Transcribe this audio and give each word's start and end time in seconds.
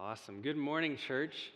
Awesome. 0.00 0.42
Good 0.42 0.56
morning, 0.56 0.96
church. 0.96 1.50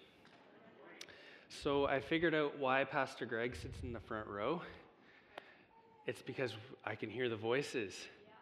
So, 1.63 1.87
I 1.87 2.01
figured 2.01 2.35
out 2.35 2.59
why 2.59 2.83
Pastor 2.83 3.25
Greg 3.25 3.55
sits 3.55 3.79
in 3.85 3.93
the 3.93 4.01
front 4.01 4.27
row. 4.27 4.61
It's 6.09 6.23
because 6.23 6.53
I 6.85 6.97
can 6.97 7.09
hear 7.09 7.29
the 7.29 7.37
voices. 7.37 7.95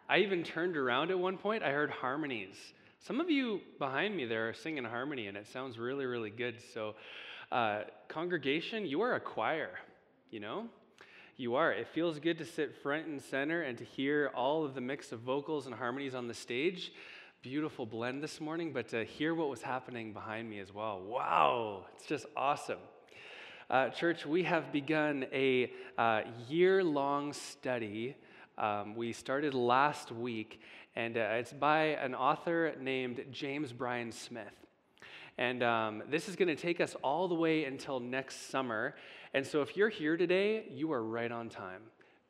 I 0.09 0.17
even 0.19 0.43
turned 0.43 0.75
around 0.75 1.11
at 1.11 1.19
one 1.19 1.37
point, 1.37 1.61
I 1.61 1.69
heard 1.69 1.91
harmonies. 1.91 2.55
Some 2.99 3.21
of 3.21 3.29
you 3.29 3.61
behind 3.77 4.17
me 4.17 4.25
there 4.25 4.49
are 4.49 4.53
singing 4.53 4.85
harmony, 4.85 5.27
and 5.27 5.37
it 5.37 5.45
sounds 5.45 5.77
really, 5.77 6.05
really 6.05 6.31
good. 6.31 6.55
So, 6.73 6.95
uh, 7.51 7.81
congregation, 8.07 8.87
you 8.87 9.01
are 9.01 9.13
a 9.13 9.19
choir, 9.19 9.69
you 10.31 10.39
know? 10.39 10.65
You 11.37 11.53
are. 11.53 11.71
It 11.71 11.87
feels 11.87 12.17
good 12.17 12.39
to 12.39 12.45
sit 12.45 12.75
front 12.81 13.05
and 13.05 13.21
center 13.21 13.61
and 13.61 13.77
to 13.77 13.83
hear 13.83 14.31
all 14.33 14.65
of 14.65 14.73
the 14.73 14.81
mix 14.81 15.11
of 15.11 15.19
vocals 15.19 15.67
and 15.67 15.75
harmonies 15.75 16.15
on 16.15 16.27
the 16.27 16.33
stage 16.33 16.91
beautiful 17.41 17.87
blend 17.87 18.21
this 18.21 18.39
morning, 18.39 18.71
but 18.71 18.87
to 18.89 19.03
hear 19.03 19.33
what 19.33 19.49
was 19.49 19.63
happening 19.63 20.13
behind 20.13 20.47
me 20.47 20.59
as 20.59 20.71
well. 20.71 21.01
Wow, 21.01 21.85
it's 21.95 22.05
just 22.05 22.27
awesome. 22.37 22.77
Uh, 23.67 23.89
church, 23.89 24.27
we 24.27 24.43
have 24.43 24.71
begun 24.71 25.25
a 25.33 25.71
uh, 25.97 26.21
year 26.47 26.83
long 26.83 27.33
study. 27.33 28.15
Um, 28.59 28.93
we 28.93 29.11
started 29.11 29.55
last 29.55 30.11
week, 30.11 30.61
and 30.95 31.17
uh, 31.17 31.37
it's 31.39 31.51
by 31.51 31.85
an 31.85 32.13
author 32.13 32.75
named 32.79 33.25
James 33.31 33.73
Bryan 33.73 34.11
Smith. 34.11 34.45
And 35.39 35.63
um, 35.63 36.03
this 36.11 36.29
is 36.29 36.35
going 36.35 36.55
to 36.55 36.61
take 36.61 36.79
us 36.79 36.95
all 37.01 37.27
the 37.27 37.33
way 37.33 37.65
until 37.65 37.99
next 37.99 38.51
summer. 38.51 38.93
And 39.33 39.47
so 39.47 39.63
if 39.63 39.75
you're 39.75 39.89
here 39.89 40.15
today, 40.15 40.65
you 40.69 40.91
are 40.93 41.01
right 41.01 41.31
on 41.31 41.49
time. 41.49 41.81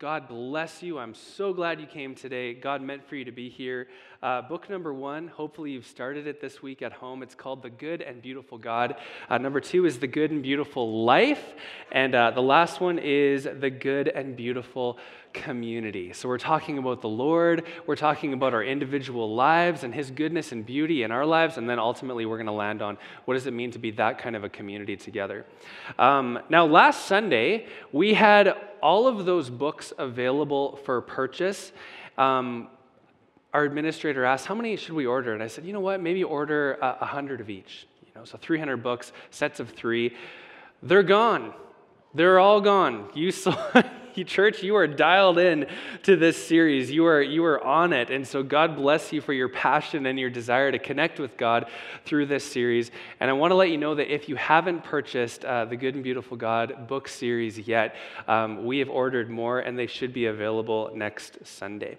God 0.01 0.27
bless 0.27 0.81
you. 0.81 0.97
I'm 0.97 1.13
so 1.13 1.53
glad 1.53 1.79
you 1.79 1.85
came 1.85 2.15
today. 2.15 2.55
God 2.55 2.81
meant 2.81 3.07
for 3.07 3.15
you 3.15 3.23
to 3.25 3.31
be 3.31 3.49
here. 3.49 3.87
Uh, 4.23 4.39
book 4.39 4.69
number 4.69 4.93
one, 4.93 5.27
hopefully 5.27 5.71
you've 5.71 5.87
started 5.87 6.27
it 6.27 6.39
this 6.39 6.61
week 6.61 6.83
at 6.83 6.93
home. 6.93 7.23
It's 7.23 7.33
called 7.33 7.63
The 7.63 7.71
Good 7.71 8.03
and 8.03 8.21
Beautiful 8.21 8.59
God. 8.59 8.97
Uh, 9.27 9.39
number 9.39 9.59
two 9.59 9.87
is 9.87 9.97
The 9.97 10.05
Good 10.05 10.29
and 10.29 10.43
Beautiful 10.43 11.03
Life. 11.03 11.43
And 11.91 12.13
uh, 12.13 12.29
the 12.29 12.41
last 12.41 12.79
one 12.79 12.99
is 12.99 13.45
The 13.45 13.71
Good 13.71 14.09
and 14.09 14.35
Beautiful 14.35 14.99
community. 15.33 16.13
So 16.13 16.29
we're 16.29 16.37
talking 16.37 16.77
about 16.77 17.01
the 17.01 17.09
Lord, 17.09 17.63
we're 17.87 17.95
talking 17.95 18.33
about 18.33 18.53
our 18.53 18.63
individual 18.63 19.33
lives 19.33 19.83
and 19.83 19.91
His 19.91 20.11
goodness 20.11 20.51
and 20.51 20.63
beauty 20.63 21.01
in 21.01 21.11
our 21.11 21.25
lives, 21.25 21.57
and 21.57 21.67
then 21.67 21.79
ultimately 21.79 22.27
we're 22.27 22.37
going 22.37 22.45
to 22.45 22.51
land 22.51 22.83
on 22.83 22.99
what 23.25 23.33
does 23.33 23.47
it 23.47 23.53
mean 23.53 23.71
to 23.71 23.79
be 23.79 23.89
that 23.89 24.19
kind 24.19 24.35
of 24.35 24.43
a 24.43 24.49
community 24.49 24.95
together. 24.95 25.47
Um, 25.97 26.37
now, 26.47 26.67
last 26.67 27.07
Sunday, 27.07 27.65
we 27.91 28.13
had 28.13 28.55
all 28.83 29.07
of 29.07 29.25
those 29.25 29.49
books 29.49 29.93
available 29.97 30.75
for 30.85 31.01
purchase. 31.01 31.71
Um, 32.19 32.67
our 33.53 33.63
administrator 33.63 34.25
asked, 34.25 34.45
How 34.45 34.55
many 34.55 34.75
should 34.77 34.93
we 34.93 35.05
order? 35.05 35.33
And 35.33 35.43
I 35.43 35.47
said, 35.47 35.65
You 35.65 35.73
know 35.73 35.79
what? 35.79 36.01
Maybe 36.01 36.23
order 36.23 36.73
a 36.81 36.85
uh, 36.85 37.05
hundred 37.05 37.41
of 37.41 37.49
each. 37.49 37.87
You 38.05 38.11
know, 38.15 38.25
so 38.25 38.37
300 38.37 38.77
books, 38.77 39.11
sets 39.29 39.59
of 39.59 39.69
three. 39.69 40.15
They're 40.83 41.03
gone. 41.03 41.53
They're 42.13 42.39
all 42.39 42.61
gone. 42.61 43.09
You 43.13 43.31
saw, 43.31 43.55
church, 44.25 44.63
you 44.63 44.75
are 44.75 44.87
dialed 44.87 45.37
in 45.37 45.67
to 46.03 46.15
this 46.15 46.45
series. 46.45 46.91
You 46.91 47.05
are, 47.05 47.21
you 47.21 47.43
are 47.45 47.63
on 47.63 47.93
it. 47.93 48.09
And 48.09 48.27
so 48.27 48.43
God 48.43 48.75
bless 48.75 49.13
you 49.13 49.21
for 49.21 49.33
your 49.33 49.49
passion 49.49 50.05
and 50.05 50.19
your 50.19 50.29
desire 50.29 50.71
to 50.71 50.79
connect 50.79 51.19
with 51.19 51.37
God 51.37 51.67
through 52.05 52.25
this 52.25 52.43
series. 52.43 52.91
And 53.19 53.29
I 53.29 53.33
want 53.33 53.51
to 53.51 53.55
let 53.55 53.69
you 53.69 53.77
know 53.77 53.95
that 53.95 54.13
if 54.13 54.27
you 54.27 54.35
haven't 54.35 54.83
purchased 54.83 55.45
uh, 55.45 55.65
the 55.65 55.77
Good 55.77 55.95
and 55.95 56.03
Beautiful 56.03 56.35
God 56.35 56.87
book 56.87 57.07
series 57.07 57.57
yet, 57.57 57.95
um, 58.27 58.65
we 58.65 58.79
have 58.79 58.89
ordered 58.89 59.29
more 59.29 59.59
and 59.59 59.77
they 59.77 59.87
should 59.87 60.13
be 60.13 60.25
available 60.25 60.91
next 60.93 61.45
Sunday. 61.45 61.97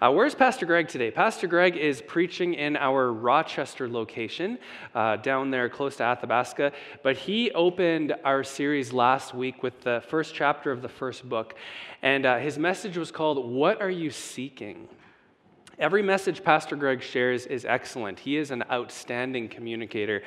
Uh, 0.00 0.10
where's 0.10 0.34
Pastor 0.34 0.66
Greg 0.66 0.88
today? 0.88 1.10
Pastor 1.10 1.46
Greg 1.46 1.76
is 1.76 2.00
preaching 2.00 2.54
in 2.54 2.76
our 2.76 3.12
Rochester 3.12 3.88
location, 3.88 4.58
uh, 4.94 5.16
down 5.16 5.50
there 5.50 5.68
close 5.68 5.96
to 5.96 6.04
Athabasca. 6.04 6.72
But 7.02 7.16
he 7.16 7.50
opened 7.52 8.14
our 8.24 8.44
series 8.44 8.92
last 8.92 9.34
week 9.34 9.62
with 9.62 9.80
the 9.82 10.02
first 10.08 10.34
chapter 10.34 10.72
of 10.72 10.82
the 10.82 10.88
first 10.88 11.28
book. 11.28 11.54
And 12.02 12.26
uh, 12.26 12.38
his 12.38 12.58
message 12.58 12.96
was 12.96 13.10
called, 13.10 13.50
What 13.50 13.80
Are 13.82 13.90
You 13.90 14.10
Seeking? 14.10 14.88
Every 15.80 16.02
message 16.02 16.42
Pastor 16.42 16.74
Greg 16.74 17.00
shares 17.02 17.46
is 17.46 17.64
excellent. 17.64 18.18
He 18.18 18.36
is 18.36 18.50
an 18.50 18.64
outstanding 18.68 19.48
communicator. 19.48 20.22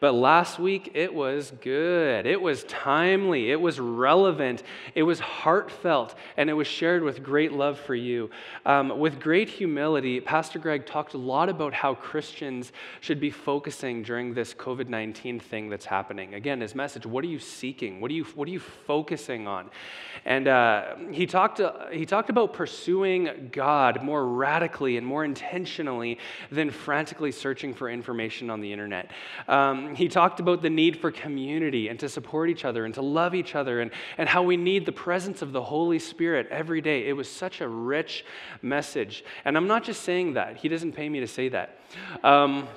But 0.00 0.14
last 0.14 0.58
week, 0.58 0.90
it 0.94 1.14
was 1.14 1.52
good. 1.60 2.26
It 2.26 2.42
was 2.42 2.64
timely. 2.64 3.52
It 3.52 3.60
was 3.60 3.78
relevant. 3.78 4.64
It 4.96 5.04
was 5.04 5.20
heartfelt. 5.20 6.16
And 6.36 6.50
it 6.50 6.54
was 6.54 6.66
shared 6.66 7.04
with 7.04 7.22
great 7.22 7.52
love 7.52 7.78
for 7.78 7.94
you. 7.94 8.30
Um, 8.64 8.98
with 8.98 9.20
great 9.20 9.48
humility, 9.48 10.20
Pastor 10.20 10.58
Greg 10.58 10.86
talked 10.86 11.14
a 11.14 11.18
lot 11.18 11.48
about 11.48 11.72
how 11.72 11.94
Christians 11.94 12.72
should 13.00 13.20
be 13.20 13.30
focusing 13.30 14.02
during 14.02 14.34
this 14.34 14.54
COVID 14.54 14.88
19 14.88 15.38
thing 15.38 15.70
that's 15.70 15.86
happening. 15.86 16.34
Again, 16.34 16.60
his 16.60 16.74
message 16.74 17.06
what 17.06 17.22
are 17.22 17.28
you 17.28 17.38
seeking? 17.38 18.00
What 18.00 18.10
are 18.10 18.14
you, 18.14 18.24
what 18.34 18.48
are 18.48 18.52
you 18.52 18.58
focusing 18.58 19.46
on? 19.46 19.70
And 20.24 20.48
uh, 20.48 20.96
he, 21.12 21.26
talked, 21.26 21.60
uh, 21.60 21.90
he 21.92 22.04
talked 22.06 22.28
about 22.28 22.52
pursuing 22.52 23.50
God 23.52 24.02
more 24.02 24.26
radically 24.26 24.95
and 24.96 25.06
more 25.06 25.24
intentionally 25.24 26.18
than 26.50 26.70
frantically 26.70 27.32
searching 27.32 27.74
for 27.74 27.88
information 27.88 28.50
on 28.50 28.60
the 28.60 28.72
internet. 28.72 29.10
Um, 29.48 29.94
he 29.94 30.08
talked 30.08 30.40
about 30.40 30.62
the 30.62 30.70
need 30.70 30.98
for 30.98 31.10
community 31.10 31.88
and 31.88 31.98
to 32.00 32.08
support 32.08 32.50
each 32.50 32.64
other 32.64 32.84
and 32.84 32.94
to 32.94 33.02
love 33.02 33.34
each 33.34 33.54
other 33.54 33.80
and, 33.80 33.90
and 34.18 34.28
how 34.28 34.42
we 34.42 34.56
need 34.56 34.86
the 34.86 34.92
presence 34.92 35.42
of 35.42 35.52
the 35.52 35.62
Holy 35.62 35.98
Spirit 35.98 36.48
every 36.50 36.80
day. 36.80 37.08
It 37.08 37.12
was 37.12 37.30
such 37.30 37.60
a 37.60 37.68
rich 37.68 38.24
message. 38.62 39.24
And 39.44 39.56
I'm 39.56 39.66
not 39.66 39.84
just 39.84 40.02
saying 40.02 40.34
that, 40.34 40.56
he 40.56 40.68
doesn't 40.68 40.92
pay 40.92 41.08
me 41.08 41.20
to 41.20 41.28
say 41.28 41.48
that. 41.50 41.78
Um, 42.22 42.68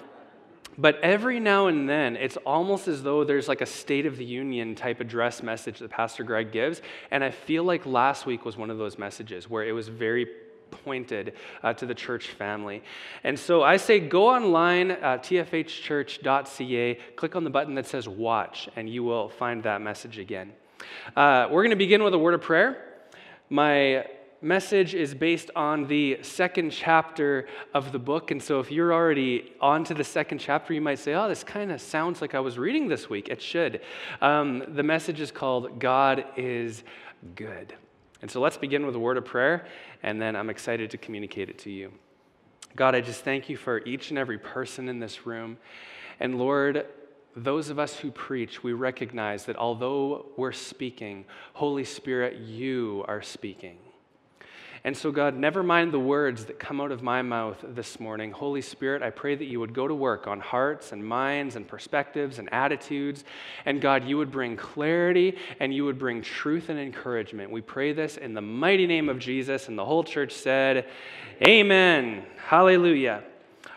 but 0.80 0.98
every 1.02 1.42
now 1.42 1.68
and 1.68 1.90
then, 1.90 2.16
it's 2.16 2.38
almost 2.38 2.88
as 2.88 3.04
though 3.04 3.26
there's 3.26 3.50
like 3.50 3.60
a 3.60 3.66
State 3.66 4.06
of 4.06 4.16
the 4.16 4.24
Union 4.24 4.76
type 4.76 5.02
address 5.02 5.44
message 5.44 5.80
that 5.80 5.90
Pastor 5.90 6.24
Greg 6.24 6.54
gives. 6.54 6.82
And 7.12 7.22
I 7.22 7.32
feel 7.32 7.66
like 7.66 7.86
last 7.86 8.26
week 8.26 8.46
was 8.46 8.56
one 8.56 8.70
of 8.70 8.78
those 8.78 8.98
messages 8.98 9.50
where 9.50 9.66
it 9.66 9.74
was 9.74 9.90
very 9.90 10.26
pointed 10.72 11.34
uh, 11.64 11.74
to 11.74 11.86
the 11.86 11.96
church 11.96 12.28
family. 12.30 12.84
And 13.24 13.38
so 13.38 13.64
I 13.64 13.78
say 13.78 14.00
go 14.00 14.30
online, 14.30 14.92
uh, 14.92 15.20
tfhchurch.ca, 15.22 16.96
click 17.16 17.36
on 17.36 17.44
the 17.44 17.50
button 17.50 17.76
that 17.76 17.86
says 17.86 18.08
watch, 18.08 18.70
and 18.76 18.90
you 18.90 19.04
will 19.04 19.30
find 19.30 19.64
that 19.64 19.82
message 19.82 20.18
again. 20.18 20.54
Uh, 21.16 21.48
we're 21.52 21.64
going 21.64 21.72
to 21.72 21.76
begin 21.76 22.04
with 22.04 22.14
a 22.14 22.20
word 22.20 22.34
of 22.34 22.42
prayer. 22.42 22.86
My 23.50 24.06
message 24.42 24.96
is 24.96 25.14
based 25.14 25.52
on 25.56 25.88
the 25.88 26.20
second 26.22 26.72
chapter 26.72 27.48
of 27.74 27.92
the 27.92 28.00
book. 28.00 28.32
And 28.32 28.42
so 28.42 28.60
if 28.60 28.72
you're 28.72 28.94
already 28.94 29.54
on 29.60 29.84
to 29.86 29.94
the 29.94 30.04
second 30.04 30.38
chapter, 30.40 30.74
you 30.74 30.82
might 30.82 31.00
say, 31.00 31.14
oh, 31.14 31.28
this 31.28 31.44
kind 31.44 31.72
of 31.72 31.82
sounds 31.82 32.22
like 32.22 32.36
I 32.36 32.40
was 32.40 32.58
reading 32.58 32.88
this 32.88 33.10
week. 33.10 33.28
It 33.30 33.42
should. 33.42 33.82
Um, 34.22 34.64
the 34.70 34.84
message 34.84 35.20
is 35.20 35.32
called 35.32 35.80
God 35.80 36.26
is 36.38 36.84
Good. 37.36 37.74
And 38.22 38.30
so 38.30 38.42
let's 38.42 38.58
begin 38.58 38.86
with 38.86 38.96
a 38.96 39.00
word 39.00 39.18
of 39.18 39.26
prayer, 39.26 39.66
and 40.04 40.22
then 40.22 40.36
I'm 40.36 40.50
excited 40.50 40.92
to 40.92 40.98
communicate 40.98 41.50
it 41.50 41.58
to 41.60 41.72
you. 41.72 41.92
God, 42.76 42.96
I 42.96 43.02
just 43.02 43.24
thank 43.24 43.50
you 43.50 43.58
for 43.58 43.80
each 43.86 44.10
and 44.10 44.20
every 44.20 44.38
person 44.38 44.90
in 44.90 45.00
this 45.00 45.26
room. 45.26 45.58
And 46.20 46.38
Lord, 46.38 46.86
those 47.36 47.70
of 47.70 47.80
us 47.80 47.96
who 47.96 48.12
preach, 48.12 48.64
we 48.64 48.74
recognize 48.74 49.46
that 49.46 49.56
although 49.56 50.26
we're 50.36 50.52
speaking, 50.52 51.26
Holy 51.54 51.86
Spirit, 51.86 52.38
you 52.38 53.06
are 53.08 53.22
speaking. 53.22 53.78
And 54.84 54.96
so, 54.96 55.12
God, 55.12 55.36
never 55.36 55.62
mind 55.62 55.92
the 55.92 56.00
words 56.00 56.46
that 56.46 56.58
come 56.58 56.80
out 56.80 56.92
of 56.92 57.04
my 57.04 57.22
mouth 57.22 57.58
this 57.64 58.00
morning. 58.00 58.32
Holy 58.32 58.62
Spirit, 58.62 59.02
I 59.02 59.10
pray 59.10 59.36
that 59.36 59.46
you 59.46 59.60
would 59.60 59.74
go 59.74 59.88
to 59.88 59.94
work 59.94 60.26
on 60.26 60.40
hearts 60.40 60.94
and 60.94 61.06
minds 61.06 61.56
and 61.58 61.68
perspectives 61.68 62.40
and 62.40 62.52
attitudes. 62.54 63.26
And 63.66 63.82
God, 63.82 64.06
you 64.06 64.18
would 64.18 64.32
bring 64.32 64.56
clarity 64.56 65.38
and 65.60 65.74
you 65.74 65.84
would 65.86 66.00
bring 66.00 66.22
truth 66.22 66.70
and 66.70 66.80
encouragement. 66.80 67.52
We 67.52 67.62
pray 67.62 67.92
this 67.92 68.16
in 68.18 68.34
the 68.34 68.42
mighty 68.42 68.88
name 68.88 69.10
of 69.10 69.20
Jesus. 69.20 69.68
And 69.68 69.78
the 69.78 69.86
whole 69.86 70.04
church 70.04 70.32
said, 70.32 70.88
Amen. 71.46 72.24
Hallelujah. 72.38 73.24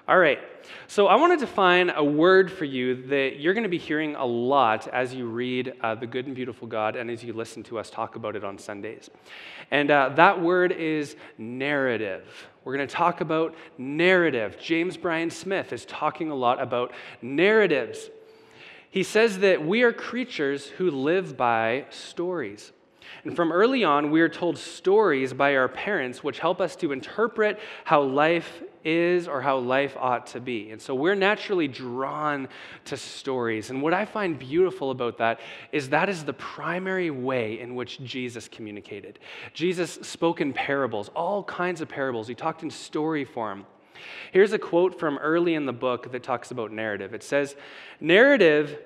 All 0.06 0.18
right. 0.18 0.38
So 0.86 1.06
I 1.06 1.16
want 1.16 1.38
to 1.38 1.46
define 1.46 1.90
a 1.90 2.04
word 2.04 2.50
for 2.50 2.64
you 2.64 3.06
that 3.08 3.40
you're 3.40 3.54
going 3.54 3.62
to 3.64 3.68
be 3.68 3.78
hearing 3.78 4.14
a 4.14 4.24
lot 4.24 4.88
as 4.88 5.14
you 5.14 5.26
read 5.26 5.74
uh, 5.80 5.94
The 5.94 6.06
Good 6.06 6.26
and 6.26 6.34
Beautiful 6.34 6.66
God 6.68 6.96
and 6.96 7.10
as 7.10 7.22
you 7.22 7.32
listen 7.32 7.62
to 7.64 7.78
us 7.78 7.90
talk 7.90 8.16
about 8.16 8.36
it 8.36 8.44
on 8.44 8.58
Sundays. 8.58 9.10
And 9.70 9.90
uh, 9.90 10.10
that 10.16 10.40
word 10.40 10.72
is 10.72 11.16
narrative. 11.38 12.48
We're 12.64 12.76
going 12.76 12.86
to 12.86 12.94
talk 12.94 13.20
about 13.20 13.54
narrative. 13.78 14.56
James 14.60 14.96
Bryan 14.96 15.30
Smith 15.30 15.72
is 15.72 15.84
talking 15.84 16.30
a 16.30 16.34
lot 16.34 16.60
about 16.60 16.92
narratives. 17.20 18.10
He 18.90 19.02
says 19.02 19.38
that 19.38 19.64
we 19.64 19.82
are 19.82 19.92
creatures 19.92 20.66
who 20.66 20.90
live 20.90 21.36
by 21.36 21.86
stories. 21.90 22.72
And 23.24 23.34
from 23.36 23.52
early 23.52 23.84
on, 23.84 24.10
we 24.10 24.20
are 24.20 24.28
told 24.28 24.58
stories 24.58 25.32
by 25.32 25.56
our 25.56 25.68
parents, 25.68 26.22
which 26.22 26.38
help 26.38 26.60
us 26.60 26.76
to 26.76 26.92
interpret 26.92 27.58
how 27.84 28.02
life 28.02 28.62
is 28.84 29.28
or 29.28 29.40
how 29.40 29.58
life 29.58 29.96
ought 29.98 30.26
to 30.28 30.40
be. 30.40 30.70
And 30.70 30.80
so 30.80 30.94
we're 30.94 31.14
naturally 31.14 31.68
drawn 31.68 32.48
to 32.86 32.96
stories. 32.96 33.70
And 33.70 33.82
what 33.82 33.94
I 33.94 34.04
find 34.04 34.38
beautiful 34.38 34.90
about 34.90 35.18
that 35.18 35.40
is 35.72 35.88
that 35.90 36.08
is 36.08 36.24
the 36.24 36.32
primary 36.32 37.10
way 37.10 37.60
in 37.60 37.74
which 37.74 38.02
Jesus 38.02 38.48
communicated. 38.48 39.18
Jesus 39.54 39.98
spoke 40.02 40.40
in 40.40 40.52
parables, 40.52 41.08
all 41.10 41.44
kinds 41.44 41.80
of 41.80 41.88
parables. 41.88 42.28
He 42.28 42.34
talked 42.34 42.62
in 42.62 42.70
story 42.70 43.24
form. 43.24 43.66
Here's 44.32 44.52
a 44.52 44.58
quote 44.58 44.98
from 44.98 45.18
early 45.18 45.54
in 45.54 45.66
the 45.66 45.72
book 45.72 46.12
that 46.12 46.22
talks 46.22 46.50
about 46.50 46.72
narrative. 46.72 47.14
It 47.14 47.22
says, 47.22 47.54
Narrative 48.00 48.78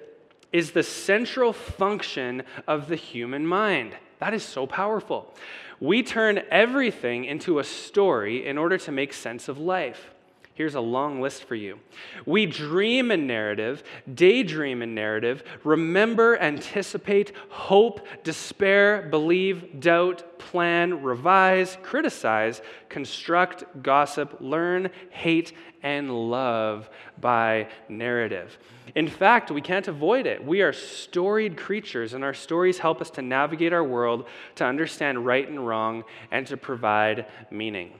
is 0.52 0.72
the 0.72 0.82
central 0.82 1.52
function 1.52 2.42
of 2.66 2.88
the 2.88 2.96
human 2.96 3.46
mind. 3.46 3.94
That 4.18 4.34
is 4.34 4.42
so 4.42 4.66
powerful. 4.66 5.34
We 5.80 6.02
turn 6.02 6.42
everything 6.50 7.24
into 7.24 7.58
a 7.58 7.64
story 7.64 8.46
in 8.46 8.56
order 8.56 8.78
to 8.78 8.92
make 8.92 9.12
sense 9.12 9.48
of 9.48 9.58
life. 9.58 10.10
Here's 10.56 10.74
a 10.74 10.80
long 10.80 11.20
list 11.20 11.44
for 11.44 11.54
you. 11.54 11.78
We 12.24 12.46
dream 12.46 13.10
in 13.10 13.26
narrative, 13.26 13.84
daydream 14.14 14.80
in 14.80 14.94
narrative, 14.94 15.44
remember, 15.64 16.38
anticipate, 16.38 17.32
hope, 17.50 18.06
despair, 18.24 19.06
believe, 19.10 19.80
doubt, 19.80 20.38
plan, 20.38 21.02
revise, 21.02 21.76
criticize, 21.82 22.62
construct, 22.88 23.64
gossip, 23.82 24.38
learn, 24.40 24.88
hate, 25.10 25.52
and 25.82 26.30
love 26.30 26.88
by 27.20 27.68
narrative. 27.90 28.56
In 28.94 29.08
fact, 29.08 29.50
we 29.50 29.60
can't 29.60 29.88
avoid 29.88 30.26
it. 30.26 30.42
We 30.42 30.62
are 30.62 30.72
storied 30.72 31.58
creatures, 31.58 32.14
and 32.14 32.24
our 32.24 32.32
stories 32.32 32.78
help 32.78 33.02
us 33.02 33.10
to 33.10 33.20
navigate 33.20 33.74
our 33.74 33.84
world, 33.84 34.26
to 34.54 34.64
understand 34.64 35.26
right 35.26 35.46
and 35.46 35.66
wrong, 35.66 36.04
and 36.30 36.46
to 36.46 36.56
provide 36.56 37.26
meaning. 37.50 37.92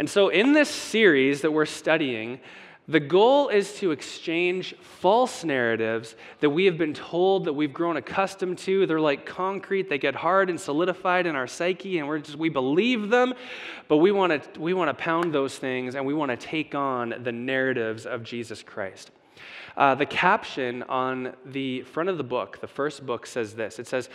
And 0.00 0.08
so, 0.08 0.30
in 0.30 0.54
this 0.54 0.70
series 0.70 1.42
that 1.42 1.50
we're 1.50 1.66
studying, 1.66 2.40
the 2.88 3.00
goal 3.00 3.50
is 3.50 3.74
to 3.80 3.90
exchange 3.90 4.74
false 4.80 5.44
narratives 5.44 6.16
that 6.40 6.48
we 6.48 6.64
have 6.64 6.78
been 6.78 6.94
told 6.94 7.44
that 7.44 7.52
we've 7.52 7.74
grown 7.74 7.98
accustomed 7.98 8.56
to. 8.60 8.86
They're 8.86 8.98
like 8.98 9.26
concrete, 9.26 9.90
they 9.90 9.98
get 9.98 10.14
hard 10.14 10.48
and 10.48 10.58
solidified 10.58 11.26
in 11.26 11.36
our 11.36 11.46
psyche, 11.46 11.98
and 11.98 12.08
we're 12.08 12.20
just, 12.20 12.38
we 12.38 12.48
believe 12.48 13.10
them, 13.10 13.34
but 13.88 13.98
we 13.98 14.10
want 14.10 14.54
to 14.54 14.58
we 14.58 14.72
want 14.72 14.88
to 14.88 14.94
pound 14.94 15.34
those 15.34 15.58
things 15.58 15.94
and 15.94 16.06
we 16.06 16.14
want 16.14 16.30
to 16.30 16.36
take 16.38 16.74
on 16.74 17.16
the 17.22 17.32
narratives 17.32 18.06
of 18.06 18.22
Jesus 18.22 18.62
Christ. 18.62 19.10
Uh, 19.76 19.94
the 19.96 20.06
caption 20.06 20.82
on 20.84 21.34
the 21.44 21.82
front 21.82 22.08
of 22.08 22.16
the 22.16 22.24
book, 22.24 22.62
the 22.62 22.66
first 22.66 23.04
book, 23.04 23.26
says 23.26 23.52
this 23.52 23.78
it 23.78 23.86
says, 23.86 24.08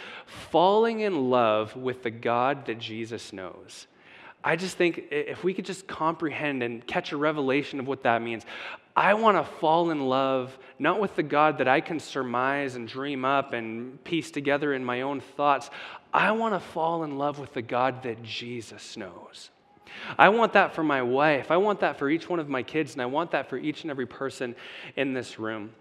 Falling 0.49 1.01
in 1.01 1.29
love 1.29 1.75
with 1.75 2.01
the 2.01 2.09
God 2.09 2.65
that 2.65 2.79
Jesus 2.79 3.31
knows. 3.31 3.85
I 4.47 4.55
just 4.55 4.77
think 4.77 5.05
if 5.09 5.43
we 5.43 5.55
could 5.55 5.65
just 5.65 5.87
comprehend 5.87 6.61
and 6.61 6.85
catch 6.85 7.11
a 7.11 7.17
revelation 7.17 7.79
of 7.79 7.87
what 7.87 8.03
that 8.03 8.21
means, 8.21 8.45
I 8.95 9.15
want 9.15 9.37
to 9.37 9.43
fall 9.59 9.89
in 9.89 10.07
love 10.07 10.55
not 10.77 11.01
with 11.01 11.15
the 11.15 11.23
God 11.23 11.57
that 11.57 11.67
I 11.67 11.81
can 11.81 11.99
surmise 11.99 12.75
and 12.75 12.87
dream 12.87 13.25
up 13.25 13.53
and 13.53 14.01
piece 14.03 14.29
together 14.29 14.75
in 14.75 14.85
my 14.85 15.01
own 15.01 15.19
thoughts. 15.19 15.71
I 16.13 16.31
want 16.33 16.53
to 16.53 16.59
fall 16.59 17.03
in 17.03 17.17
love 17.17 17.39
with 17.39 17.53
the 17.53 17.63
God 17.63 18.03
that 18.03 18.21
Jesus 18.21 18.95
knows. 18.95 19.49
I 20.17 20.29
want 20.29 20.53
that 20.53 20.75
for 20.75 20.83
my 20.83 21.01
wife. 21.01 21.49
I 21.49 21.57
want 21.57 21.79
that 21.79 21.97
for 21.97 22.07
each 22.07 22.29
one 22.29 22.39
of 22.39 22.47
my 22.47 22.61
kids, 22.61 22.93
and 22.93 23.01
I 23.01 23.07
want 23.07 23.31
that 23.31 23.49
for 23.49 23.57
each 23.57 23.81
and 23.81 23.89
every 23.89 24.05
person 24.05 24.55
in 24.95 25.13
this 25.13 25.39
room. 25.39 25.73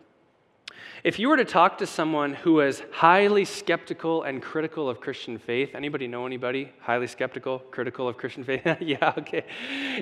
If 1.04 1.18
you 1.18 1.28
were 1.28 1.36
to 1.36 1.44
talk 1.44 1.76
to 1.78 1.86
someone 1.86 2.32
who 2.32 2.60
is 2.60 2.82
highly 2.90 3.44
skeptical 3.44 4.22
and 4.22 4.40
critical 4.40 4.88
of 4.88 5.02
Christian 5.02 5.36
faith, 5.36 5.74
anybody 5.74 6.08
know 6.08 6.24
anybody 6.24 6.72
highly 6.80 7.06
skeptical, 7.08 7.58
critical 7.58 8.08
of 8.08 8.16
Christian 8.16 8.42
faith? 8.42 8.62
yeah, 8.80 9.12
okay. 9.18 9.44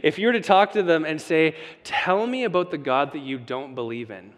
If 0.04 0.20
you 0.20 0.28
were 0.28 0.32
to 0.32 0.40
talk 0.40 0.70
to 0.75 0.82
them 0.84 1.04
and 1.04 1.20
say, 1.20 1.56
Tell 1.82 2.25
me 2.25 2.44
about 2.44 2.70
the 2.70 2.78
God 2.78 3.14
that 3.14 3.19
you 3.19 3.37
don't 3.37 3.75
believe 3.75 4.12
in, 4.12 4.32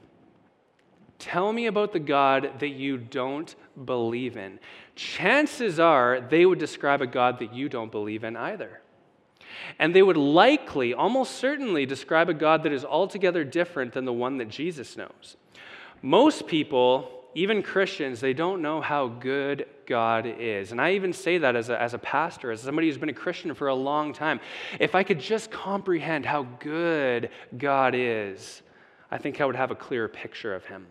tell 1.19 1.53
me 1.53 1.67
about 1.67 1.93
the 1.93 2.01
God 2.01 2.59
that 2.61 2.71
you 2.71 2.97
don't 2.97 3.55
believe 3.85 4.39
in, 4.39 4.59
chances 4.97 5.79
are 5.79 6.19
they 6.19 6.47
would 6.47 6.59
describe 6.59 7.03
a 7.03 7.07
God 7.07 7.41
that 7.41 7.53
you 7.53 7.69
don't 7.69 7.93
believe 7.93 8.25
in 8.25 8.37
either. 8.37 8.81
And 9.79 9.95
they 9.95 10.03
would 10.03 10.17
likely, 10.17 10.95
almost 10.95 11.35
certainly, 11.35 11.85
describe 11.85 12.31
a 12.31 12.35
God 12.35 12.63
that 12.63 12.73
is 12.73 12.87
altogether 12.87 13.45
different 13.45 13.93
than 13.93 14.07
the 14.07 14.15
one 14.15 14.39
that 14.39 14.49
Jesus 14.49 14.97
knows. 14.97 15.37
Most 16.05 16.47
people, 16.47 17.09
even 17.35 17.63
Christians, 17.63 18.21
they 18.21 18.35
don't 18.35 18.61
know 18.61 18.83
how 18.83 19.09
good 19.09 19.65
God 19.87 20.27
is. 20.27 20.71
And 20.71 20.79
I 20.79 20.93
even 20.97 21.15
say 21.15 21.39
that 21.39 21.57
as 21.57 21.71
a, 21.71 21.81
as 21.81 21.95
a 21.95 21.99
pastor, 21.99 22.51
as 22.51 22.61
somebody 22.61 22.89
who's 22.89 22.99
been 22.99 23.09
a 23.09 23.15
Christian 23.15 23.55
for 23.55 23.69
a 23.69 23.75
long 23.75 24.13
time. 24.13 24.39
If 24.79 24.95
I 24.95 25.03
could 25.03 25.19
just 25.19 25.51
comprehend 25.51 26.27
how 26.27 26.43
good 26.61 27.31
God 27.57 27.95
is, 27.97 28.61
I 29.11 29.17
think 29.17 29.41
I 29.41 29.47
would 29.47 29.57
have 29.57 29.71
a 29.71 29.75
clearer 29.75 30.09
picture 30.09 30.55
of 30.55 30.67
Him. 30.67 30.87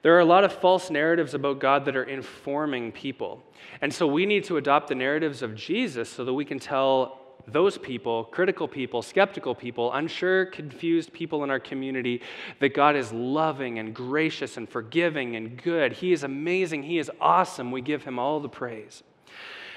There 0.00 0.16
are 0.16 0.20
a 0.20 0.24
lot 0.24 0.42
of 0.42 0.54
false 0.54 0.88
narratives 0.88 1.34
about 1.34 1.58
God 1.58 1.84
that 1.84 1.94
are 1.94 2.04
informing 2.04 2.92
people. 2.92 3.44
And 3.82 3.92
so 3.92 4.06
we 4.06 4.24
need 4.24 4.44
to 4.44 4.56
adopt 4.56 4.88
the 4.88 4.94
narratives 4.94 5.42
of 5.42 5.54
Jesus 5.54 6.08
so 6.08 6.24
that 6.24 6.32
we 6.32 6.46
can 6.46 6.58
tell 6.58 7.20
those 7.46 7.78
people, 7.78 8.24
critical 8.24 8.66
people, 8.66 9.02
skeptical 9.02 9.54
people, 9.54 9.92
unsure, 9.92 10.46
confused 10.46 11.12
people 11.12 11.44
in 11.44 11.50
our 11.50 11.60
community, 11.60 12.22
that 12.60 12.74
God 12.74 12.96
is 12.96 13.12
loving 13.12 13.78
and 13.78 13.94
gracious 13.94 14.56
and 14.56 14.68
forgiving 14.68 15.36
and 15.36 15.62
good. 15.62 15.92
He 15.92 16.12
is 16.12 16.24
amazing. 16.24 16.84
He 16.84 16.98
is 16.98 17.10
awesome. 17.20 17.70
We 17.70 17.82
give 17.82 18.04
him 18.04 18.18
all 18.18 18.40
the 18.40 18.48
praise. 18.48 19.02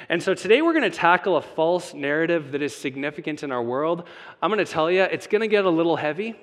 And 0.10 0.24
so 0.24 0.34
today 0.34 0.62
we're 0.62 0.74
going 0.74 0.90
to 0.90 0.98
tackle 0.98 1.36
a 1.36 1.42
false 1.42 1.94
narrative 1.94 2.52
that 2.54 2.62
is 2.62 2.74
significant 2.76 3.44
in 3.44 3.52
our 3.52 3.64
world. 3.64 4.08
I'm 4.42 4.50
going 4.50 4.64
to 4.64 4.72
tell 4.72 4.90
you, 4.90 5.02
it's 5.02 5.28
going 5.28 5.42
to 5.42 5.48
get 5.48 5.66
a 5.66 5.70
little 5.70 5.98
heavy. 5.98 6.36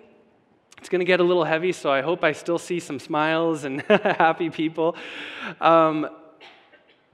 It's 0.78 0.90
going 0.90 0.98
to 0.98 1.06
get 1.06 1.20
a 1.20 1.24
little 1.24 1.44
heavy, 1.44 1.72
so 1.72 1.90
I 1.90 2.02
hope 2.02 2.24
I 2.24 2.32
still 2.32 2.58
see 2.58 2.78
some 2.78 2.98
smiles 2.98 3.64
and 3.64 3.80
happy 3.88 4.50
people. 4.50 4.96
Um, 5.60 6.08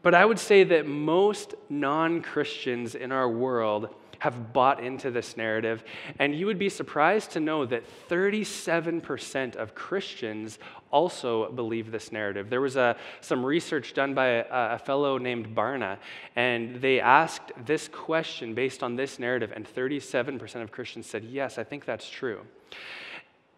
but 0.03 0.15
I 0.15 0.25
would 0.25 0.39
say 0.39 0.65
that 0.65 0.87
most 0.87 1.55
non 1.69 2.23
Christians 2.23 2.95
in 2.95 3.13
our 3.13 3.29
world 3.29 3.95
have 4.21 4.53
bought 4.53 4.83
into 4.83 5.11
this 5.11 5.37
narrative. 5.37 5.83
And 6.19 6.35
you 6.35 6.47
would 6.47 6.59
be 6.59 6.69
surprised 6.69 7.33
to 7.33 7.41
know 7.41 7.67
that 7.67 7.85
37% 8.09 9.57
of 9.57 9.75
Christians 9.75 10.59
also 10.93 11.51
believe 11.53 11.91
this 11.91 12.13
narrative. 12.13 12.51
There 12.51 12.61
was 12.61 12.77
a, 12.77 12.97
some 13.21 13.45
research 13.45 13.95
done 13.95 14.15
by 14.15 14.27
a, 14.27 14.47
a 14.51 14.79
fellow 14.79 15.19
named 15.19 15.55
Barna, 15.55 15.99
and 16.37 16.77
they 16.77 17.01
asked 17.01 17.53
this 17.65 17.89
question 17.89 18.55
based 18.55 18.83
on 18.83 18.97
this 18.97 19.19
narrative, 19.19 19.53
and 19.55 19.67
37% 19.67 20.63
of 20.63 20.71
Christians 20.71 21.07
said, 21.07 21.25
Yes, 21.25 21.59
I 21.59 21.65
think 21.65 21.85
that's 21.85 22.09
true. 22.09 22.43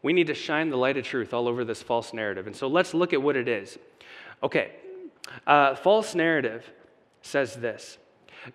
We 0.02 0.12
need 0.12 0.28
to 0.28 0.34
shine 0.34 0.70
the 0.70 0.76
light 0.76 0.96
of 0.96 1.04
truth 1.04 1.32
all 1.34 1.48
over 1.48 1.64
this 1.64 1.82
false 1.82 2.12
narrative. 2.12 2.46
And 2.46 2.56
so 2.56 2.66
let's 2.66 2.92
look 2.94 3.12
at 3.12 3.22
what 3.22 3.36
it 3.36 3.48
is. 3.48 3.78
Okay, 4.42 4.72
uh, 5.46 5.74
false 5.76 6.14
narrative 6.14 6.70
says 7.22 7.54
this 7.54 7.98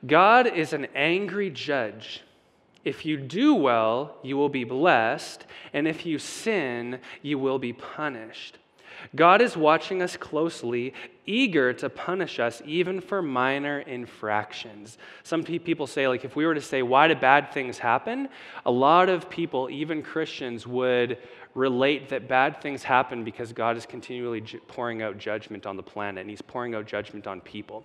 God 0.06 0.48
is 0.48 0.74
an 0.74 0.88
angry 0.96 1.50
judge. 1.50 2.22
If 2.84 3.06
you 3.06 3.18
do 3.18 3.54
well, 3.54 4.18
you 4.24 4.38
will 4.38 4.50
be 4.50 4.64
blessed, 4.64 5.46
and 5.74 5.88
if 5.88 6.06
you 6.06 6.20
sin, 6.20 7.00
you 7.22 7.38
will 7.38 7.60
be 7.60 7.74
punished. 7.74 8.58
God 9.16 9.42
is 9.42 9.56
watching 9.56 10.02
us 10.02 10.18
closely, 10.18 10.94
eager 11.26 11.74
to 11.74 11.90
punish 11.90 12.40
us 12.40 12.62
even 12.66 13.00
for 13.02 13.22
minor 13.22 13.80
infractions. 13.82 14.98
Some 15.24 15.44
people 15.44 15.86
say, 15.86 16.08
like, 16.08 16.26
if 16.26 16.36
we 16.36 16.46
were 16.46 16.56
to 16.56 16.62
say, 16.62 16.82
why 16.82 17.08
do 17.08 17.16
bad 17.16 17.52
things 17.52 17.78
happen? 17.78 18.30
A 18.66 18.72
lot 18.72 19.10
of 19.10 19.30
people, 19.30 19.70
even 19.70 20.02
Christians, 20.02 20.66
would 20.66 21.18
relate 21.58 22.10
that 22.10 22.28
bad 22.28 22.62
things 22.62 22.84
happen 22.84 23.24
because 23.24 23.52
God 23.52 23.76
is 23.78 23.86
continually 23.86 24.42
pouring 24.68 25.02
out 25.02 25.18
judgment 25.18 25.66
on 25.66 25.76
the 25.76 25.84
planet 25.84 26.22
and 26.22 26.30
He's 26.30 26.42
pouring 26.42 26.76
out 26.76 26.86
judgment 26.86 27.26
on 27.26 27.42
people. 27.42 27.84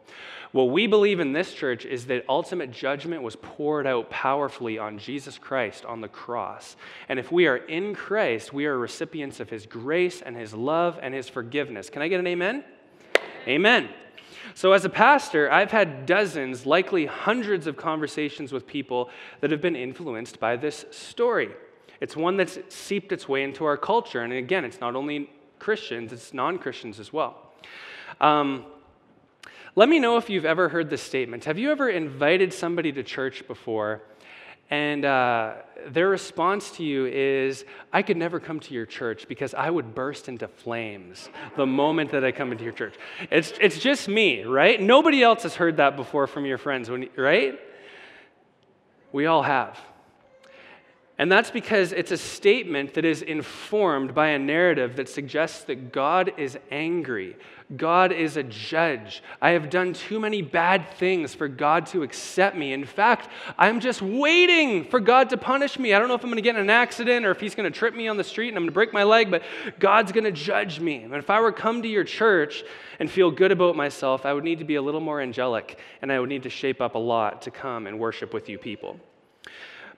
What 0.52 0.64
we 0.64 0.87
believe 0.87 1.21
in 1.21 1.33
this 1.33 1.55
church 1.55 1.87
is 1.87 2.07
that 2.07 2.26
ultimate 2.29 2.71
judgment 2.71 3.23
was 3.23 3.35
poured 3.37 3.87
out 3.87 4.11
powerfully 4.11 4.79
on 4.79 4.99
Jesus 4.99 5.38
Christ 5.38 5.87
on 5.87 6.02
the 6.02 6.09
cross. 6.09 6.76
And 7.09 7.19
if 7.19 7.33
we 7.33 7.47
are 7.47 7.57
in 7.57 7.95
Christ, 7.95 8.52
we 8.52 8.67
are 8.67 8.79
recipients 8.79 9.41
of 9.41 9.49
His 9.49 9.64
grace 9.64 10.21
and 10.21 10.37
His 10.37 10.52
love 10.52 10.99
and 11.02 11.14
His 11.14 11.31
forgiveness. 11.31 11.88
Can 11.88 12.02
I 12.02 12.09
get 12.09 12.21
an 12.21 12.26
amen? 12.26 12.64
Amen. 13.49 13.88
So, 14.55 14.73
as 14.73 14.85
a 14.85 14.91
pastor, 14.91 15.50
I've 15.50 15.71
had 15.71 16.05
dozens, 16.05 16.67
likely 16.67 17.07
hundreds 17.07 17.67
of 17.67 17.76
conversations 17.76 18.52
with 18.52 18.67
people 18.67 19.09
that 19.41 19.50
have 19.50 19.62
been 19.62 19.76
influenced 19.76 20.38
by 20.38 20.57
this 20.57 20.85
story. 20.91 21.50
It's 22.02 22.16
one 22.16 22.37
that's 22.37 22.59
seeped 22.68 23.12
its 23.12 23.28
way 23.28 23.44
into 23.44 23.64
our 23.64 23.76
culture. 23.76 24.23
And 24.23 24.32
again, 24.32 24.64
it's 24.64 24.80
not 24.80 24.97
only 24.97 25.30
Christians, 25.61 26.12
it's 26.12 26.35
non 26.35 26.59
Christians 26.59 26.99
as 26.99 27.12
well. 27.12 27.52
Um, 28.21 28.66
let 29.76 29.88
me 29.88 30.00
know 30.00 30.16
if 30.16 30.28
you've 30.28 30.44
ever 30.44 30.68
heard 30.68 30.90
this 30.90 31.00
statement. 31.00 31.44
Have 31.44 31.61
you 31.61 31.71
ever 31.71 31.88
invited 31.88 32.52
somebody 32.52 32.90
to 32.90 33.04
church 33.04 33.47
before 33.47 34.02
and 34.68 35.04
uh, 35.04 35.52
their 35.87 36.09
response 36.09 36.73
to 36.73 36.82
you 36.82 37.06
is, 37.06 37.64
I 37.92 38.02
could 38.02 38.16
never 38.16 38.40
come 38.40 38.59
to 38.59 38.75
your 38.75 38.87
church 38.87 39.28
because 39.28 39.54
I 39.54 39.71
would 39.71 39.94
burst 39.94 40.28
into 40.28 40.49
flames 40.49 41.28
the 41.56 41.66
moment 41.66 42.11
that 42.11 42.25
I 42.25 42.32
come 42.32 42.50
into 42.50 42.64
your 42.64 42.73
church. 42.73 42.94
It's, 43.30 43.52
it's 43.61 43.78
just 43.78 44.09
me, 44.09 44.42
right? 44.42 44.80
Nobody 44.80 45.23
else 45.23 45.44
has 45.44 45.54
heard 45.54 45.76
that 45.76 45.94
before 45.94 46.26
from 46.26 46.47
your 46.47 46.59
friends, 46.59 46.90
when, 46.90 47.09
right? 47.16 47.61
We 49.12 49.26
all 49.26 49.42
have. 49.44 49.78
And 51.23 51.31
that's 51.31 51.52
because 51.52 51.93
it's 51.93 52.11
a 52.11 52.17
statement 52.17 52.95
that 52.95 53.05
is 53.05 53.23
informed 53.23 54.12
by 54.12 54.31
a 54.31 54.41
narrative 54.41 54.97
that 54.97 55.09
suggests 55.09 55.62
that 55.67 55.93
God 55.93 56.33
is 56.37 56.59
angry. 56.73 57.37
God 57.76 58.11
is 58.11 58.37
a 58.37 58.43
judge. 58.43 59.23
I 59.41 59.50
have 59.50 59.71
done 59.71 59.93
too 59.93 60.19
many 60.19 60.43
bad 60.43 60.91
things 60.95 61.33
for 61.33 61.47
God 61.47 61.87
to 61.87 62.02
accept 62.02 62.57
me. 62.57 62.73
In 62.73 62.85
fact, 62.85 63.29
I'm 63.57 63.79
just 63.79 64.02
waiting 64.02 64.85
for 64.85 64.99
God 64.99 65.31
to 65.31 65.37
punish 65.37 65.79
me. 65.79 65.95
I 65.95 66.00
don't 66.00 66.09
know 66.09 66.14
if 66.14 66.25
I'm 66.25 66.29
going 66.29 66.38
to 66.38 66.43
get 66.43 66.57
in 66.57 66.61
an 66.61 66.71
accident 66.71 67.25
or 67.25 67.31
if 67.31 67.38
He's 67.38 67.55
going 67.55 67.73
to 67.73 67.79
trip 67.79 67.95
me 67.95 68.09
on 68.09 68.17
the 68.17 68.25
street 68.25 68.49
and 68.49 68.57
I'm 68.57 68.62
going 68.62 68.71
to 68.71 68.75
break 68.75 68.93
my 68.93 69.05
leg, 69.05 69.31
but 69.31 69.45
God's 69.79 70.11
going 70.11 70.25
to 70.25 70.33
judge 70.33 70.81
me. 70.81 71.05
And 71.05 71.14
if 71.14 71.31
I 71.31 71.41
were 71.41 71.52
to 71.52 71.57
come 71.57 71.83
to 71.83 71.88
your 71.88 72.02
church 72.02 72.64
and 72.99 73.09
feel 73.09 73.31
good 73.31 73.52
about 73.52 73.76
myself, 73.76 74.26
I 74.26 74.33
would 74.33 74.43
need 74.43 74.59
to 74.59 74.64
be 74.64 74.75
a 74.75 74.83
little 74.83 75.00
more 75.00 75.21
angelic 75.21 75.79
and 76.02 76.11
I 76.11 76.19
would 76.19 76.31
need 76.31 76.43
to 76.43 76.50
shape 76.50 76.81
up 76.81 76.97
a 76.97 76.99
lot 76.99 77.43
to 77.43 77.52
come 77.52 77.87
and 77.87 78.00
worship 78.00 78.35
with 78.35 78.49
you 78.49 78.59
people. 78.59 78.99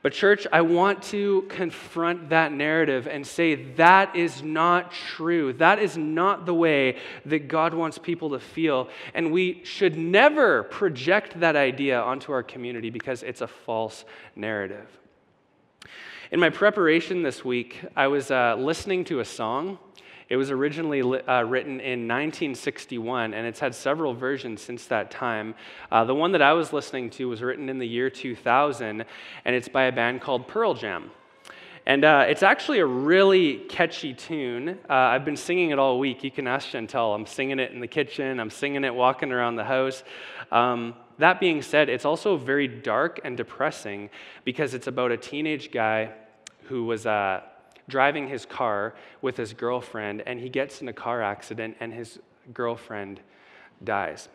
But, 0.04 0.12
church, 0.12 0.46
I 0.52 0.61
want 0.61 1.02
to 1.04 1.46
confront 1.49 2.28
that 2.28 2.52
narrative 2.52 3.08
and 3.08 3.26
say 3.26 3.54
that 3.76 4.14
is 4.14 4.42
not 4.42 4.92
true. 4.92 5.54
That 5.54 5.78
is 5.78 5.96
not 5.96 6.44
the 6.44 6.52
way 6.52 6.99
that 7.25 7.49
God 7.49 7.73
wants 7.73 7.96
people 7.96 8.28
to 8.32 8.38
feel. 8.38 8.90
And 9.14 9.32
we 9.32 9.62
should 9.64 9.96
never 9.96 10.64
project 10.64 11.40
that 11.40 11.56
idea 11.56 12.02
onto 12.02 12.32
our 12.32 12.42
community 12.42 12.90
because 12.90 13.23
it's 13.23 13.40
a 13.40 13.46
false 13.46 14.04
narrative. 14.37 14.90
In 16.30 16.38
my 16.38 16.50
preparation 16.50 17.23
this 17.23 17.42
week, 17.42 17.80
I 17.96 18.08
was 18.08 18.30
uh, 18.30 18.56
listening 18.58 19.06
to 19.06 19.20
a 19.20 19.25
song 19.25 19.78
it 20.28 20.37
was 20.37 20.50
originally 20.50 21.02
uh, 21.02 21.43
written 21.43 21.81
in 21.81 22.09
1961, 22.09 23.35
and 23.35 23.47
it's 23.47 23.61
had 23.61 23.75
several 23.75 24.14
versions 24.14 24.62
since 24.62 24.87
that 24.87 25.11
time. 25.11 25.54
Uh, 25.93 26.04
the 26.04 26.14
one 26.14 26.33
that 26.33 26.43
I 26.43 26.54
was 26.54 26.73
listening 26.73 27.11
to 27.11 27.28
was 27.28 27.43
written 27.43 27.69
in 27.69 27.78
the 27.78 27.87
year 27.87 28.09
2000, 28.09 29.04
and 29.45 29.54
it's 29.54 29.69
by 29.69 29.85
a 29.85 29.93
band 29.93 30.23
called 30.23 30.49
Pearl 30.49 30.75
Jam. 30.75 31.11
And 31.87 32.04
uh, 32.04 32.25
it's 32.26 32.43
actually 32.43 32.78
a 32.78 32.87
really 32.87 33.57
catchy 33.69 34.14
tune. 34.14 34.78
Uh, 34.88 34.93
I've 34.93 35.26
been 35.26 35.37
singing 35.37 35.71
it 35.71 35.78
all 35.78 35.99
week. 35.99 36.25
You 36.25 36.31
can 36.31 36.47
ask 36.47 36.69
Chantel. 36.69 37.14
I'm 37.14 37.26
singing 37.26 37.59
it 37.59 37.73
in 37.73 37.81
the 37.81 37.87
kitchen, 37.87 38.40
I'm 38.40 38.50
singing 38.50 38.85
it 38.85 38.95
walking 38.95 39.33
around 39.33 39.57
the 39.57 39.64
house. 39.64 40.02
Um, 40.50 40.95
that 41.19 41.38
being 41.38 41.62
said, 41.62 41.88
it's 41.88 42.04
also 42.04 42.37
very 42.37 42.66
dark 42.66 43.21
and 43.23 43.37
depressing 43.37 44.11
because 44.45 44.75
it's 44.75 44.87
about 44.87 45.12
a 45.12 45.16
teenage 45.16 45.71
guy 45.71 46.12
who 46.64 46.85
was 46.85 47.07
uh, 47.07 47.43
driving 47.88 48.29
his 48.29 48.47
car 48.47 48.95
with 49.23 49.37
his 49.37 49.53
girlfriend, 49.53 50.23
and 50.26 50.41
he 50.41 50.49
gets 50.49 50.81
in 50.81 50.88
a 50.88 50.93
car 50.93 51.23
accident, 51.23 51.76
and 51.81 51.93
his 51.93 52.19
girlfriend 52.53 53.21
dies. 53.83 54.29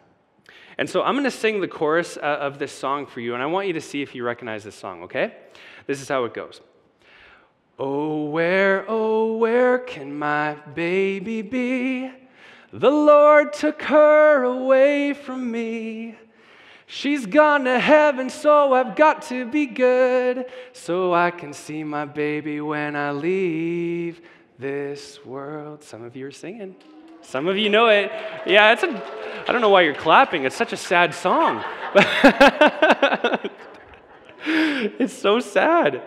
And 0.78 0.90
so 0.90 1.04
I'm 1.04 1.14
going 1.14 1.26
to 1.26 1.32
sing 1.32 1.62
the 1.62 1.68
chorus 1.68 2.18
uh, 2.18 2.22
of 2.22 2.60
this 2.60 2.72
song 2.72 3.06
for 3.06 3.20
you, 3.20 3.34
and 3.34 3.44
I 3.44 3.46
want 3.46 3.68
you 3.68 3.74
to 3.74 3.82
see 3.82 4.02
if 4.02 4.16
you 4.16 4.24
recognize 4.24 4.64
this 4.64 4.76
song, 4.76 5.04
okay? 5.04 5.34
This 5.88 6.02
is 6.02 6.08
how 6.08 6.26
it 6.26 6.34
goes. 6.34 6.62
Oh, 7.78 8.26
where, 8.26 8.86
oh, 8.88 9.38
where 9.38 9.80
can 9.80 10.18
my 10.18 10.56
baby 10.76 11.42
be? 11.42 12.12
The 12.72 12.90
Lord 12.90 13.54
took 13.54 13.82
her 13.84 14.44
away 14.44 15.14
from 15.14 15.50
me. 15.50 16.18
She's 16.92 17.28
gone 17.28 17.66
to 17.66 17.78
heaven, 17.80 18.32
so 18.32 18.74
I've 18.74 18.96
got 18.96 19.22
to 19.28 19.46
be 19.46 19.68
good, 19.68 20.48
so 20.74 21.14
I 21.14 21.30
can 21.30 21.54
see 21.54 21.84
my 21.84 22.06
baby 22.06 22.62
when 22.62 22.96
I 22.96 23.12
leave 23.12 24.22
this 24.58 25.24
world. 25.24 25.84
Some 25.84 26.04
of 26.04 26.16
you 26.16 26.26
are 26.26 26.32
singing. 26.32 26.76
Some 27.22 27.48
of 27.48 27.60
you 27.60 27.70
know 27.70 27.90
it. 27.90 28.12
Yeah, 28.48 28.72
it's 28.72 28.82
a, 28.82 28.88
I 29.48 29.52
don't 29.52 29.62
know 29.62 29.70
why 29.70 29.82
you're 29.82 29.94
clapping. 29.94 30.46
It's 30.46 30.56
such 30.56 30.74
a 30.74 30.78
sad 30.78 31.14
song. 31.14 31.64
it's 34.48 35.14
so 35.14 35.40
sad. 35.40 36.02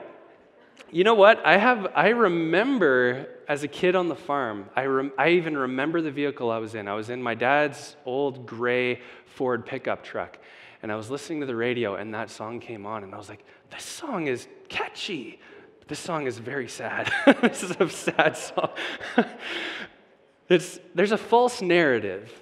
You 0.91 1.05
know 1.05 1.15
what? 1.15 1.47
I 1.47 1.59
have, 1.59 1.93
I 1.95 2.09
remember 2.09 3.29
as 3.47 3.63
a 3.63 3.69
kid 3.69 3.95
on 3.95 4.09
the 4.09 4.17
farm, 4.17 4.69
I, 4.75 4.87
rem, 4.87 5.13
I 5.17 5.29
even 5.31 5.57
remember 5.57 6.01
the 6.01 6.11
vehicle 6.11 6.51
I 6.51 6.59
was 6.59 6.75
in. 6.75 6.89
I 6.89 6.95
was 6.95 7.09
in 7.09 7.23
my 7.23 7.37
dad's 7.37 7.95
old 8.05 8.47
gray 8.47 9.01
Ford 9.27 9.65
pickup 9.65 10.03
truck 10.03 10.39
and 10.83 10.91
I 10.91 10.97
was 10.97 11.11
listening 11.11 11.41
to 11.41 11.47
the 11.47 11.55
radio, 11.55 11.95
and 11.95 12.13
that 12.13 12.29
song 12.29 12.59
came 12.59 12.87
on, 12.87 13.05
and 13.05 13.15
I 13.15 13.19
was 13.19 13.29
like, 13.29 13.45
this 13.71 13.85
song 13.85 14.27
is 14.27 14.49
catchy. 14.69 15.39
This 15.87 16.01
song 16.01 16.27
is 16.27 16.39
very 16.39 16.69
sad. 16.69 17.13
this 17.41 17.63
is 17.63 17.77
a 17.79 17.89
sad 17.89 18.37
song. 18.37 18.71
there's 20.49 21.13
a 21.13 21.17
false 21.19 21.63
narrative 21.63 22.33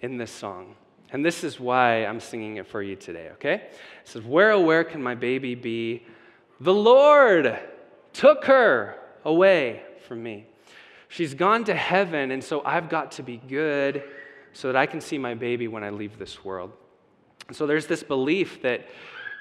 in 0.00 0.16
this 0.16 0.30
song. 0.30 0.76
And 1.10 1.24
this 1.24 1.42
is 1.42 1.58
why 1.58 2.04
I'm 2.04 2.20
singing 2.20 2.56
it 2.56 2.66
for 2.66 2.82
you 2.82 2.94
today, 2.94 3.30
okay? 3.32 3.54
It 3.54 3.72
says, 4.04 4.22
Where, 4.22 4.52
oh, 4.52 4.60
where 4.60 4.84
can 4.84 5.02
my 5.02 5.14
baby 5.14 5.54
be? 5.54 6.04
The 6.60 6.74
Lord 6.74 7.58
took 8.12 8.44
her 8.44 8.96
away 9.24 9.82
from 10.06 10.22
me. 10.22 10.46
She's 11.08 11.34
gone 11.34 11.64
to 11.64 11.74
heaven, 11.74 12.30
and 12.30 12.44
so 12.44 12.62
I've 12.64 12.88
got 12.88 13.12
to 13.12 13.22
be 13.22 13.38
good 13.38 14.04
so 14.52 14.68
that 14.68 14.76
I 14.76 14.86
can 14.86 15.00
see 15.00 15.18
my 15.18 15.34
baby 15.34 15.66
when 15.66 15.82
I 15.82 15.90
leave 15.90 16.18
this 16.18 16.44
world. 16.44 16.72
So 17.52 17.66
there's 17.66 17.86
this 17.86 18.02
belief 18.02 18.62
that 18.62 18.86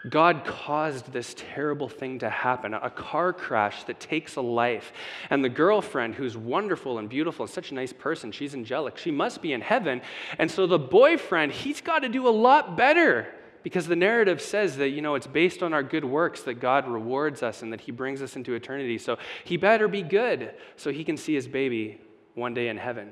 God 0.09 0.45
caused 0.45 1.11
this 1.11 1.33
terrible 1.35 1.89
thing 1.89 2.19
to 2.19 2.29
happen 2.29 2.73
a 2.73 2.89
car 2.89 3.33
crash 3.33 3.83
that 3.85 3.99
takes 3.99 4.35
a 4.35 4.41
life. 4.41 4.93
And 5.29 5.43
the 5.43 5.49
girlfriend, 5.49 6.15
who's 6.15 6.37
wonderful 6.37 6.99
and 6.99 7.09
beautiful 7.09 7.45
and 7.45 7.53
such 7.53 7.71
a 7.71 7.73
nice 7.73 7.91
person, 7.91 8.31
she's 8.31 8.53
angelic, 8.53 8.97
she 8.97 9.11
must 9.11 9.41
be 9.41 9.53
in 9.53 9.61
heaven. 9.61 10.01
And 10.37 10.49
so 10.49 10.67
the 10.67 10.79
boyfriend, 10.79 11.51
he's 11.51 11.81
got 11.81 11.99
to 11.99 12.09
do 12.09 12.27
a 12.27 12.29
lot 12.29 12.77
better 12.77 13.27
because 13.63 13.87
the 13.87 13.95
narrative 13.95 14.41
says 14.41 14.77
that, 14.77 14.89
you 14.89 15.01
know, 15.01 15.15
it's 15.15 15.27
based 15.27 15.61
on 15.61 15.73
our 15.73 15.83
good 15.83 16.05
works 16.05 16.43
that 16.43 16.61
God 16.61 16.87
rewards 16.87 17.43
us 17.43 17.61
and 17.63 17.73
that 17.73 17.81
he 17.81 17.91
brings 17.91 18.21
us 18.21 18.37
into 18.37 18.53
eternity. 18.53 18.97
So 18.97 19.17
he 19.43 19.57
better 19.57 19.89
be 19.89 20.03
good 20.03 20.53
so 20.77 20.91
he 20.91 21.03
can 21.03 21.17
see 21.17 21.33
his 21.33 21.47
baby 21.47 21.99
one 22.33 22.53
day 22.53 22.69
in 22.69 22.77
heaven. 22.77 23.11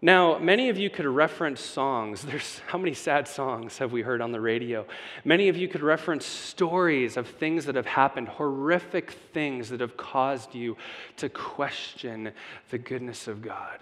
Now, 0.00 0.38
many 0.38 0.68
of 0.68 0.78
you 0.78 0.90
could 0.90 1.06
reference 1.06 1.60
songs. 1.60 2.22
There's 2.26 2.60
how 2.68 2.78
many 2.78 2.94
sad 2.94 3.26
songs 3.26 3.78
have 3.78 3.92
we 3.92 4.02
heard 4.02 4.20
on 4.20 4.30
the 4.30 4.40
radio? 4.40 4.86
Many 5.24 5.48
of 5.48 5.56
you 5.56 5.66
could 5.66 5.82
reference 5.82 6.24
stories 6.24 7.16
of 7.16 7.26
things 7.26 7.64
that 7.64 7.74
have 7.74 7.86
happened, 7.86 8.28
horrific 8.28 9.10
things 9.32 9.68
that 9.70 9.80
have 9.80 9.96
caused 9.96 10.54
you 10.54 10.76
to 11.16 11.28
question 11.28 12.32
the 12.70 12.78
goodness 12.78 13.26
of 13.26 13.42
God. 13.42 13.80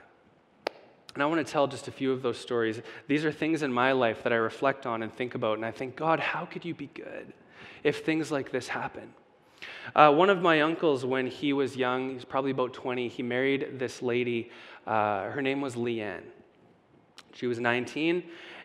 And 1.15 1.23
I 1.23 1.27
want 1.27 1.47
to 1.47 1.51
tell 1.51 1.67
just 1.67 1.89
a 1.89 1.93
few 1.93 2.13
of 2.13 2.23
those 2.23 2.39
stories. 2.39 2.81
These 3.09 3.25
are 3.25 3.33
things 3.33 3.63
in 3.63 3.73
my 3.73 3.93
life 3.93 4.23
that 4.23 4.33
I 4.33 4.37
reflect 4.37 4.85
on 4.85 5.03
and 5.03 5.15
think 5.15 5.35
about, 5.35 5.57
and 5.57 5.65
I 5.65 5.71
think, 5.71 5.97
God, 5.97 6.21
how 6.21 6.45
could 6.45 6.65
you 6.65 6.75
be 6.75 6.89
good 6.89 7.33
if 7.85 8.05
things 8.05 8.31
like 8.31 8.53
this 8.53 8.69
happen? 8.69 9.15
Uh, 9.95 10.13
one 10.13 10.29
of 10.29 10.43
my 10.43 10.61
uncles, 10.61 11.05
when 11.05 11.27
he 11.27 11.53
was 11.53 11.77
young, 11.77 12.11
he's 12.11 12.25
probably 12.25 12.51
about 12.51 12.75
20, 12.75 13.09
he 13.09 13.23
married 13.23 13.79
this 13.79 14.03
lady. 14.03 14.51
Uh, 14.87 15.31
her 15.31 15.43
name 15.43 15.61
was 15.61 15.75
Leanne. 15.75 16.23
She 17.33 17.47
was 17.47 17.59
19, 17.59 18.23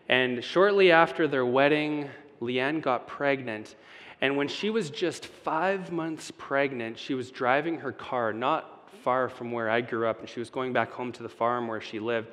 and 0.08 0.44
shortly 0.44 0.92
after 0.92 1.28
their 1.28 1.46
wedding, 1.46 2.10
Leanne 2.42 2.82
got 2.82 3.08
pregnant. 3.08 3.76
And 4.22 4.38
when 4.38 4.48
she 4.48 4.70
was 4.70 4.90
just 4.90 5.26
five 5.26 5.92
months 5.92 6.32
pregnant, 6.38 6.98
she 6.98 7.14
was 7.14 7.32
driving 7.32 7.80
her 7.80 7.92
car 7.92 8.34
not 8.34 8.90
far 9.04 9.30
from 9.30 9.52
where 9.52 9.70
I 9.70 9.82
grew 9.82 10.08
up, 10.08 10.20
and 10.20 10.30
she 10.30 10.40
was 10.40 10.50
going 10.50 10.74
back 10.74 10.92
home 10.92 11.12
to 11.14 11.24
the 11.24 11.30
farm 11.30 11.68
where 11.68 11.82
she 11.82 12.00
lived. 12.00 12.30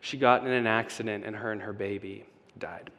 She 0.00 0.16
got 0.16 0.44
in 0.44 0.50
an 0.50 0.66
accident, 0.66 1.24
and 1.24 1.36
her 1.36 1.52
and 1.52 1.62
her 1.62 1.72
baby 1.72 2.24
died. 2.58 2.90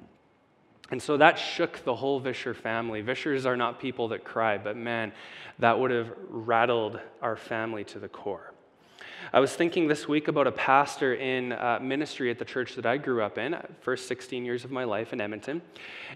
And 0.92 1.02
so 1.02 1.18
that 1.18 1.40
shook 1.40 1.84
the 1.86 1.96
whole 1.96 2.22
Visscher 2.22 2.56
family. 2.56 3.02
Visschers 3.02 3.46
are 3.46 3.56
not 3.56 3.80
people 3.80 4.10
that 4.10 4.26
cry, 4.26 4.58
but 4.58 4.76
man, 4.76 5.14
that 5.60 5.80
would 5.80 5.92
have 5.92 6.12
rattled 6.30 7.00
our 7.22 7.38
family 7.38 7.84
to 7.86 8.00
the 8.00 8.10
core. 8.10 8.50
I 9.34 9.40
was 9.40 9.56
thinking 9.56 9.88
this 9.88 10.10
week 10.10 10.28
about 10.28 10.46
a 10.46 10.52
pastor 10.52 11.14
in 11.14 11.54
uh, 11.54 11.80
ministry 11.82 12.30
at 12.30 12.38
the 12.38 12.44
church 12.44 12.76
that 12.76 12.86
I 12.86 12.98
grew 12.98 13.24
up 13.24 13.38
in, 13.38 13.56
first 13.80 14.10
16 14.10 14.44
years 14.44 14.66
of 14.66 14.72
my 14.72 14.84
life 14.84 15.14
in 15.14 15.22
Edmonton. 15.22 15.62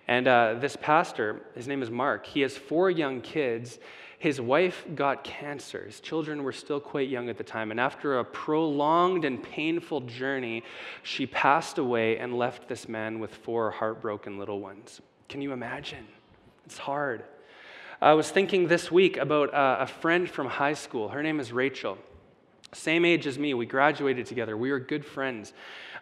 And 0.10 0.28
uh, 0.28 0.56
this 0.60 0.76
pastor, 0.76 1.42
his 1.56 1.66
name 1.66 1.82
is 1.82 1.90
Mark, 1.90 2.26
he 2.26 2.42
has 2.42 2.58
four 2.58 2.90
young 2.90 3.22
kids, 3.22 3.80
his 4.20 4.42
wife 4.42 4.86
got 4.96 5.24
cancer. 5.24 5.86
His 5.86 6.02
children 6.02 6.44
were 6.44 6.52
still 6.52 6.82
quite 6.82 7.08
young 7.08 7.30
at 7.30 7.38
the 7.38 7.44
time. 7.44 7.72
And 7.72 7.80
after 7.80 8.20
a 8.20 8.26
prolonged 8.26 9.24
and 9.24 9.42
painful 9.42 10.02
journey, 10.02 10.64
she 11.04 11.26
passed 11.26 11.78
away 11.78 12.18
and 12.18 12.38
left 12.38 12.68
this 12.68 12.90
man 12.90 13.20
with 13.20 13.34
four 13.34 13.72
heartbroken 13.72 14.40
little 14.40 14.60
ones. 14.60 15.00
Can 15.30 15.42
you 15.42 15.54
imagine? 15.54 16.08
It's 16.66 16.80
hard. 16.80 17.24
I 18.02 18.14
was 18.14 18.30
thinking 18.30 18.68
this 18.68 18.92
week 18.92 19.16
about 19.16 19.54
uh, 19.54 19.78
a 19.80 19.88
friend 19.88 20.30
from 20.30 20.48
high 20.48 20.74
school. 20.74 21.10
Her 21.10 21.24
name 21.24 21.40
is 21.40 21.54
Rachel. 21.54 21.98
Same 22.74 23.06
age 23.06 23.28
as 23.28 23.40
me. 23.40 23.54
We 23.54 23.66
graduated 23.66 24.26
together. 24.26 24.58
We 24.58 24.72
were 24.72 24.80
good 24.80 25.06
friends. 25.06 25.54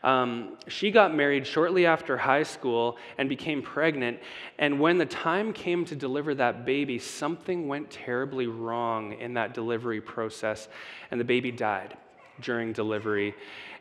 Um, 0.03 0.57
she 0.67 0.91
got 0.91 1.15
married 1.15 1.47
shortly 1.47 1.85
after 1.85 2.17
high 2.17 2.43
school 2.43 2.97
and 3.17 3.29
became 3.29 3.61
pregnant. 3.61 4.19
And 4.59 4.79
when 4.79 4.97
the 4.97 5.05
time 5.05 5.53
came 5.53 5.85
to 5.85 5.95
deliver 5.95 6.35
that 6.35 6.65
baby, 6.65 6.99
something 6.99 7.67
went 7.67 7.89
terribly 7.89 8.47
wrong 8.47 9.13
in 9.13 9.33
that 9.35 9.53
delivery 9.53 10.01
process, 10.01 10.67
and 11.09 11.19
the 11.19 11.25
baby 11.25 11.51
died 11.51 11.95
during 12.41 12.73
delivery. 12.73 13.33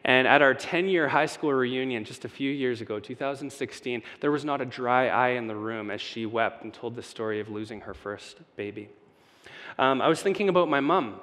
And 0.04 0.28
at 0.28 0.42
our 0.42 0.54
10 0.54 0.88
year 0.88 1.08
high 1.08 1.26
school 1.26 1.52
reunion 1.52 2.04
just 2.04 2.24
a 2.24 2.28
few 2.28 2.50
years 2.50 2.80
ago, 2.80 3.00
2016, 3.00 4.02
there 4.20 4.30
was 4.30 4.44
not 4.44 4.60
a 4.60 4.64
dry 4.64 5.08
eye 5.08 5.30
in 5.30 5.46
the 5.46 5.56
room 5.56 5.90
as 5.90 6.00
she 6.00 6.26
wept 6.26 6.62
and 6.62 6.72
told 6.72 6.94
the 6.94 7.02
story 7.02 7.40
of 7.40 7.48
losing 7.48 7.80
her 7.80 7.94
first 7.94 8.38
baby. 8.56 8.88
Um, 9.78 10.00
I 10.00 10.08
was 10.08 10.22
thinking 10.22 10.48
about 10.48 10.68
my 10.68 10.80
mom. 10.80 11.20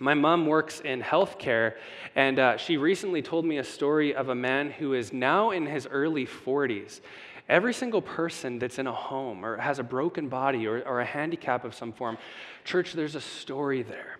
My 0.00 0.14
mom 0.14 0.46
works 0.46 0.80
in 0.80 1.02
healthcare, 1.02 1.74
and 2.14 2.38
uh, 2.38 2.56
she 2.56 2.76
recently 2.76 3.20
told 3.20 3.44
me 3.44 3.58
a 3.58 3.64
story 3.64 4.14
of 4.14 4.28
a 4.28 4.34
man 4.34 4.70
who 4.70 4.94
is 4.94 5.12
now 5.12 5.50
in 5.50 5.66
his 5.66 5.88
early 5.88 6.24
40s. 6.24 7.00
Every 7.48 7.74
single 7.74 8.02
person 8.02 8.58
that's 8.58 8.78
in 8.78 8.86
a 8.86 8.92
home 8.92 9.44
or 9.44 9.56
has 9.56 9.78
a 9.78 9.82
broken 9.82 10.28
body 10.28 10.68
or, 10.68 10.82
or 10.86 11.00
a 11.00 11.04
handicap 11.04 11.64
of 11.64 11.74
some 11.74 11.92
form, 11.92 12.16
church, 12.64 12.92
there's 12.92 13.16
a 13.16 13.20
story 13.20 13.82
there. 13.82 14.18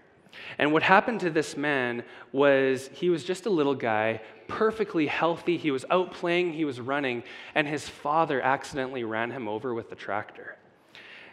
And 0.59 0.73
what 0.73 0.83
happened 0.83 1.21
to 1.21 1.31
this 1.31 1.57
man 1.57 2.03
was 2.33 2.91
he 2.93 3.11
was 3.11 3.23
just 3.25 3.47
a 3.47 3.51
little 3.51 3.75
guy, 3.75 4.21
perfectly 4.49 5.07
healthy. 5.07 5.59
He 5.59 5.71
was 5.71 5.85
out 5.91 6.13
playing, 6.13 6.55
he 6.55 6.65
was 6.65 6.81
running, 6.81 7.23
and 7.55 7.69
his 7.69 7.89
father 7.89 8.41
accidentally 8.41 9.05
ran 9.05 9.31
him 9.31 9.47
over 9.47 9.75
with 9.75 9.91
the 9.91 9.97
tractor. 9.97 10.57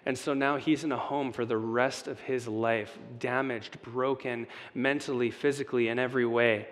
And 0.06 0.18
so 0.18 0.34
now 0.34 0.58
he's 0.58 0.84
in 0.84 0.92
a 0.92 0.98
home 0.98 1.32
for 1.32 1.46
the 1.46 1.58
rest 1.58 2.08
of 2.08 2.20
his 2.20 2.48
life, 2.48 2.98
damaged, 3.20 3.82
broken, 3.82 4.46
mentally, 4.76 5.32
physically, 5.32 5.88
in 5.88 5.98
every 5.98 6.26
way. 6.26 6.68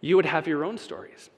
You 0.00 0.16
would 0.16 0.26
have 0.26 0.46
your 0.46 0.64
own 0.64 0.78
stories. 0.78 1.28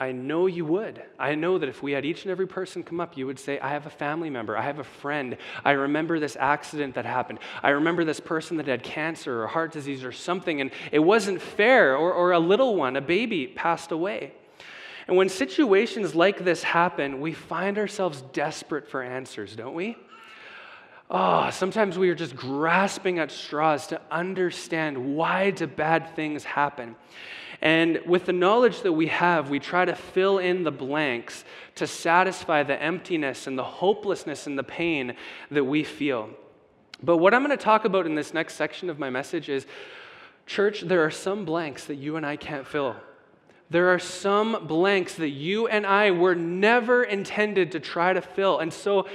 I 0.00 0.10
know 0.10 0.46
you 0.46 0.64
would. 0.64 1.02
I 1.20 1.36
know 1.36 1.56
that 1.58 1.68
if 1.68 1.82
we 1.82 1.92
had 1.92 2.04
each 2.04 2.24
and 2.24 2.32
every 2.32 2.48
person 2.48 2.82
come 2.82 3.00
up, 3.00 3.16
you 3.16 3.26
would 3.26 3.38
say, 3.38 3.60
I 3.60 3.68
have 3.68 3.86
a 3.86 3.90
family 3.90 4.28
member, 4.28 4.56
I 4.56 4.62
have 4.62 4.80
a 4.80 4.84
friend, 4.84 5.36
I 5.64 5.72
remember 5.72 6.18
this 6.18 6.36
accident 6.38 6.96
that 6.96 7.06
happened, 7.06 7.38
I 7.62 7.70
remember 7.70 8.04
this 8.04 8.18
person 8.18 8.56
that 8.56 8.66
had 8.66 8.82
cancer 8.82 9.44
or 9.44 9.46
heart 9.46 9.70
disease 9.70 10.02
or 10.02 10.10
something, 10.10 10.60
and 10.60 10.72
it 10.90 10.98
wasn't 10.98 11.40
fair, 11.40 11.96
or, 11.96 12.12
or 12.12 12.32
a 12.32 12.40
little 12.40 12.74
one, 12.74 12.96
a 12.96 13.00
baby, 13.00 13.46
passed 13.46 13.92
away. 13.92 14.32
And 15.06 15.16
when 15.16 15.28
situations 15.28 16.14
like 16.14 16.44
this 16.44 16.64
happen, 16.64 17.20
we 17.20 17.32
find 17.32 17.78
ourselves 17.78 18.22
desperate 18.32 18.88
for 18.88 19.00
answers, 19.00 19.54
don't 19.54 19.74
we? 19.74 19.96
Oh, 21.10 21.50
sometimes 21.50 21.98
we 21.98 22.08
are 22.08 22.14
just 22.14 22.34
grasping 22.34 23.18
at 23.18 23.30
straws 23.30 23.86
to 23.88 24.00
understand 24.10 25.16
why 25.16 25.50
do 25.50 25.66
bad 25.66 26.14
things 26.16 26.44
happen. 26.44 26.96
And 27.60 28.00
with 28.06 28.26
the 28.26 28.32
knowledge 28.32 28.82
that 28.82 28.92
we 28.92 29.06
have, 29.08 29.50
we 29.50 29.58
try 29.58 29.84
to 29.84 29.94
fill 29.94 30.38
in 30.38 30.64
the 30.64 30.70
blanks 30.70 31.44
to 31.76 31.86
satisfy 31.86 32.62
the 32.62 32.80
emptiness 32.80 33.46
and 33.46 33.58
the 33.58 33.64
hopelessness 33.64 34.46
and 34.46 34.58
the 34.58 34.64
pain 34.64 35.14
that 35.50 35.64
we 35.64 35.84
feel. 35.84 36.30
But 37.02 37.18
what 37.18 37.34
I'm 37.34 37.44
going 37.44 37.56
to 37.56 37.62
talk 37.62 37.84
about 37.84 38.06
in 38.06 38.14
this 38.14 38.34
next 38.34 38.54
section 38.54 38.88
of 38.90 38.98
my 38.98 39.10
message 39.10 39.48
is 39.48 39.66
church, 40.46 40.82
there 40.82 41.04
are 41.04 41.10
some 41.10 41.44
blanks 41.44 41.84
that 41.84 41.96
you 41.96 42.16
and 42.16 42.24
I 42.24 42.36
can't 42.36 42.66
fill. 42.66 42.96
There 43.70 43.88
are 43.92 43.98
some 43.98 44.66
blanks 44.66 45.14
that 45.14 45.30
you 45.30 45.66
and 45.66 45.86
I 45.86 46.10
were 46.10 46.34
never 46.34 47.02
intended 47.02 47.72
to 47.72 47.80
try 47.80 48.12
to 48.12 48.20
fill. 48.20 48.58
And 48.58 48.72
so 48.72 49.06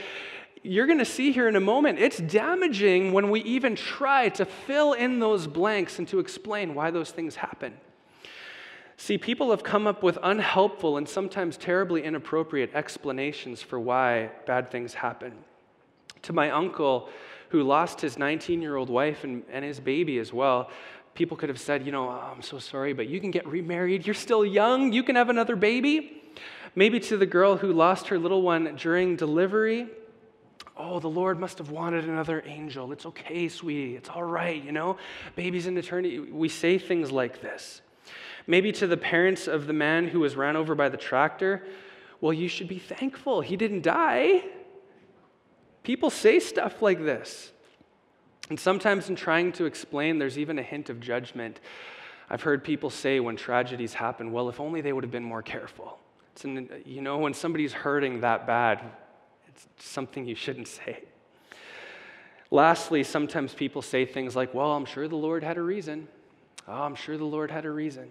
you're 0.64 0.88
going 0.88 1.00
to 1.00 1.06
see 1.06 1.32
here 1.32 1.48
in 1.48 1.56
a 1.56 1.62
moment, 1.62 2.00
it's 2.00 2.18
damaging 2.18 3.14
when 3.14 3.30
we 3.30 3.42
even 3.42 3.76
try 3.76 4.30
to 4.30 4.46
fill 4.46 4.94
in 4.94 5.20
those 5.20 5.48
blanks 5.48 6.00
and 6.00 6.08
to 6.10 6.20
explain 6.20 6.76
why 6.76 6.92
those 6.92 7.12
things 7.12 7.36
happen. 7.36 7.74
See, 8.98 9.18
people 9.18 9.52
have 9.52 9.64
come 9.64 9.88
up 9.88 10.04
with 10.04 10.18
unhelpful 10.22 10.98
and 10.98 11.08
sometimes 11.08 11.56
terribly 11.56 12.04
inappropriate 12.04 12.72
explanations 12.74 13.62
for 13.62 13.80
why 13.80 14.32
bad 14.46 14.72
things 14.72 14.94
happen. 14.94 15.34
To 16.24 16.34
my 16.34 16.52
uncle, 16.52 17.10
who 17.50 17.64
lost 17.64 18.02
his 18.02 18.18
19 18.18 18.62
year 18.62 18.76
old 18.76 18.90
wife 18.90 19.24
and, 19.24 19.44
and 19.52 19.66
his 19.66 19.80
baby 19.80 20.20
as 20.20 20.32
well, 20.32 20.70
people 21.14 21.36
could 21.36 21.50
have 21.50 21.60
said, 21.60 21.86
You 21.86 21.92
know, 21.92 22.10
oh, 22.10 22.32
I'm 22.36 22.42
so 22.42 22.60
sorry, 22.60 22.94
but 22.94 23.08
you 23.08 23.20
can 23.20 23.32
get 23.32 23.48
remarried. 23.48 24.06
You're 24.06 24.14
still 24.14 24.46
young. 24.46 24.94
You 24.94 25.04
can 25.04 25.16
have 25.16 25.30
another 25.30 25.56
baby. 25.56 26.22
Maybe 26.76 27.00
to 27.02 27.18
the 27.18 27.26
girl 27.26 27.58
who 27.58 27.74
lost 27.74 28.10
her 28.10 28.20
little 28.20 28.42
one 28.42 28.76
during 28.76 29.16
delivery, 29.16 29.88
Oh, 30.80 31.00
the 31.00 31.10
Lord 31.10 31.40
must 31.40 31.58
have 31.58 31.72
wanted 31.72 32.06
another 32.06 32.42
angel. 32.46 32.94
It's 32.94 33.06
okay, 33.06 33.50
sweetie. 33.50 33.98
It's 33.98 34.08
all 34.08 34.24
right, 34.24 34.64
you 34.64 34.72
know? 34.72 34.96
Babies 35.36 35.68
in 35.68 35.78
eternity. 35.78 36.20
We 36.20 36.48
say 36.48 36.78
things 36.78 37.12
like 37.12 37.42
this. 37.42 37.82
Maybe 38.48 38.72
to 38.72 38.88
the 38.88 38.96
parents 38.96 39.48
of 39.48 39.68
the 39.68 39.74
man 39.74 40.08
who 40.08 40.22
was 40.22 40.38
ran 40.38 40.56
over 40.56 40.76
by 40.76 40.88
the 40.88 40.98
tractor, 40.98 41.64
well, 42.22 42.32
you 42.32 42.48
should 42.48 42.70
be 42.70 42.80
thankful. 42.80 43.42
He 43.42 43.58
didn't 43.58 43.82
die. 43.82 44.46
People 45.84 46.10
say 46.10 46.40
stuff 46.40 46.82
like 46.82 47.04
this. 47.04 47.52
And 48.50 48.58
sometimes 48.58 49.10
in 49.10 49.18
trying 49.18 49.52
to 49.54 49.66
explain, 49.66 50.18
there's 50.18 50.38
even 50.38 50.58
a 50.60 50.64
hint 50.64 50.90
of 50.90 51.02
judgment. 51.02 51.60
I've 52.30 52.42
heard 52.42 52.64
people 52.64 52.90
say 52.90 53.20
when 53.20 53.36
tragedies 53.36 53.94
happen, 53.94 54.32
well, 54.32 54.48
if 54.48 54.62
only 54.62 54.80
they 54.80 54.94
would 54.94 55.04
have 55.04 55.12
been 55.12 55.24
more 55.24 55.42
careful. 55.42 56.00
An, 56.44 56.70
you 56.86 57.02
know, 57.02 57.18
when 57.18 57.34
somebody's 57.34 57.74
hurting 57.74 58.22
that 58.22 58.48
bad, 58.48 58.82
something 59.78 60.26
you 60.26 60.36
shouldn't 60.36 60.68
say. 60.68 61.04
Lastly, 62.52 63.04
sometimes 63.04 63.54
people 63.54 63.82
say 63.82 64.06
things 64.06 64.36
like, 64.36 64.54
well, 64.54 64.74
I'm 64.74 64.86
sure 64.86 65.08
the 65.08 65.16
Lord 65.16 65.44
had 65.44 65.58
a 65.58 65.62
reason. 65.62 66.08
Oh, 66.68 66.84
I'm 66.84 66.96
sure 66.96 67.18
the 67.18 67.26
Lord 67.26 67.52
had 67.52 67.66
a 67.66 67.72
reason. 67.72 68.10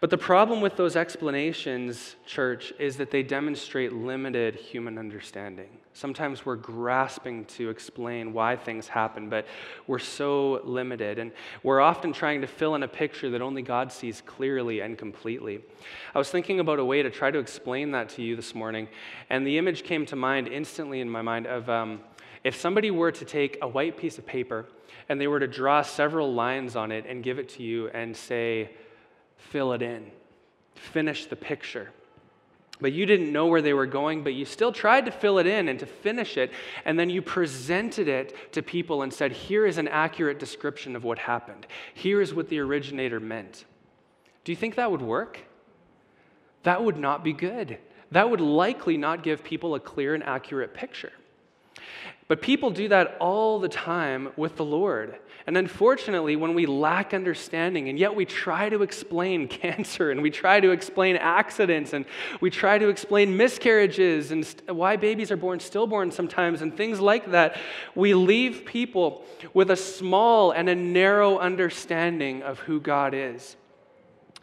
But 0.00 0.10
the 0.10 0.18
problem 0.18 0.60
with 0.60 0.76
those 0.76 0.96
explanations, 0.96 2.16
church, 2.26 2.72
is 2.78 2.96
that 2.96 3.10
they 3.10 3.22
demonstrate 3.22 3.92
limited 3.92 4.56
human 4.56 4.98
understanding. 4.98 5.70
Sometimes 5.94 6.46
we're 6.46 6.56
grasping 6.56 7.44
to 7.44 7.68
explain 7.68 8.32
why 8.32 8.56
things 8.56 8.88
happen, 8.88 9.28
but 9.28 9.46
we're 9.86 9.98
so 9.98 10.60
limited. 10.64 11.18
And 11.18 11.32
we're 11.62 11.80
often 11.80 12.12
trying 12.12 12.40
to 12.40 12.46
fill 12.46 12.74
in 12.74 12.82
a 12.82 12.88
picture 12.88 13.28
that 13.30 13.42
only 13.42 13.60
God 13.60 13.92
sees 13.92 14.22
clearly 14.22 14.80
and 14.80 14.96
completely. 14.96 15.60
I 16.14 16.18
was 16.18 16.30
thinking 16.30 16.60
about 16.60 16.78
a 16.78 16.84
way 16.84 17.02
to 17.02 17.10
try 17.10 17.30
to 17.30 17.38
explain 17.38 17.90
that 17.90 18.08
to 18.10 18.22
you 18.22 18.36
this 18.36 18.54
morning, 18.54 18.88
and 19.28 19.46
the 19.46 19.58
image 19.58 19.82
came 19.82 20.06
to 20.06 20.16
mind 20.16 20.48
instantly 20.48 21.00
in 21.00 21.10
my 21.10 21.20
mind 21.20 21.46
of 21.46 21.68
um, 21.68 22.00
if 22.42 22.56
somebody 22.56 22.90
were 22.90 23.12
to 23.12 23.24
take 23.24 23.58
a 23.62 23.68
white 23.68 23.96
piece 23.96 24.18
of 24.18 24.26
paper 24.26 24.66
and 25.08 25.20
they 25.20 25.26
were 25.26 25.40
to 25.40 25.46
draw 25.46 25.82
several 25.82 26.32
lines 26.32 26.74
on 26.74 26.90
it 26.90 27.04
and 27.06 27.22
give 27.22 27.38
it 27.38 27.48
to 27.50 27.62
you 27.62 27.88
and 27.88 28.16
say, 28.16 28.70
fill 29.36 29.72
it 29.72 29.82
in, 29.82 30.10
finish 30.74 31.26
the 31.26 31.36
picture. 31.36 31.90
But 32.82 32.92
you 32.92 33.06
didn't 33.06 33.32
know 33.32 33.46
where 33.46 33.62
they 33.62 33.74
were 33.74 33.86
going, 33.86 34.24
but 34.24 34.34
you 34.34 34.44
still 34.44 34.72
tried 34.72 35.04
to 35.04 35.12
fill 35.12 35.38
it 35.38 35.46
in 35.46 35.68
and 35.68 35.78
to 35.78 35.86
finish 35.86 36.36
it. 36.36 36.50
And 36.84 36.98
then 36.98 37.10
you 37.10 37.22
presented 37.22 38.08
it 38.08 38.52
to 38.54 38.62
people 38.62 39.02
and 39.02 39.14
said, 39.14 39.30
Here 39.30 39.64
is 39.64 39.78
an 39.78 39.86
accurate 39.86 40.40
description 40.40 40.96
of 40.96 41.04
what 41.04 41.20
happened. 41.20 41.68
Here 41.94 42.20
is 42.20 42.34
what 42.34 42.48
the 42.48 42.58
originator 42.58 43.20
meant. 43.20 43.66
Do 44.42 44.50
you 44.50 44.56
think 44.56 44.74
that 44.74 44.90
would 44.90 45.00
work? 45.00 45.38
That 46.64 46.82
would 46.82 46.96
not 46.96 47.22
be 47.22 47.32
good. 47.32 47.78
That 48.10 48.28
would 48.28 48.40
likely 48.40 48.96
not 48.96 49.22
give 49.22 49.44
people 49.44 49.76
a 49.76 49.80
clear 49.80 50.14
and 50.14 50.24
accurate 50.24 50.74
picture. 50.74 51.12
But 52.28 52.40
people 52.40 52.70
do 52.70 52.88
that 52.88 53.16
all 53.20 53.58
the 53.58 53.68
time 53.68 54.30
with 54.36 54.56
the 54.56 54.64
Lord. 54.64 55.18
And 55.46 55.56
unfortunately, 55.56 56.36
when 56.36 56.54
we 56.54 56.66
lack 56.66 57.12
understanding, 57.12 57.88
and 57.88 57.98
yet 57.98 58.14
we 58.14 58.24
try 58.24 58.68
to 58.68 58.82
explain 58.82 59.48
cancer, 59.48 60.10
and 60.10 60.22
we 60.22 60.30
try 60.30 60.60
to 60.60 60.70
explain 60.70 61.16
accidents, 61.16 61.92
and 61.92 62.04
we 62.40 62.48
try 62.48 62.78
to 62.78 62.88
explain 62.88 63.36
miscarriages, 63.36 64.30
and 64.30 64.46
st- 64.46 64.74
why 64.74 64.96
babies 64.96 65.30
are 65.30 65.36
born 65.36 65.58
stillborn 65.58 66.10
sometimes, 66.10 66.62
and 66.62 66.76
things 66.76 67.00
like 67.00 67.32
that, 67.32 67.56
we 67.94 68.14
leave 68.14 68.64
people 68.64 69.24
with 69.52 69.70
a 69.70 69.76
small 69.76 70.52
and 70.52 70.68
a 70.68 70.74
narrow 70.74 71.38
understanding 71.38 72.42
of 72.42 72.60
who 72.60 72.80
God 72.80 73.14
is. 73.14 73.56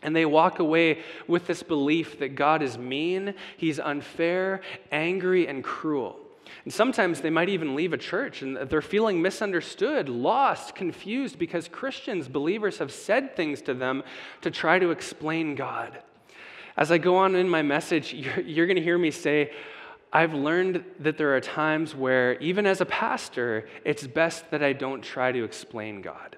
And 0.01 0.15
they 0.15 0.25
walk 0.25 0.59
away 0.59 1.01
with 1.27 1.47
this 1.47 1.63
belief 1.63 2.19
that 2.19 2.35
God 2.35 2.61
is 2.61 2.77
mean, 2.77 3.33
He's 3.57 3.79
unfair, 3.79 4.61
angry, 4.91 5.47
and 5.47 5.63
cruel. 5.63 6.19
And 6.63 6.73
sometimes 6.73 7.21
they 7.21 7.29
might 7.29 7.49
even 7.49 7.75
leave 7.75 7.93
a 7.93 7.97
church 7.97 8.41
and 8.41 8.57
they're 8.57 8.81
feeling 8.81 9.21
misunderstood, 9.21 10.09
lost, 10.09 10.75
confused 10.75 11.39
because 11.39 11.67
Christians, 11.67 12.27
believers, 12.27 12.77
have 12.79 12.91
said 12.91 13.35
things 13.35 13.61
to 13.63 13.73
them 13.73 14.03
to 14.41 14.51
try 14.51 14.79
to 14.79 14.91
explain 14.91 15.55
God. 15.55 15.99
As 16.77 16.91
I 16.91 16.97
go 16.97 17.15
on 17.17 17.35
in 17.35 17.49
my 17.49 17.61
message, 17.61 18.13
you're, 18.13 18.41
you're 18.41 18.67
going 18.67 18.77
to 18.77 18.83
hear 18.83 18.97
me 18.97 19.11
say, 19.11 19.51
I've 20.11 20.33
learned 20.33 20.83
that 20.99 21.17
there 21.17 21.35
are 21.35 21.41
times 21.41 21.93
where, 21.93 22.39
even 22.39 22.65
as 22.65 22.81
a 22.81 22.85
pastor, 22.85 23.69
it's 23.85 24.07
best 24.07 24.49
that 24.51 24.63
I 24.63 24.73
don't 24.73 25.03
try 25.03 25.31
to 25.31 25.43
explain 25.43 26.01
God. 26.01 26.37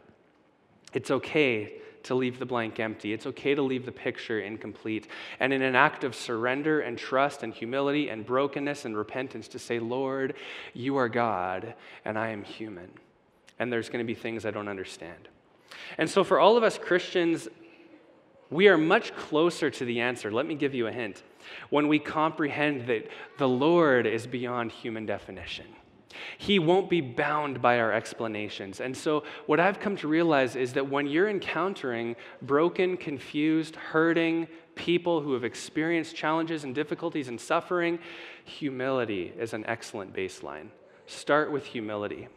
It's 0.93 1.10
okay 1.10 1.81
to 2.04 2.16
leave 2.16 2.40
the 2.40 2.46
blank 2.46 2.80
empty. 2.80 3.14
It's 3.14 3.26
okay 3.28 3.56
to 3.56 3.62
leave 3.62 3.86
the 3.86 3.92
picture 3.92 4.40
incomplete. 4.40 5.08
And 5.40 5.54
in 5.54 5.62
an 5.62 5.76
act 5.76 6.04
of 6.04 6.16
surrender 6.16 6.82
and 6.82 6.98
trust 6.98 7.44
and 7.44 7.54
humility 7.54 8.10
and 8.10 8.26
brokenness 8.26 8.86
and 8.86 8.98
repentance, 8.98 9.48
to 9.50 9.60
say, 9.60 9.80
Lord, 9.80 10.36
you 10.74 10.98
are 10.98 11.10
God 11.10 11.74
and 12.06 12.18
I 12.18 12.30
am 12.30 12.44
human. 12.44 12.90
And 13.60 13.72
there's 13.72 13.90
going 13.90 14.04
to 14.04 14.08
be 14.08 14.16
things 14.16 14.46
I 14.46 14.52
don't 14.52 14.68
understand. 14.68 15.28
And 15.98 16.10
so, 16.10 16.24
for 16.24 16.40
all 16.40 16.58
of 16.58 16.64
us 16.64 16.78
Christians, 16.78 17.48
we 18.50 18.68
are 18.68 18.78
much 18.78 19.16
closer 19.16 19.70
to 19.70 19.86
the 19.86 20.02
answer. 20.02 20.32
Let 20.32 20.46
me 20.46 20.56
give 20.56 20.74
you 20.74 20.88
a 20.88 20.92
hint. 20.92 21.24
When 21.70 21.88
we 21.88 22.00
comprehend 22.00 22.88
that 22.88 23.08
the 23.38 23.48
Lord 23.48 24.06
is 24.06 24.28
beyond 24.28 24.72
human 24.72 25.06
definition. 25.06 25.66
He 26.38 26.60
won't 26.60 26.89
be 26.89 27.02
bound 27.02 27.62
by 27.62 27.80
our 27.80 27.91
explanations. 27.91 28.80
And 28.80 28.95
so, 28.95 29.24
what 29.45 29.60
I've 29.60 29.80
come 29.80 29.95
to 29.97 30.08
realize 30.08 30.56
is 30.56 30.74
that 30.74 30.89
when 30.89 31.08
you're 31.08 31.30
encountering 31.30 32.15
broken, 32.41 32.97
confused, 32.97 33.76
hurting 33.76 34.47
people 34.76 35.21
who 35.21 35.34
have 35.34 35.43
experienced 35.43 36.15
challenges 36.15 36.63
and 36.63 36.74
difficulties 36.74 37.28
and 37.28 37.39
suffering, 37.39 38.00
humility 38.45 39.34
is 39.38 39.54
an 39.54 39.65
excellent 39.65 40.13
baseline. 40.13 40.69
Start 41.08 41.52
with 41.52 41.65
humility. 41.65 42.28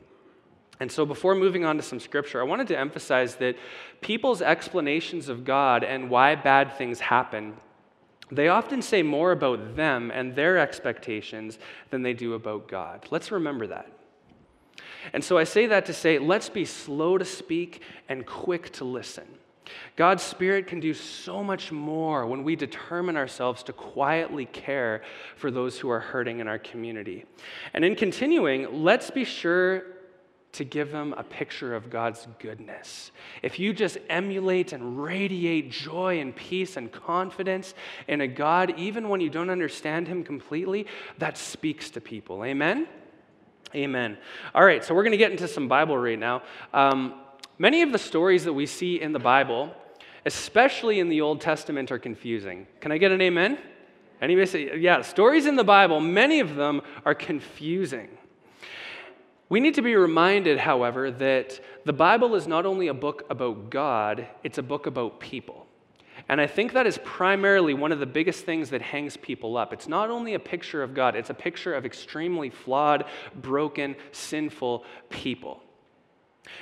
And 0.81 0.91
so, 0.91 1.07
before 1.07 1.35
moving 1.35 1.65
on 1.65 1.77
to 1.77 1.83
some 1.83 2.01
scripture, 2.01 2.41
I 2.41 2.45
wanted 2.45 2.67
to 2.69 2.79
emphasize 2.79 3.37
that 3.37 3.57
people's 4.01 4.43
explanations 4.43 5.29
of 5.29 5.45
God 5.45 5.85
and 5.85 6.11
why 6.11 6.35
bad 6.35 6.77
things 6.77 7.01
happen, 7.01 7.55
they 8.37 8.49
often 8.49 8.83
say 8.83 9.03
more 9.03 9.33
about 9.33 9.77
them 9.77 10.11
and 10.11 10.35
their 10.35 10.59
expectations 10.59 11.59
than 11.91 12.03
they 12.03 12.13
do 12.13 12.35
about 12.35 12.69
God. 12.69 13.07
Let's 13.11 13.31
remember 13.31 13.67
that. 13.69 13.91
And 15.13 15.23
so, 15.23 15.37
I 15.37 15.45
say 15.45 15.67
that 15.67 15.87
to 15.87 15.93
say, 15.93 16.19
let's 16.19 16.49
be 16.49 16.65
slow 16.65 17.19
to 17.19 17.25
speak 17.25 17.83
and 18.09 18.25
quick 18.25 18.73
to 18.73 18.85
listen. 18.85 19.27
God's 19.97 20.23
Spirit 20.23 20.67
can 20.67 20.81
do 20.81 20.95
so 20.95 21.43
much 21.43 21.73
more 21.73 22.27
when 22.27 22.45
we 22.45 22.57
determine 22.57 23.17
ourselves 23.17 23.63
to 23.65 23.73
quietly 23.73 24.47
care 24.47 25.03
for 25.37 25.51
those 25.51 25.79
who 25.79 25.89
are 25.91 26.01
hurting 26.01 26.41
in 26.41 26.49
our 26.49 26.59
community. 26.59 27.25
And 27.73 27.85
in 27.85 27.95
continuing, 27.97 28.83
let's 28.83 29.11
be 29.11 29.25
sure 29.25 29.85
to 30.55 30.65
give 30.65 30.91
them 30.91 31.15
a 31.17 31.23
picture 31.23 31.75
of 31.75 31.91
God's 31.91 32.27
goodness. 32.39 33.11
If 33.43 33.59
you 33.59 33.73
just 33.73 33.99
emulate 34.09 34.73
and 34.73 35.03
radiate 35.03 35.71
joy 35.71 36.21
and 36.21 36.35
peace 36.35 36.77
and 36.77 36.91
confidence 36.91 37.75
in 38.09 38.21
a 38.21 38.27
God, 38.29 38.75
even 38.79 39.09
when 39.09 39.21
you 39.21 39.31
don't 39.31 39.51
understand 39.51 40.09
Him 40.09 40.25
completely, 40.25 40.87
that 41.19 41.37
speaks 41.37 41.91
to 41.91 42.01
people. 42.01 42.45
Amen? 42.45 42.89
Amen. 43.75 44.17
All 44.55 44.65
right, 44.65 44.85
so 44.85 44.95
we're 44.95 45.03
going 45.03 45.13
to 45.13 45.19
get 45.19 45.33
into 45.33 45.49
some 45.49 45.67
Bible 45.67 45.99
right 45.99 46.19
now. 46.19 46.43
Um, 46.73 47.15
many 47.59 47.83
of 47.83 47.91
the 47.91 47.99
stories 47.99 48.45
that 48.45 48.53
we 48.53 48.67
see 48.67 49.01
in 49.01 49.13
the 49.13 49.19
Bible, 49.19 49.75
especially 50.25 51.01
in 51.01 51.09
the 51.09 51.21
Old 51.21 51.41
Testament, 51.41 51.91
are 51.91 51.99
confusing. 51.99 52.67
Can 52.81 52.93
I 52.93 52.99
get 52.99 53.11
an 53.11 53.21
amen? 53.21 53.59
Anybody 54.21 54.47
say, 54.47 54.79
yeah, 54.79 55.03
stories 55.03 55.47
in 55.47 55.57
the 55.57 55.65
Bible, 55.65 56.01
many 56.01 56.39
of 56.39 56.55
them 56.55 56.83
are 57.05 57.15
confusing. 57.15 58.09
We 59.55 59.61
need 59.61 59.75
to 59.75 59.83
be 59.83 59.95
reminded, 59.95 60.59
however, 60.59 61.13
that 61.13 61.61
the 61.85 61.93
Bible 61.93 62.35
is 62.35 62.49
not 62.49 62.67
only 62.67 62.89
a 62.89 62.93
book 62.93 63.23
about 63.31 63.71
God, 63.71 64.27
it's 64.43 64.59
a 64.59 64.65
book 64.65 64.87
about 64.87 65.21
people. 65.21 65.69
And 66.29 66.41
I 66.41 66.49
think 66.49 66.73
that 66.73 66.89
is 66.89 66.99
primarily 67.05 67.73
one 67.73 67.93
of 67.93 68.01
the 68.01 68.05
biggest 68.05 68.45
things 68.45 68.71
that 68.71 68.83
hangs 68.83 69.17
people 69.17 69.57
up. 69.57 69.73
It's 69.73 69.87
not 69.87 70.11
only 70.11 70.35
a 70.35 70.41
picture 70.41 70.83
of 70.83 70.93
God, 70.93 71.15
it's 71.15 71.31
a 71.31 71.35
picture 71.35 71.73
of 71.73 71.87
extremely 71.87 72.51
flawed, 72.51 73.05
broken, 73.37 73.95
sinful 74.11 74.85
people. 75.09 75.63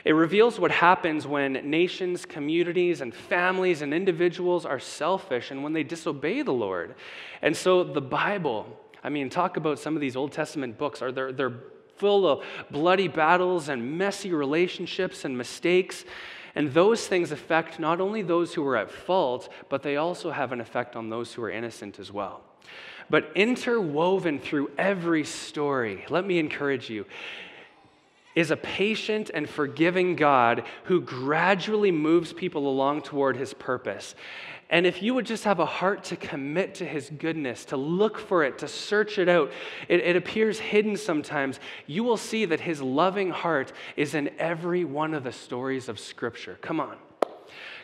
It 0.04 0.12
reveals 0.12 0.60
what 0.60 0.70
happens 0.70 1.26
when 1.26 1.54
nations, 1.70 2.26
communities, 2.26 3.00
and 3.00 3.14
families 3.14 3.80
and 3.80 3.94
individuals 3.94 4.66
are 4.66 4.78
selfish 4.78 5.50
and 5.50 5.64
when 5.64 5.72
they 5.72 5.82
disobey 5.82 6.42
the 6.42 6.52
Lord. 6.52 6.94
And 7.40 7.56
so 7.56 7.84
the 7.84 8.02
Bible, 8.02 8.66
I 9.02 9.08
mean, 9.08 9.30
talk 9.30 9.56
about 9.56 9.78
some 9.78 9.94
of 9.94 10.02
these 10.02 10.14
Old 10.14 10.32
Testament 10.32 10.76
books, 10.76 11.00
are 11.00 11.10
they're, 11.10 11.32
they're 11.32 11.54
full 12.02 12.26
of 12.26 12.44
bloody 12.68 13.06
battles 13.06 13.68
and 13.68 13.96
messy 13.96 14.32
relationships 14.32 15.24
and 15.24 15.38
mistakes. 15.38 16.04
And 16.56 16.74
those 16.74 17.06
things 17.06 17.30
affect 17.30 17.78
not 17.78 18.00
only 18.00 18.22
those 18.22 18.52
who 18.52 18.66
are 18.66 18.76
at 18.76 18.90
fault, 18.90 19.48
but 19.68 19.84
they 19.84 19.96
also 19.96 20.32
have 20.32 20.50
an 20.50 20.60
effect 20.60 20.96
on 20.96 21.10
those 21.10 21.32
who 21.32 21.44
are 21.44 21.50
innocent 21.50 22.00
as 22.00 22.10
well. 22.10 22.40
But 23.08 23.30
interwoven 23.36 24.40
through 24.40 24.72
every 24.76 25.22
story, 25.22 26.04
let 26.10 26.26
me 26.26 26.40
encourage 26.40 26.90
you, 26.90 27.06
is 28.34 28.50
a 28.50 28.56
patient 28.56 29.30
and 29.32 29.48
forgiving 29.48 30.16
God 30.16 30.64
who 30.84 31.02
gradually 31.02 31.92
moves 31.92 32.32
people 32.32 32.66
along 32.66 33.02
toward 33.02 33.36
his 33.36 33.54
purpose. 33.54 34.16
And 34.72 34.86
if 34.86 35.02
you 35.02 35.12
would 35.12 35.26
just 35.26 35.44
have 35.44 35.60
a 35.60 35.66
heart 35.66 36.02
to 36.04 36.16
commit 36.16 36.76
to 36.76 36.86
his 36.86 37.10
goodness, 37.10 37.66
to 37.66 37.76
look 37.76 38.18
for 38.18 38.42
it, 38.42 38.56
to 38.58 38.68
search 38.68 39.18
it 39.18 39.28
out, 39.28 39.52
it, 39.86 40.00
it, 40.00 40.16
appears 40.16 40.58
hidden 40.58 40.96
sometimes, 40.96 41.60
you 41.86 42.02
will 42.02 42.16
see 42.16 42.46
that 42.46 42.58
his 42.58 42.80
loving 42.80 43.30
heart 43.30 43.70
is 43.96 44.14
in 44.14 44.30
every 44.38 44.84
one 44.84 45.12
of 45.12 45.24
the 45.24 45.32
stories 45.32 45.90
of 45.90 46.00
Scripture. 46.00 46.58
Come 46.62 46.80
on. 46.80 46.96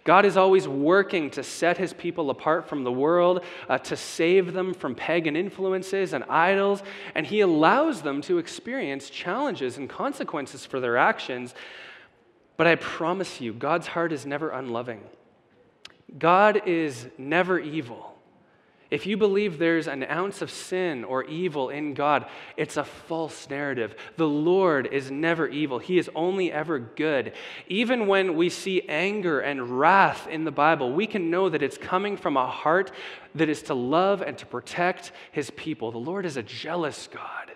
God 0.05 0.24
is 0.24 0.38
always 0.38 0.66
working 0.66 1.29
to 1.33 1.42
set 1.42 1.77
his 1.77 1.92
people 1.92 2.31
apart 2.31 2.66
from 2.66 2.85
the 2.85 2.92
world, 2.92 3.44
uh, 3.68 3.77
to 3.77 3.94
save 3.94 4.55
them 4.55 4.72
from 4.72 4.94
pagan 4.94 5.37
influences 5.37 6.14
and 6.14 6.24
idols, 6.24 6.83
and 7.14 7.27
he 7.27 7.40
allows 7.42 8.01
them 8.01 8.22
to 8.22 8.38
experience 8.38 9.11
challenges 9.11 9.77
and 9.77 9.90
consequences 9.90 10.64
for 10.64 10.81
their 10.81 10.96
actions. 10.96 11.55
But 12.57 12.66
I 12.66 12.77
promise 12.77 13.42
you, 13.42 13.53
God's 13.53 13.88
heart 13.88 14.11
is 14.11 14.24
never 14.24 14.48
unloving. 14.48 15.03
God 16.16 16.62
is 16.66 17.07
never 17.18 17.59
evil. 17.59 18.14
If 18.90 19.05
you 19.07 19.18
believe 19.18 19.59
there's 19.59 19.87
an 19.87 20.03
ounce 20.05 20.40
of 20.40 20.51
sin 20.51 21.05
or 21.05 21.25
evil 21.25 21.68
in 21.68 21.92
God, 21.92 22.25
it's 22.57 22.79
a 22.79 22.85
false 22.85 23.51
narrative. 23.51 23.94
The 24.16 24.27
Lord 24.27 24.87
is 24.87 25.11
never 25.11 25.47
evil, 25.47 25.79
He 25.79 25.99
is 25.99 26.09
only 26.14 26.51
ever 26.51 26.79
good. 26.79 27.35
Even 27.66 28.07
when 28.07 28.35
we 28.35 28.49
see 28.49 28.88
anger 28.88 29.40
and 29.40 29.79
wrath 29.79 30.27
in 30.27 30.44
the 30.44 30.51
Bible, 30.51 30.90
we 30.92 31.07
can 31.07 31.31
know 31.31 31.51
that 31.51 31.62
it's 31.62 31.77
coming 31.77 32.16
from 32.16 32.38
a 32.38 32.47
heart 32.47 32.90
that 33.35 33.51
is 33.51 33.62
to 33.64 33.75
love 33.75 34.23
and 34.23 34.38
to 34.38 34.47
protect 34.47 35.12
His 35.33 35.51
people. 35.51 35.92
The 35.92 35.99
Lord 35.99 36.25
is 36.25 36.38
a 36.38 36.42
jealous 36.42 37.11
God. 37.12 37.53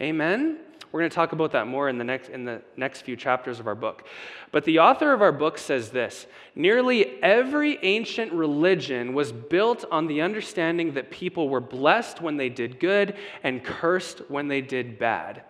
Amen? 0.00 0.58
We're 0.96 1.02
going 1.02 1.10
to 1.10 1.14
talk 1.14 1.32
about 1.32 1.52
that 1.52 1.66
more 1.66 1.90
in 1.90 1.98
the 1.98 2.04
next, 2.04 2.30
in 2.30 2.46
the 2.46 2.62
next 2.78 3.02
few 3.02 3.16
chapters 3.16 3.60
of 3.60 3.66
our 3.66 3.74
book. 3.74 4.06
But 4.50 4.64
the 4.64 4.78
author 4.78 5.12
of 5.12 5.20
our 5.20 5.30
book 5.30 5.58
says 5.58 5.90
this 5.90 6.26
Nearly 6.54 7.22
every 7.22 7.78
ancient 7.82 8.32
religion 8.32 9.12
was 9.12 9.30
built 9.30 9.84
on 9.90 10.06
the 10.06 10.22
understanding 10.22 10.94
that 10.94 11.10
people 11.10 11.50
were 11.50 11.60
blessed 11.60 12.22
when 12.22 12.38
they 12.38 12.48
did 12.48 12.80
good 12.80 13.14
and 13.42 13.62
cursed 13.62 14.22
when 14.30 14.48
they 14.48 14.62
did 14.62 14.98
bad. 14.98 15.42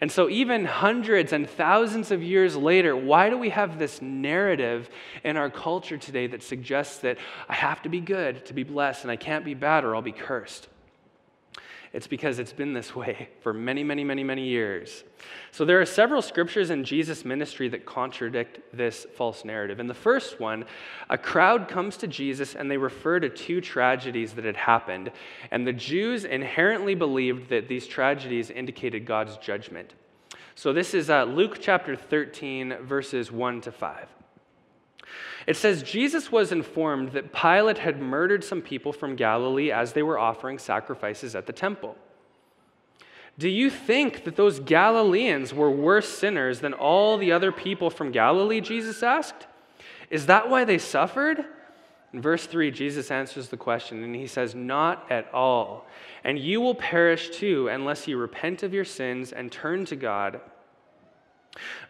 And 0.00 0.12
so, 0.12 0.30
even 0.30 0.66
hundreds 0.66 1.32
and 1.32 1.50
thousands 1.50 2.12
of 2.12 2.22
years 2.22 2.54
later, 2.54 2.94
why 2.94 3.28
do 3.28 3.36
we 3.36 3.48
have 3.48 3.80
this 3.80 4.00
narrative 4.00 4.88
in 5.24 5.36
our 5.36 5.50
culture 5.50 5.98
today 5.98 6.28
that 6.28 6.44
suggests 6.44 6.98
that 6.98 7.18
I 7.48 7.54
have 7.54 7.82
to 7.82 7.88
be 7.88 7.98
good 7.98 8.46
to 8.46 8.54
be 8.54 8.62
blessed 8.62 9.02
and 9.02 9.10
I 9.10 9.16
can't 9.16 9.44
be 9.44 9.54
bad 9.54 9.82
or 9.82 9.96
I'll 9.96 10.00
be 10.00 10.12
cursed? 10.12 10.68
It's 11.92 12.06
because 12.06 12.38
it's 12.38 12.52
been 12.52 12.72
this 12.72 12.94
way 12.96 13.28
for 13.40 13.52
many, 13.52 13.84
many, 13.84 14.02
many, 14.04 14.24
many 14.24 14.46
years. 14.46 15.04
So 15.50 15.64
there 15.64 15.80
are 15.80 15.86
several 15.86 16.22
scriptures 16.22 16.70
in 16.70 16.84
Jesus' 16.84 17.24
ministry 17.24 17.68
that 17.68 17.84
contradict 17.84 18.60
this 18.72 19.06
false 19.14 19.44
narrative. 19.44 19.78
In 19.78 19.86
the 19.86 19.94
first 19.94 20.40
one, 20.40 20.64
a 21.10 21.18
crowd 21.18 21.68
comes 21.68 21.96
to 21.98 22.06
Jesus 22.06 22.54
and 22.54 22.70
they 22.70 22.78
refer 22.78 23.20
to 23.20 23.28
two 23.28 23.60
tragedies 23.60 24.32
that 24.34 24.44
had 24.44 24.56
happened. 24.56 25.12
And 25.50 25.66
the 25.66 25.72
Jews 25.72 26.24
inherently 26.24 26.94
believed 26.94 27.50
that 27.50 27.68
these 27.68 27.86
tragedies 27.86 28.50
indicated 28.50 29.04
God's 29.04 29.36
judgment. 29.36 29.92
So 30.54 30.72
this 30.72 30.94
is 30.94 31.10
uh, 31.10 31.24
Luke 31.24 31.58
chapter 31.60 31.96
13, 31.96 32.76
verses 32.82 33.30
1 33.30 33.62
to 33.62 33.72
5. 33.72 34.08
It 35.46 35.56
says 35.56 35.82
Jesus 35.82 36.30
was 36.30 36.52
informed 36.52 37.12
that 37.12 37.32
Pilate 37.32 37.78
had 37.78 38.00
murdered 38.00 38.44
some 38.44 38.62
people 38.62 38.92
from 38.92 39.16
Galilee 39.16 39.70
as 39.70 39.92
they 39.92 40.02
were 40.02 40.18
offering 40.18 40.58
sacrifices 40.58 41.34
at 41.34 41.46
the 41.46 41.52
temple. 41.52 41.96
Do 43.38 43.48
you 43.48 43.70
think 43.70 44.24
that 44.24 44.36
those 44.36 44.60
Galileans 44.60 45.54
were 45.54 45.70
worse 45.70 46.08
sinners 46.08 46.60
than 46.60 46.74
all 46.74 47.16
the 47.16 47.32
other 47.32 47.50
people 47.50 47.90
from 47.90 48.12
Galilee? 48.12 48.60
Jesus 48.60 49.02
asked. 49.02 49.46
Is 50.10 50.26
that 50.26 50.50
why 50.50 50.64
they 50.64 50.78
suffered? 50.78 51.44
In 52.12 52.20
verse 52.20 52.46
3, 52.46 52.70
Jesus 52.70 53.10
answers 53.10 53.48
the 53.48 53.56
question 53.56 54.04
and 54.04 54.14
he 54.14 54.26
says, 54.26 54.54
Not 54.54 55.10
at 55.10 55.32
all. 55.32 55.86
And 56.24 56.38
you 56.38 56.60
will 56.60 56.74
perish 56.74 57.30
too 57.30 57.68
unless 57.68 58.06
you 58.06 58.18
repent 58.18 58.62
of 58.62 58.74
your 58.74 58.84
sins 58.84 59.32
and 59.32 59.50
turn 59.50 59.86
to 59.86 59.96
God 59.96 60.40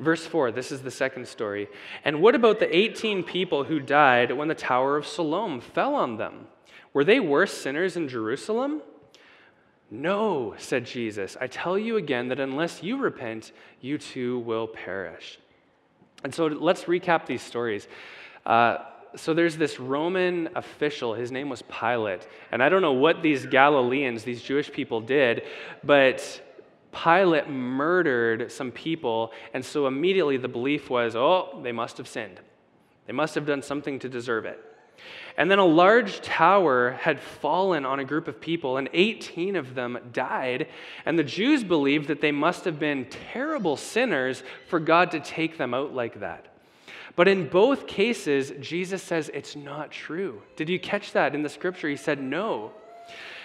Verse 0.01 0.27
4, 0.27 0.51
this 0.51 0.72
is 0.72 0.83
the 0.83 0.90
second 0.90 1.29
story. 1.29 1.68
And 2.05 2.20
what 2.20 2.35
about 2.35 2.59
the 2.59 2.77
18 2.77 3.22
people 3.22 3.64
who 3.64 3.79
died 3.79 4.33
when 4.33 4.48
the 4.48 4.55
Tower 4.55 4.96
of 4.96 5.07
Siloam 5.07 5.61
fell 5.61 5.94
on 5.94 6.16
them? 6.16 6.46
Were 6.92 7.05
they 7.05 7.20
worse 7.20 7.53
sinners 7.53 7.96
in 7.96 8.09
Jerusalem? 8.09 8.83
No, 9.90 10.55
said 10.59 10.87
Jesus. 10.87 11.37
I 11.40 11.46
tell 11.46 11.79
you 11.79 11.96
again 11.96 12.29
that 12.29 12.40
unless 12.40 12.83
you 12.83 12.96
repent, 12.96 13.53
you 13.81 13.98
too 13.98 14.40
will 14.40 14.66
perish. 14.66 15.38
And 16.25 16.35
so 16.35 16.46
let's 16.46 16.85
recap 16.85 17.27
these 17.27 17.42
stories. 17.42 17.88
Uh, 18.46 18.79
so 19.16 19.35
there's 19.35 19.57
this 19.57 19.79
Roman 19.79 20.48
official, 20.55 21.14
his 21.14 21.31
name 21.31 21.48
was 21.48 21.62
Pilate. 21.62 22.27
And 22.51 22.62
I 22.62 22.68
don't 22.68 22.83
know 22.83 22.92
what 22.92 23.22
these 23.22 23.44
Galileans, 23.46 24.25
these 24.25 24.42
Jewish 24.42 24.72
people, 24.72 25.01
did, 25.01 25.42
but 25.85 26.40
Pilate 26.92 27.48
murdered 27.48 28.52
some 28.52 28.70
people, 28.70 29.33
and 29.55 29.64
so 29.64 29.87
immediately 29.87 30.37
the 30.37 30.48
belief 30.48 30.90
was, 30.90 31.16
oh, 31.16 31.61
they 31.62 31.72
must 31.72 31.96
have 31.98 32.07
sinned. 32.07 32.40
They 33.07 33.12
must 33.12 33.35
have 33.35 33.46
done 33.46 33.62
something 33.62 33.98
to 34.00 34.09
deserve 34.09 34.44
it. 34.44 34.61
And 35.37 35.50
then 35.50 35.59
a 35.59 35.64
large 35.64 36.20
tower 36.20 36.92
had 36.92 37.18
fallen 37.18 37.87
on 37.87 37.98
a 37.98 38.05
group 38.05 38.28
of 38.28 38.40
people, 38.40 38.76
and 38.76 38.88
18 38.92 39.57
of 39.57 39.74
them 39.74 39.98
died. 40.12 40.68
And 41.07 41.18
the 41.18 41.24
Jews 41.24 41.64
believed 41.64 42.09
that 42.09 42.20
they 42.20 42.33
must 42.33 42.64
have 42.66 42.78
been 42.78 43.07
terrible 43.33 43.76
sinners 43.76 44.42
for 44.68 44.78
God 44.78 45.11
to 45.12 45.20
take 45.20 45.57
them 45.57 45.72
out 45.72 45.94
like 45.94 46.20
that. 46.20 46.48
But 47.16 47.28
in 47.28 47.48
both 47.48 47.87
cases, 47.87 48.52
Jesus 48.61 49.02
says 49.02 49.31
it's 49.33 49.57
not 49.57 49.90
true. 49.90 50.42
Did 50.57 50.68
you 50.68 50.78
catch 50.78 51.12
that 51.12 51.35
in 51.35 51.42
the 51.42 51.48
scripture? 51.48 51.88
He 51.88 51.96
said 51.96 52.22
no. 52.22 52.72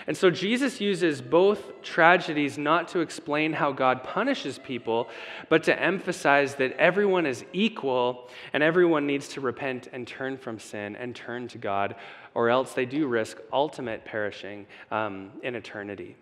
And 0.07 0.15
so 0.15 0.31
Jesus 0.31 0.79
uses 0.79 1.21
both 1.21 1.81
tragedies 1.81 2.57
not 2.57 2.87
to 2.89 3.01
explain 3.01 3.51
how 3.51 3.73
God 3.73 4.03
punishes 4.03 4.57
people, 4.57 5.09
but 5.49 5.63
to 5.63 5.79
emphasize 5.79 6.55
that 6.55 6.71
everyone 6.77 7.25
is 7.25 7.43
equal 7.51 8.29
and 8.53 8.63
everyone 8.63 9.05
needs 9.05 9.27
to 9.29 9.41
repent 9.41 9.89
and 9.91 10.07
turn 10.07 10.37
from 10.37 10.59
sin 10.59 10.95
and 10.95 11.13
turn 11.13 11.49
to 11.49 11.57
God, 11.57 11.95
or 12.33 12.49
else 12.49 12.73
they 12.73 12.85
do 12.85 13.05
risk 13.05 13.37
ultimate 13.51 14.05
perishing 14.05 14.65
um, 14.91 15.31
in 15.43 15.55
eternity. 15.55 16.15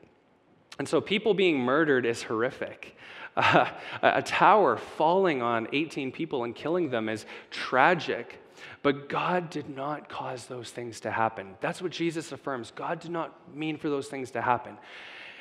And 0.80 0.90
so 0.90 1.00
people 1.00 1.36
being 1.36 1.60
murdered 1.60 2.06
is 2.06 2.24
horrific. 2.24 2.98
Uh, 3.38 3.70
a 4.02 4.22
tower 4.22 4.78
falling 4.78 5.42
on 5.42 5.68
18 5.74 6.10
people 6.10 6.46
and 6.46 6.56
killing 6.56 6.90
them 6.90 7.10
is 7.10 7.26
tragic. 7.52 8.40
But 8.86 9.10
God 9.10 9.50
did 9.50 9.68
not 9.68 10.10
cause 10.10 10.46
those 10.46 10.70
things 10.70 11.00
to 11.00 11.10
happen. 11.10 11.56
That's 11.60 11.82
what 11.82 11.92
Jesus 11.92 12.32
affirms. 12.32 12.70
God 12.70 13.00
did 13.00 13.10
not 13.10 13.34
mean 13.52 13.80
for 13.80 13.90
those 13.90 14.10
things 14.10 14.30
to 14.30 14.44
happen. 14.44 14.78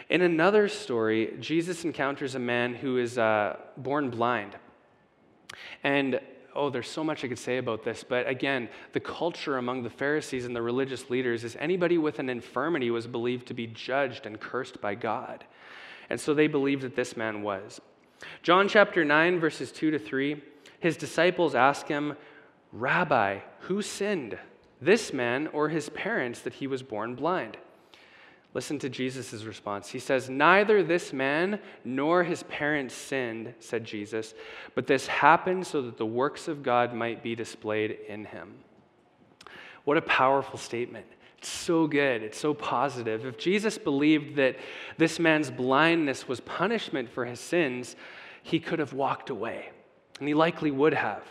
In 0.08 0.22
another 0.22 0.66
story, 0.66 1.36
Jesus 1.40 1.84
encounters 1.84 2.34
a 2.34 2.38
man 2.38 2.72
who 2.74 2.96
is 2.96 3.18
uh, 3.18 3.56
born 3.76 4.08
blind. 4.08 4.56
And 5.82 6.20
oh, 6.54 6.70
there's 6.70 6.88
so 6.88 7.04
much 7.04 7.22
I 7.22 7.28
could 7.28 7.38
say 7.38 7.58
about 7.58 7.84
this, 7.84 8.02
but 8.02 8.26
again, 8.26 8.70
the 8.94 9.00
culture 9.00 9.58
among 9.58 9.82
the 9.82 9.90
Pharisees 9.90 10.46
and 10.46 10.56
the 10.56 10.62
religious 10.62 11.10
leaders 11.10 11.44
is 11.44 11.54
anybody 11.60 11.98
with 11.98 12.20
an 12.20 12.30
infirmity 12.30 12.90
was 12.90 13.06
believed 13.06 13.46
to 13.48 13.54
be 13.54 13.66
judged 13.66 14.24
and 14.24 14.40
cursed 14.40 14.80
by 14.80 14.94
God. 14.94 15.44
And 16.08 16.18
so 16.18 16.32
they 16.32 16.46
believed 16.46 16.80
that 16.80 16.96
this 16.96 17.14
man 17.14 17.42
was. 17.42 17.78
John 18.42 18.68
chapter 18.68 19.04
9, 19.04 19.38
verses 19.38 19.70
2 19.70 19.90
to 19.90 19.98
3, 19.98 20.42
his 20.80 20.96
disciples 20.96 21.54
ask 21.54 21.86
him, 21.88 22.16
Rabbi, 22.74 23.38
who 23.60 23.82
sinned, 23.82 24.36
this 24.80 25.12
man 25.12 25.46
or 25.52 25.68
his 25.68 25.88
parents, 25.90 26.40
that 26.40 26.54
he 26.54 26.66
was 26.66 26.82
born 26.82 27.14
blind? 27.14 27.56
Listen 28.52 28.78
to 28.80 28.88
Jesus' 28.88 29.44
response. 29.44 29.88
He 29.88 29.98
says, 30.00 30.28
Neither 30.28 30.82
this 30.82 31.12
man 31.12 31.60
nor 31.84 32.24
his 32.24 32.42
parents 32.44 32.94
sinned, 32.94 33.54
said 33.60 33.84
Jesus, 33.84 34.34
but 34.74 34.86
this 34.88 35.06
happened 35.06 35.66
so 35.66 35.82
that 35.82 35.98
the 35.98 36.06
works 36.06 36.48
of 36.48 36.62
God 36.62 36.92
might 36.94 37.22
be 37.22 37.34
displayed 37.34 37.96
in 38.08 38.24
him. 38.24 38.54
What 39.84 39.96
a 39.96 40.02
powerful 40.02 40.58
statement. 40.58 41.06
It's 41.38 41.48
so 41.48 41.86
good. 41.86 42.22
It's 42.22 42.38
so 42.38 42.54
positive. 42.54 43.24
If 43.24 43.38
Jesus 43.38 43.78
believed 43.78 44.36
that 44.36 44.56
this 44.98 45.18
man's 45.18 45.50
blindness 45.50 46.26
was 46.26 46.40
punishment 46.40 47.10
for 47.10 47.24
his 47.24 47.38
sins, 47.38 47.96
he 48.42 48.58
could 48.58 48.78
have 48.78 48.92
walked 48.92 49.30
away, 49.30 49.70
and 50.18 50.26
he 50.26 50.34
likely 50.34 50.70
would 50.70 50.94
have. 50.94 51.22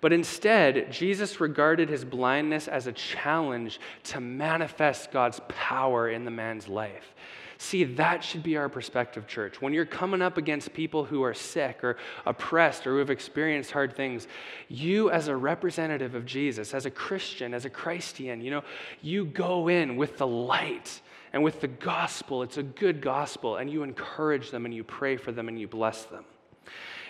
But 0.00 0.12
instead, 0.12 0.92
Jesus 0.92 1.40
regarded 1.40 1.88
his 1.88 2.04
blindness 2.04 2.68
as 2.68 2.86
a 2.86 2.92
challenge 2.92 3.80
to 4.04 4.20
manifest 4.20 5.10
God's 5.10 5.40
power 5.48 6.08
in 6.08 6.24
the 6.24 6.30
man's 6.30 6.68
life. 6.68 7.14
See, 7.58 7.84
that 7.84 8.22
should 8.22 8.42
be 8.42 8.58
our 8.58 8.68
perspective, 8.68 9.26
church. 9.26 9.62
When 9.62 9.72
you're 9.72 9.86
coming 9.86 10.20
up 10.20 10.36
against 10.36 10.74
people 10.74 11.04
who 11.04 11.22
are 11.22 11.32
sick 11.32 11.82
or 11.82 11.96
oppressed 12.26 12.86
or 12.86 12.92
who 12.92 12.98
have 12.98 13.08
experienced 13.08 13.70
hard 13.70 13.96
things, 13.96 14.28
you, 14.68 15.10
as 15.10 15.28
a 15.28 15.36
representative 15.36 16.14
of 16.14 16.26
Jesus, 16.26 16.74
as 16.74 16.84
a 16.84 16.90
Christian, 16.90 17.54
as 17.54 17.64
a 17.64 17.70
Christian, 17.70 18.42
you 18.42 18.50
know, 18.50 18.62
you 19.00 19.24
go 19.24 19.68
in 19.68 19.96
with 19.96 20.18
the 20.18 20.26
light 20.26 21.00
and 21.32 21.42
with 21.42 21.62
the 21.62 21.68
gospel. 21.68 22.42
It's 22.42 22.58
a 22.58 22.62
good 22.62 23.00
gospel, 23.00 23.56
and 23.56 23.70
you 23.70 23.82
encourage 23.82 24.50
them 24.50 24.66
and 24.66 24.74
you 24.74 24.84
pray 24.84 25.16
for 25.16 25.32
them 25.32 25.48
and 25.48 25.58
you 25.58 25.66
bless 25.66 26.04
them. 26.04 26.24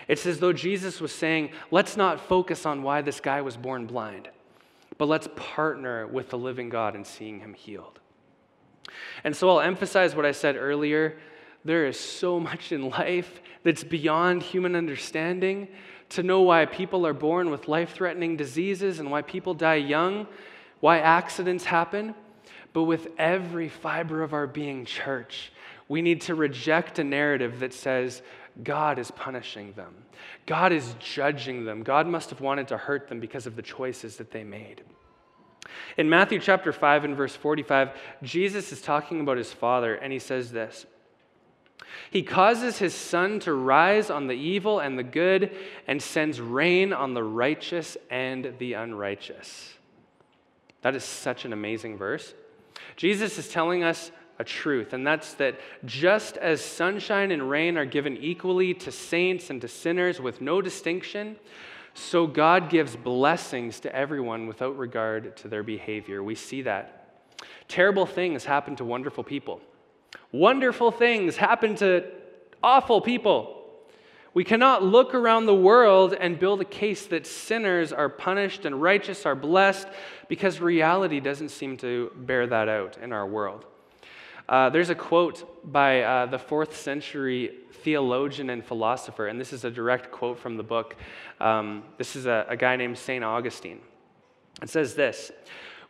It's 0.07 0.25
as 0.25 0.39
though 0.39 0.53
Jesus 0.53 1.01
was 1.01 1.11
saying, 1.11 1.51
let's 1.71 1.97
not 1.97 2.21
focus 2.21 2.65
on 2.65 2.83
why 2.83 3.01
this 3.01 3.19
guy 3.19 3.41
was 3.41 3.57
born 3.57 3.85
blind, 3.85 4.29
but 4.97 5.07
let's 5.07 5.27
partner 5.35 6.07
with 6.07 6.29
the 6.29 6.37
living 6.37 6.69
God 6.69 6.95
in 6.95 7.03
seeing 7.03 7.39
him 7.39 7.53
healed. 7.53 7.99
And 9.23 9.35
so 9.35 9.49
I'll 9.49 9.61
emphasize 9.61 10.15
what 10.15 10.25
I 10.25 10.31
said 10.31 10.55
earlier. 10.55 11.17
There 11.65 11.85
is 11.85 11.99
so 11.99 12.39
much 12.39 12.71
in 12.71 12.89
life 12.89 13.41
that's 13.63 13.83
beyond 13.83 14.43
human 14.43 14.75
understanding. 14.75 15.67
To 16.11 16.23
know 16.23 16.41
why 16.41 16.65
people 16.65 17.05
are 17.05 17.13
born 17.13 17.49
with 17.49 17.67
life 17.67 17.93
threatening 17.93 18.37
diseases 18.37 18.99
and 19.01 19.11
why 19.11 19.23
people 19.23 19.53
die 19.53 19.75
young, 19.75 20.25
why 20.79 20.99
accidents 20.99 21.65
happen. 21.65 22.15
But 22.71 22.83
with 22.83 23.09
every 23.17 23.67
fiber 23.67 24.23
of 24.23 24.33
our 24.33 24.47
being, 24.47 24.85
church, 24.85 25.51
we 25.89 26.01
need 26.01 26.21
to 26.21 26.35
reject 26.35 26.99
a 26.99 27.03
narrative 27.03 27.59
that 27.59 27.73
says 27.73 28.21
God 28.63 28.97
is 28.97 29.11
punishing 29.11 29.73
them. 29.73 29.93
God 30.45 30.71
is 30.71 30.95
judging 30.99 31.65
them. 31.65 31.83
God 31.83 32.07
must 32.07 32.29
have 32.31 32.41
wanted 32.41 32.67
to 32.69 32.77
hurt 32.77 33.07
them 33.07 33.19
because 33.19 33.45
of 33.45 33.55
the 33.55 33.61
choices 33.61 34.17
that 34.17 34.31
they 34.31 34.43
made. 34.43 34.83
In 35.97 36.09
Matthew 36.09 36.39
chapter 36.39 36.71
5 36.71 37.03
and 37.05 37.15
verse 37.15 37.35
45, 37.35 37.91
Jesus 38.23 38.71
is 38.71 38.81
talking 38.81 39.21
about 39.21 39.37
his 39.37 39.51
Father, 39.51 39.95
and 39.95 40.11
he 40.11 40.19
says 40.19 40.51
this 40.51 40.85
He 42.09 42.23
causes 42.23 42.77
his 42.77 42.95
sun 42.95 43.39
to 43.41 43.53
rise 43.53 44.09
on 44.09 44.27
the 44.27 44.33
evil 44.33 44.79
and 44.79 44.97
the 44.97 45.03
good, 45.03 45.55
and 45.87 46.01
sends 46.01 46.41
rain 46.41 46.93
on 46.93 47.13
the 47.13 47.23
righteous 47.23 47.97
and 48.09 48.53
the 48.59 48.73
unrighteous. 48.73 49.73
That 50.81 50.95
is 50.95 51.03
such 51.03 51.45
an 51.45 51.53
amazing 51.53 51.97
verse. 51.97 52.33
Jesus 52.95 53.37
is 53.37 53.49
telling 53.49 53.83
us 53.83 54.11
a 54.39 54.43
truth, 54.43 54.93
and 54.93 55.05
that's 55.05 55.33
that 55.35 55.59
just 55.85 56.37
as 56.37 56.63
sunshine 56.63 57.31
and 57.31 57.49
rain 57.49 57.77
are 57.77 57.85
given 57.85 58.17
equally 58.17 58.73
to 58.73 58.91
saints 58.91 59.49
and 59.49 59.61
to 59.61 59.67
sinners 59.67 60.21
with 60.21 60.41
no 60.41 60.61
distinction, 60.61 61.35
so 61.93 62.27
God 62.27 62.69
gives 62.69 62.95
blessings 62.95 63.79
to 63.79 63.95
everyone 63.95 64.45
without 64.45 64.77
regard 64.77 65.35
to 65.37 65.47
their 65.47 65.63
behavior. 65.63 66.21
We 66.21 66.35
see 66.35 66.61
that. 66.63 66.93
Terrible 67.67 68.05
things 68.05 68.45
happen 68.45 68.75
to 68.75 68.85
wonderful 68.85 69.23
people, 69.23 69.61
wonderful 70.31 70.91
things 70.91 71.37
happen 71.37 71.75
to 71.75 72.05
awful 72.63 73.01
people. 73.01 73.55
We 74.33 74.43
cannot 74.43 74.83
look 74.83 75.15
around 75.15 75.47
the 75.47 75.55
world 75.55 76.13
and 76.13 76.37
build 76.37 76.61
a 76.61 76.65
case 76.65 77.07
that 77.07 77.25
sinners 77.25 77.91
are 77.91 78.07
punished 78.07 78.65
and 78.65 78.79
righteous 78.79 79.25
are 79.25 79.33
blessed 79.33 79.87
because 80.27 80.61
reality 80.61 81.19
doesn't 81.19 81.49
seem 81.49 81.77
to 81.77 82.11
bear 82.15 82.45
that 82.45 82.69
out 82.69 82.99
in 83.01 83.11
our 83.13 83.25
world. 83.25 83.65
Uh, 84.49 84.69
there's 84.69 84.89
a 84.89 84.95
quote 84.95 85.71
by 85.71 86.01
uh, 86.01 86.25
the 86.25 86.39
fourth 86.39 86.77
century 86.77 87.51
theologian 87.83 88.49
and 88.49 88.63
philosopher, 88.63 89.27
and 89.27 89.39
this 89.39 89.51
is 89.51 89.65
a 89.65 89.71
direct 89.71 90.09
quote 90.11 90.39
from 90.39 90.55
the 90.55 90.63
book. 90.63 90.95
Um, 91.39 91.83
this 91.97 92.15
is 92.15 92.25
a, 92.25 92.45
a 92.47 92.55
guy 92.55 92.77
named 92.77 92.97
St. 92.97 93.23
Augustine. 93.23 93.81
It 94.61 94.69
says 94.69 94.95
this 94.95 95.31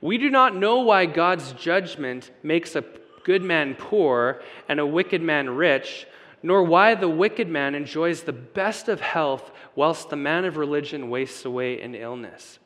We 0.02 0.18
do 0.18 0.30
not 0.30 0.56
know 0.56 0.80
why 0.80 1.06
God's 1.06 1.54
judgment 1.54 2.32
makes 2.42 2.76
a 2.76 2.84
good 3.24 3.44
man 3.44 3.76
poor 3.76 4.42
and 4.68 4.80
a 4.80 4.86
wicked 4.86 5.22
man 5.22 5.50
rich, 5.50 6.08
nor 6.42 6.64
why 6.64 6.96
the 6.96 7.10
wicked 7.10 7.48
man 7.48 7.76
enjoys 7.76 8.24
the 8.24 8.34
best 8.34 8.90
of 8.90 9.02
health 9.02 9.52
whilst 9.76 10.10
the 10.10 10.16
man 10.16 10.46
of 10.46 10.58
religion 10.58 11.10
wastes 11.10 11.46
away 11.46 11.80
in 11.80 11.94
illness. 11.94 12.58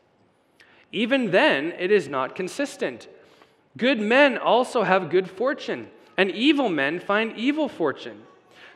Even 0.94 1.32
then, 1.32 1.74
it 1.80 1.92
is 1.92 2.08
not 2.08 2.36
consistent. 2.36 3.08
Good 3.78 4.00
men 4.00 4.38
also 4.38 4.84
have 4.84 5.10
good 5.10 5.30
fortune, 5.30 5.90
and 6.18 6.30
evil 6.32 6.70
men 6.70 7.00
find 7.00 7.38
evil 7.38 7.70
fortune. 7.70 8.24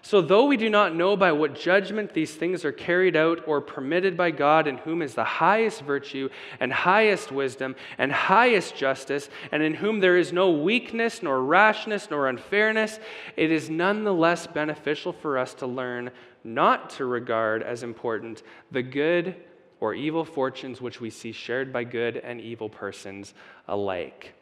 So, 0.05 0.21
though 0.21 0.45
we 0.45 0.55
do 0.55 0.69
not 0.69 0.95
know 0.95 1.17
by 1.17 1.31
what 1.31 1.55
judgment 1.55 2.13
these 2.13 2.35
things 2.35 2.63
are 2.63 2.71
carried 2.71 3.15
out 3.15 3.47
or 3.47 3.59
permitted 3.59 4.15
by 4.15 4.29
God, 4.29 4.67
in 4.67 4.77
whom 4.77 5.01
is 5.01 5.15
the 5.15 5.23
highest 5.23 5.81
virtue 5.81 6.29
and 6.59 6.71
highest 6.71 7.31
wisdom 7.31 7.75
and 7.97 8.11
highest 8.11 8.75
justice, 8.75 9.31
and 9.51 9.63
in 9.63 9.73
whom 9.73 10.01
there 10.01 10.15
is 10.15 10.31
no 10.31 10.51
weakness, 10.51 11.23
nor 11.23 11.41
rashness, 11.43 12.11
nor 12.11 12.27
unfairness, 12.29 12.99
it 13.35 13.51
is 13.51 13.67
nonetheless 13.67 14.45
beneficial 14.45 15.11
for 15.11 15.39
us 15.39 15.55
to 15.55 15.65
learn 15.65 16.11
not 16.43 16.91
to 16.91 17.05
regard 17.05 17.63
as 17.63 17.81
important 17.81 18.43
the 18.69 18.83
good 18.83 19.35
or 19.79 19.95
evil 19.95 20.23
fortunes 20.23 20.79
which 20.79 21.01
we 21.01 21.09
see 21.09 21.31
shared 21.31 21.73
by 21.73 21.83
good 21.83 22.17
and 22.17 22.39
evil 22.39 22.69
persons 22.69 23.33
alike. 23.67 24.34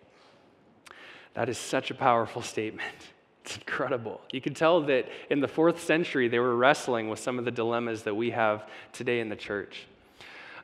That 1.33 1.49
is 1.49 1.57
such 1.57 1.91
a 1.91 1.95
powerful 1.95 2.41
statement. 2.41 2.95
It's 3.43 3.57
incredible. 3.57 4.21
You 4.31 4.39
can 4.39 4.53
tell 4.53 4.81
that 4.83 5.09
in 5.29 5.41
the 5.41 5.47
fourth 5.47 5.83
century, 5.83 6.27
they 6.29 6.39
were 6.39 6.55
wrestling 6.55 7.09
with 7.09 7.19
some 7.19 7.37
of 7.37 7.45
the 7.45 7.51
dilemmas 7.51 8.03
that 8.03 8.15
we 8.15 8.31
have 8.31 8.69
today 8.93 9.19
in 9.19 9.29
the 9.29 9.35
church. 9.35 9.85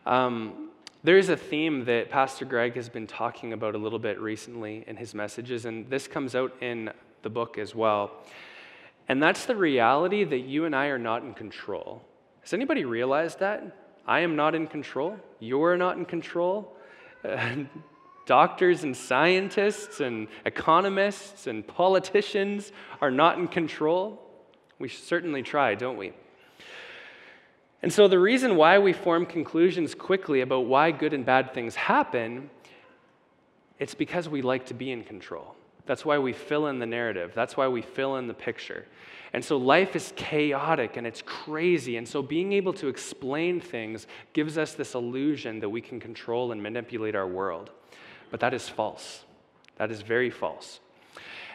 Um, 0.05 0.69
there's 1.03 1.29
a 1.29 1.35
theme 1.35 1.85
that 1.85 2.09
Pastor 2.09 2.45
Greg 2.45 2.75
has 2.75 2.87
been 2.87 3.07
talking 3.07 3.53
about 3.53 3.75
a 3.75 3.77
little 3.77 3.99
bit 3.99 4.19
recently 4.19 4.83
in 4.87 4.95
his 4.95 5.13
messages, 5.13 5.65
and 5.65 5.89
this 5.89 6.07
comes 6.07 6.35
out 6.35 6.53
in 6.61 6.91
the 7.21 7.29
book 7.29 7.57
as 7.57 7.75
well. 7.75 8.11
And 9.07 9.21
that's 9.21 9.45
the 9.45 9.55
reality 9.55 10.23
that 10.23 10.39
you 10.39 10.65
and 10.65 10.75
I 10.75 10.87
are 10.87 10.99
not 10.99 11.23
in 11.23 11.33
control. 11.33 12.01
Has 12.41 12.53
anybody 12.53 12.85
realized 12.85 13.39
that? 13.39 13.75
I 14.07 14.21
am 14.21 14.35
not 14.35 14.55
in 14.55 14.67
control. 14.67 15.17
You're 15.39 15.77
not 15.77 15.97
in 15.97 16.05
control. 16.05 16.75
Doctors 18.29 18.83
and 18.83 18.95
scientists 18.95 20.01
and 20.01 20.27
economists 20.45 21.47
and 21.47 21.65
politicians 21.65 22.71
are 23.01 23.09
not 23.09 23.39
in 23.39 23.47
control. 23.47 24.21
We 24.77 24.87
certainly 24.87 25.41
try, 25.41 25.73
don't 25.73 25.97
we? 25.97 26.13
And 27.81 27.91
so, 27.91 28.07
the 28.07 28.19
reason 28.19 28.55
why 28.55 28.77
we 28.77 28.93
form 28.93 29.25
conclusions 29.25 29.95
quickly 29.95 30.41
about 30.41 30.67
why 30.67 30.91
good 30.91 31.11
and 31.11 31.25
bad 31.25 31.55
things 31.55 31.73
happen, 31.73 32.51
it's 33.79 33.95
because 33.95 34.29
we 34.29 34.43
like 34.43 34.67
to 34.67 34.75
be 34.75 34.91
in 34.91 35.03
control. 35.03 35.55
That's 35.87 36.05
why 36.05 36.19
we 36.19 36.31
fill 36.31 36.67
in 36.67 36.77
the 36.77 36.85
narrative. 36.85 37.31
That's 37.33 37.57
why 37.57 37.67
we 37.67 37.81
fill 37.81 38.17
in 38.17 38.27
the 38.27 38.35
picture. 38.35 38.85
And 39.33 39.43
so 39.43 39.57
life 39.57 39.95
is 39.95 40.13
chaotic 40.15 40.97
and 40.97 41.07
it's 41.07 41.23
crazy. 41.25 41.97
And 41.97 42.07
so 42.07 42.21
being 42.21 42.53
able 42.53 42.73
to 42.73 42.89
explain 42.89 43.59
things 43.59 44.05
gives 44.33 44.59
us 44.59 44.73
this 44.73 44.93
illusion 44.93 45.61
that 45.61 45.69
we 45.69 45.81
can 45.81 45.99
control 45.99 46.51
and 46.51 46.61
manipulate 46.61 47.15
our 47.15 47.27
world. 47.27 47.71
But 48.31 48.39
that 48.41 48.53
is 48.53 48.69
false. 48.69 49.25
That 49.77 49.91
is 49.91 50.01
very 50.01 50.29
false. 50.29 50.79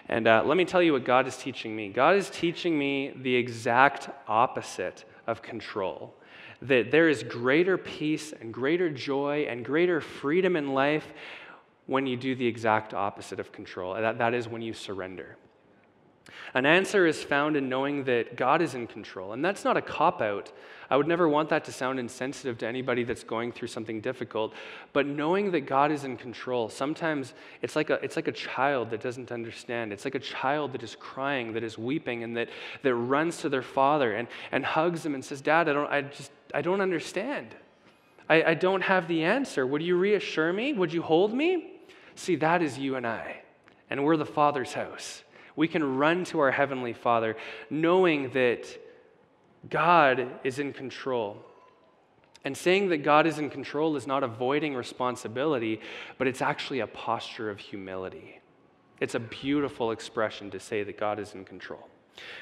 And 0.08 0.26
uh, 0.26 0.42
let 0.44 0.56
me 0.56 0.64
tell 0.64 0.82
you 0.82 0.92
what 0.92 1.04
God 1.04 1.26
is 1.26 1.36
teaching 1.36 1.74
me. 1.74 1.88
God 1.88 2.16
is 2.16 2.28
teaching 2.28 2.78
me 2.78 3.12
the 3.22 3.34
exact 3.34 4.10
opposite 4.28 5.04
of 5.26 5.40
control. 5.40 6.14
That 6.62 6.90
there 6.90 7.08
is 7.08 7.22
greater 7.22 7.78
peace 7.78 8.32
and 8.32 8.52
greater 8.52 8.90
joy 8.90 9.46
and 9.48 9.64
greater 9.64 10.00
freedom 10.00 10.56
in 10.56 10.74
life 10.74 11.12
when 11.86 12.06
you 12.06 12.16
do 12.16 12.34
the 12.34 12.46
exact 12.46 12.94
opposite 12.94 13.40
of 13.40 13.52
control. 13.52 13.94
That, 13.94 14.18
that 14.18 14.34
is 14.34 14.48
when 14.48 14.62
you 14.62 14.72
surrender. 14.72 15.36
An 16.54 16.66
answer 16.66 17.04
is 17.04 17.20
found 17.20 17.56
in 17.56 17.68
knowing 17.68 18.04
that 18.04 18.36
God 18.36 18.62
is 18.62 18.74
in 18.74 18.86
control. 18.86 19.32
And 19.32 19.44
that's 19.44 19.64
not 19.64 19.76
a 19.76 19.82
cop 19.82 20.22
out. 20.22 20.52
I 20.88 20.96
would 20.96 21.08
never 21.08 21.28
want 21.28 21.48
that 21.48 21.64
to 21.64 21.72
sound 21.72 21.98
insensitive 21.98 22.58
to 22.58 22.68
anybody 22.68 23.02
that's 23.02 23.24
going 23.24 23.50
through 23.50 23.68
something 23.68 24.00
difficult. 24.00 24.54
But 24.92 25.06
knowing 25.06 25.50
that 25.50 25.62
God 25.62 25.90
is 25.90 26.04
in 26.04 26.16
control, 26.16 26.68
sometimes 26.68 27.34
it's 27.60 27.74
like 27.74 27.90
a, 27.90 27.94
it's 28.04 28.14
like 28.14 28.28
a 28.28 28.32
child 28.32 28.90
that 28.90 29.00
doesn't 29.00 29.32
understand. 29.32 29.92
It's 29.92 30.04
like 30.04 30.14
a 30.14 30.20
child 30.20 30.72
that 30.74 30.84
is 30.84 30.94
crying, 30.94 31.54
that 31.54 31.64
is 31.64 31.76
weeping, 31.76 32.22
and 32.22 32.36
that, 32.36 32.50
that 32.82 32.94
runs 32.94 33.38
to 33.38 33.48
their 33.48 33.62
father 33.62 34.12
and, 34.12 34.28
and 34.52 34.64
hugs 34.64 35.04
him 35.04 35.14
and 35.14 35.24
says, 35.24 35.40
Dad, 35.40 35.68
I 35.68 35.72
don't, 35.72 35.90
I 35.90 36.02
just, 36.02 36.30
I 36.54 36.62
don't 36.62 36.80
understand. 36.80 37.56
I, 38.28 38.42
I 38.44 38.54
don't 38.54 38.82
have 38.82 39.08
the 39.08 39.24
answer. 39.24 39.66
Would 39.66 39.82
you 39.82 39.96
reassure 39.96 40.52
me? 40.52 40.72
Would 40.72 40.92
you 40.92 41.02
hold 41.02 41.34
me? 41.34 41.80
See, 42.14 42.36
that 42.36 42.62
is 42.62 42.78
you 42.78 42.94
and 42.94 43.04
I. 43.04 43.42
And 43.90 44.04
we're 44.04 44.16
the 44.16 44.24
Father's 44.24 44.72
house 44.72 45.24
we 45.56 45.68
can 45.68 45.96
run 45.96 46.24
to 46.24 46.40
our 46.40 46.50
Heavenly 46.50 46.92
Father 46.92 47.36
knowing 47.70 48.30
that 48.30 48.66
God 49.68 50.28
is 50.42 50.58
in 50.58 50.72
control. 50.72 51.38
And 52.44 52.54
saying 52.54 52.90
that 52.90 52.98
God 52.98 53.26
is 53.26 53.38
in 53.38 53.48
control 53.48 53.96
is 53.96 54.06
not 54.06 54.22
avoiding 54.22 54.74
responsibility, 54.74 55.80
but 56.18 56.26
it's 56.26 56.42
actually 56.42 56.80
a 56.80 56.86
posture 56.86 57.48
of 57.48 57.58
humility. 57.58 58.40
It's 59.00 59.14
a 59.14 59.20
beautiful 59.20 59.92
expression 59.92 60.50
to 60.50 60.60
say 60.60 60.82
that 60.82 60.98
God 60.98 61.18
is 61.18 61.34
in 61.34 61.46
control. 61.46 61.88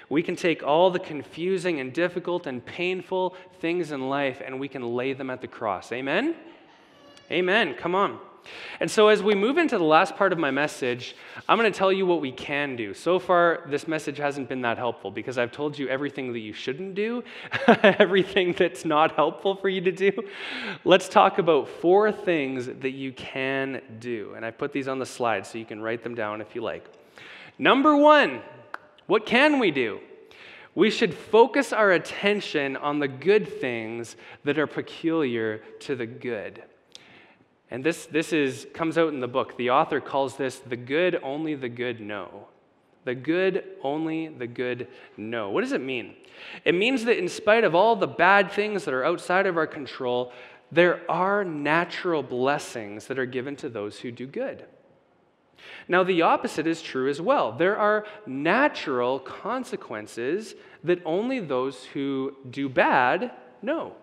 We 0.08 0.22
can 0.22 0.36
take 0.36 0.62
all 0.62 0.90
the 0.90 0.98
confusing 0.98 1.80
and 1.80 1.92
difficult 1.92 2.46
and 2.46 2.64
painful 2.64 3.36
things 3.60 3.92
in 3.92 4.08
life 4.08 4.42
and 4.44 4.58
we 4.58 4.68
can 4.68 4.82
lay 4.82 5.12
them 5.12 5.30
at 5.30 5.40
the 5.40 5.46
cross. 5.46 5.92
Amen? 5.92 6.34
Amen. 7.30 7.74
Come 7.74 7.94
on. 7.94 8.18
And 8.80 8.90
so, 8.90 9.08
as 9.08 9.22
we 9.22 9.34
move 9.34 9.58
into 9.58 9.78
the 9.78 9.84
last 9.84 10.16
part 10.16 10.32
of 10.32 10.38
my 10.38 10.50
message, 10.50 11.14
I'm 11.48 11.58
going 11.58 11.70
to 11.70 11.76
tell 11.76 11.92
you 11.92 12.06
what 12.06 12.20
we 12.20 12.32
can 12.32 12.76
do. 12.76 12.94
So 12.94 13.18
far, 13.18 13.62
this 13.68 13.86
message 13.86 14.18
hasn't 14.18 14.48
been 14.48 14.62
that 14.62 14.78
helpful 14.78 15.10
because 15.10 15.38
I've 15.38 15.52
told 15.52 15.78
you 15.78 15.88
everything 15.88 16.32
that 16.32 16.40
you 16.40 16.52
shouldn't 16.52 16.94
do, 16.94 17.22
everything 17.82 18.52
that's 18.52 18.84
not 18.84 19.12
helpful 19.12 19.54
for 19.56 19.68
you 19.68 19.80
to 19.82 19.92
do. 19.92 20.12
Let's 20.84 21.08
talk 21.08 21.38
about 21.38 21.68
four 21.68 22.10
things 22.10 22.66
that 22.66 22.92
you 22.92 23.12
can 23.12 23.82
do. 23.98 24.32
And 24.36 24.44
I 24.44 24.50
put 24.50 24.72
these 24.72 24.88
on 24.88 24.98
the 24.98 25.06
slide 25.06 25.46
so 25.46 25.58
you 25.58 25.64
can 25.64 25.80
write 25.80 26.02
them 26.02 26.14
down 26.14 26.40
if 26.40 26.54
you 26.54 26.62
like. 26.62 26.84
Number 27.58 27.96
one, 27.96 28.42
what 29.06 29.26
can 29.26 29.58
we 29.58 29.70
do? 29.70 30.00
We 30.74 30.90
should 30.90 31.12
focus 31.12 31.72
our 31.72 31.92
attention 31.92 32.76
on 32.76 32.98
the 32.98 33.08
good 33.08 33.60
things 33.60 34.16
that 34.44 34.58
are 34.58 34.66
peculiar 34.66 35.58
to 35.80 35.94
the 35.94 36.06
good. 36.06 36.62
And 37.72 37.82
this, 37.82 38.04
this 38.04 38.34
is, 38.34 38.66
comes 38.74 38.98
out 38.98 39.14
in 39.14 39.20
the 39.20 39.26
book. 39.26 39.56
The 39.56 39.70
author 39.70 39.98
calls 39.98 40.36
this 40.36 40.58
the 40.58 40.76
good 40.76 41.18
only 41.22 41.54
the 41.54 41.70
good 41.70 42.02
know. 42.02 42.48
The 43.06 43.14
good 43.14 43.64
only 43.82 44.28
the 44.28 44.46
good 44.46 44.88
know. 45.16 45.48
What 45.48 45.62
does 45.62 45.72
it 45.72 45.80
mean? 45.80 46.14
It 46.66 46.74
means 46.74 47.06
that 47.06 47.16
in 47.16 47.30
spite 47.30 47.64
of 47.64 47.74
all 47.74 47.96
the 47.96 48.06
bad 48.06 48.52
things 48.52 48.84
that 48.84 48.92
are 48.92 49.06
outside 49.06 49.46
of 49.46 49.56
our 49.56 49.66
control, 49.66 50.34
there 50.70 51.00
are 51.10 51.46
natural 51.46 52.22
blessings 52.22 53.06
that 53.06 53.18
are 53.18 53.24
given 53.24 53.56
to 53.56 53.70
those 53.70 54.00
who 54.00 54.10
do 54.10 54.26
good. 54.26 54.66
Now, 55.88 56.04
the 56.04 56.20
opposite 56.20 56.66
is 56.66 56.82
true 56.82 57.08
as 57.08 57.22
well. 57.22 57.52
There 57.52 57.78
are 57.78 58.04
natural 58.26 59.18
consequences 59.18 60.56
that 60.84 61.00
only 61.06 61.40
those 61.40 61.84
who 61.84 62.36
do 62.50 62.68
bad 62.68 63.30
know. 63.62 63.96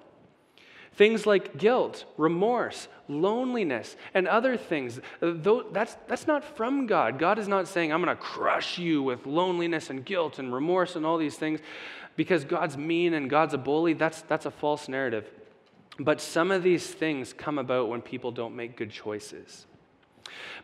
Things 0.99 1.25
like 1.25 1.57
guilt, 1.57 2.03
remorse, 2.17 2.89
loneliness, 3.07 3.95
and 4.13 4.27
other 4.27 4.57
things. 4.57 4.99
That's, 5.21 5.95
that's 6.09 6.27
not 6.27 6.43
from 6.57 6.87
God. 6.87 7.17
God 7.17 7.39
is 7.39 7.47
not 7.47 7.69
saying, 7.69 7.93
I'm 7.93 8.03
going 8.03 8.13
to 8.13 8.21
crush 8.21 8.77
you 8.77 9.01
with 9.01 9.25
loneliness 9.25 9.89
and 9.89 10.03
guilt 10.03 10.39
and 10.39 10.53
remorse 10.53 10.97
and 10.97 11.05
all 11.05 11.17
these 11.17 11.37
things 11.37 11.61
because 12.17 12.43
God's 12.43 12.77
mean 12.77 13.13
and 13.13 13.29
God's 13.29 13.53
a 13.53 13.57
bully. 13.57 13.93
That's, 13.93 14.23
that's 14.23 14.45
a 14.45 14.51
false 14.51 14.89
narrative. 14.89 15.25
But 16.01 16.19
some 16.19 16.51
of 16.51 16.63
these 16.63 16.85
things 16.85 17.31
come 17.31 17.59
about 17.59 17.87
when 17.87 18.01
people 18.01 18.33
don't 18.33 18.57
make 18.57 18.75
good 18.75 18.91
choices. 18.91 19.67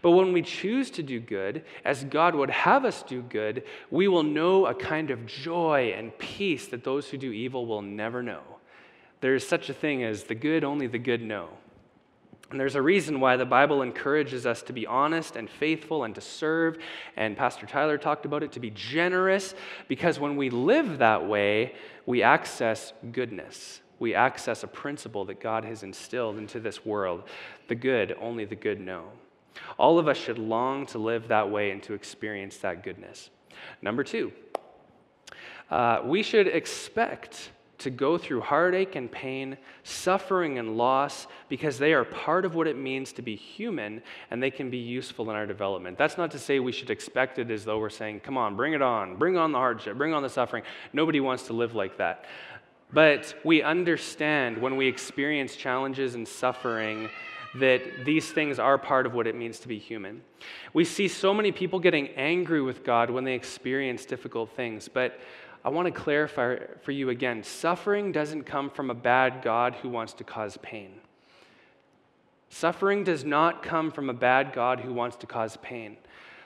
But 0.01 0.11
when 0.11 0.33
we 0.33 0.41
choose 0.41 0.89
to 0.91 1.01
do 1.01 1.21
good, 1.21 1.63
as 1.85 2.03
God 2.03 2.35
would 2.35 2.49
have 2.49 2.83
us 2.83 3.03
do 3.03 3.21
good, 3.21 3.63
we 3.89 4.09
will 4.09 4.23
know 4.23 4.65
a 4.65 4.75
kind 4.75 5.11
of 5.11 5.25
joy 5.27 5.93
and 5.95 6.11
peace 6.17 6.67
that 6.67 6.83
those 6.83 7.07
who 7.07 7.17
do 7.17 7.31
evil 7.31 7.65
will 7.65 7.81
never 7.81 8.21
know. 8.21 8.54
There 9.21 9.35
is 9.35 9.47
such 9.47 9.69
a 9.69 9.73
thing 9.73 10.03
as 10.03 10.23
the 10.23 10.35
good 10.35 10.63
only 10.63 10.87
the 10.87 10.99
good 10.99 11.21
know. 11.21 11.49
And 12.51 12.59
there's 12.59 12.75
a 12.75 12.81
reason 12.81 13.19
why 13.19 13.37
the 13.37 13.45
Bible 13.45 13.81
encourages 13.81 14.45
us 14.45 14.61
to 14.63 14.73
be 14.73 14.85
honest 14.85 15.35
and 15.35 15.49
faithful 15.49 16.03
and 16.03 16.13
to 16.13 16.21
serve. 16.21 16.77
And 17.17 17.35
Pastor 17.35 17.65
Tyler 17.65 17.97
talked 17.97 18.25
about 18.25 18.43
it 18.43 18.51
to 18.51 18.59
be 18.59 18.69
generous, 18.69 19.55
because 19.87 20.19
when 20.19 20.35
we 20.35 20.51
live 20.51 20.99
that 20.99 21.25
way, 21.25 21.73
we 22.05 22.21
access 22.21 22.93
goodness. 23.11 23.81
We 23.97 24.13
access 24.13 24.63
a 24.63 24.67
principle 24.67 25.25
that 25.25 25.39
God 25.39 25.65
has 25.65 25.81
instilled 25.81 26.37
into 26.37 26.59
this 26.59 26.85
world 26.85 27.23
the 27.67 27.75
good, 27.75 28.15
only 28.21 28.45
the 28.45 28.55
good 28.55 28.79
know. 28.79 29.05
All 29.79 29.97
of 29.97 30.07
us 30.07 30.17
should 30.17 30.37
long 30.37 30.85
to 30.87 30.99
live 30.99 31.29
that 31.29 31.49
way 31.49 31.71
and 31.71 31.81
to 31.83 31.93
experience 31.93 32.57
that 32.57 32.83
goodness. 32.83 33.31
Number 33.81 34.03
two, 34.03 34.33
uh, 35.71 36.01
we 36.05 36.21
should 36.21 36.47
expect 36.47 37.49
to 37.79 37.89
go 37.89 38.17
through 38.17 38.41
heartache 38.41 38.95
and 38.95 39.11
pain, 39.11 39.57
suffering 39.83 40.57
and 40.57 40.77
loss, 40.77 41.27
because 41.49 41.77
they 41.77 41.93
are 41.93 42.05
part 42.05 42.45
of 42.45 42.55
what 42.55 42.67
it 42.67 42.77
means 42.77 43.11
to 43.13 43.21
be 43.21 43.35
human 43.35 44.01
and 44.31 44.41
they 44.41 44.51
can 44.51 44.69
be 44.69 44.77
useful 44.77 45.29
in 45.29 45.35
our 45.35 45.45
development. 45.45 45.97
That's 45.97 46.17
not 46.17 46.31
to 46.31 46.39
say 46.39 46.59
we 46.59 46.71
should 46.71 46.89
expect 46.89 47.39
it 47.39 47.51
as 47.51 47.65
though 47.65 47.79
we're 47.79 47.89
saying, 47.89 48.21
come 48.21 48.37
on, 48.37 48.55
bring 48.55 48.73
it 48.73 48.81
on, 48.81 49.17
bring 49.17 49.37
on 49.37 49.51
the 49.51 49.57
hardship, 49.57 49.97
bring 49.97 50.13
on 50.13 50.23
the 50.23 50.29
suffering. 50.29 50.63
Nobody 50.93 51.19
wants 51.19 51.43
to 51.47 51.53
live 51.53 51.75
like 51.75 51.97
that. 51.97 52.25
But 52.93 53.35
we 53.43 53.61
understand 53.61 54.57
when 54.57 54.77
we 54.77 54.87
experience 54.87 55.55
challenges 55.55 56.15
and 56.15 56.27
suffering 56.27 57.09
that 57.55 57.81
these 58.03 58.31
things 58.31 58.59
are 58.59 58.77
part 58.77 59.05
of 59.05 59.13
what 59.13 59.27
it 59.27 59.35
means 59.35 59.59
to 59.59 59.67
be 59.67 59.79
human. 59.79 60.21
We 60.73 60.83
see 60.83 61.07
so 61.07 61.33
many 61.33 61.51
people 61.51 61.79
getting 61.79 62.09
angry 62.09 62.61
with 62.61 62.83
God 62.83 63.09
when 63.09 63.23
they 63.23 63.33
experience 63.33 64.05
difficult 64.05 64.51
things, 64.55 64.89
but 64.89 65.19
I 65.65 65.69
want 65.69 65.87
to 65.87 65.91
clarify 65.91 66.57
for 66.83 66.91
you 66.91 67.09
again 67.09 67.43
suffering 67.43 68.11
doesn't 68.11 68.43
come 68.43 68.69
from 68.69 68.91
a 68.91 68.93
bad 68.93 69.41
God 69.41 69.73
who 69.81 69.89
wants 69.89 70.13
to 70.13 70.23
cause 70.23 70.57
pain. 70.61 70.91
Suffering 72.49 73.03
does 73.03 73.25
not 73.25 73.63
come 73.63 73.91
from 73.91 74.11
a 74.11 74.13
bad 74.13 74.53
God 74.53 74.79
who 74.79 74.93
wants 74.93 75.17
to 75.17 75.25
cause 75.25 75.57
pain. 75.57 75.97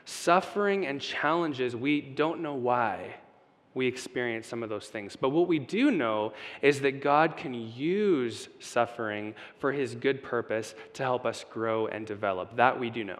Suffering 0.06 0.88
and 0.88 1.02
challenges, 1.02 1.76
we 1.76 2.00
don't 2.00 2.40
know 2.40 2.56
why 2.56 3.18
we 3.74 3.88
experience 3.88 4.48
some 4.48 4.64
of 4.64 4.70
those 4.70 4.88
things. 4.88 5.18
But 5.18 5.30
what 5.30 5.50
we 5.50 5.60
do 5.60 5.92
know 5.92 6.32
is 6.62 6.80
that 6.82 7.02
God 7.02 7.36
can 7.36 7.54
use 7.54 8.48
suffering 8.60 9.36
for 9.60 9.74
his 9.74 9.96
good 9.96 10.24
purpose 10.24 10.74
to 10.94 11.04
help 11.04 11.26
us 11.26 11.46
grow 11.52 11.88
and 11.88 12.08
develop. 12.08 12.56
That 12.56 12.80
we 12.80 12.90
do 12.90 13.04
know. 13.04 13.20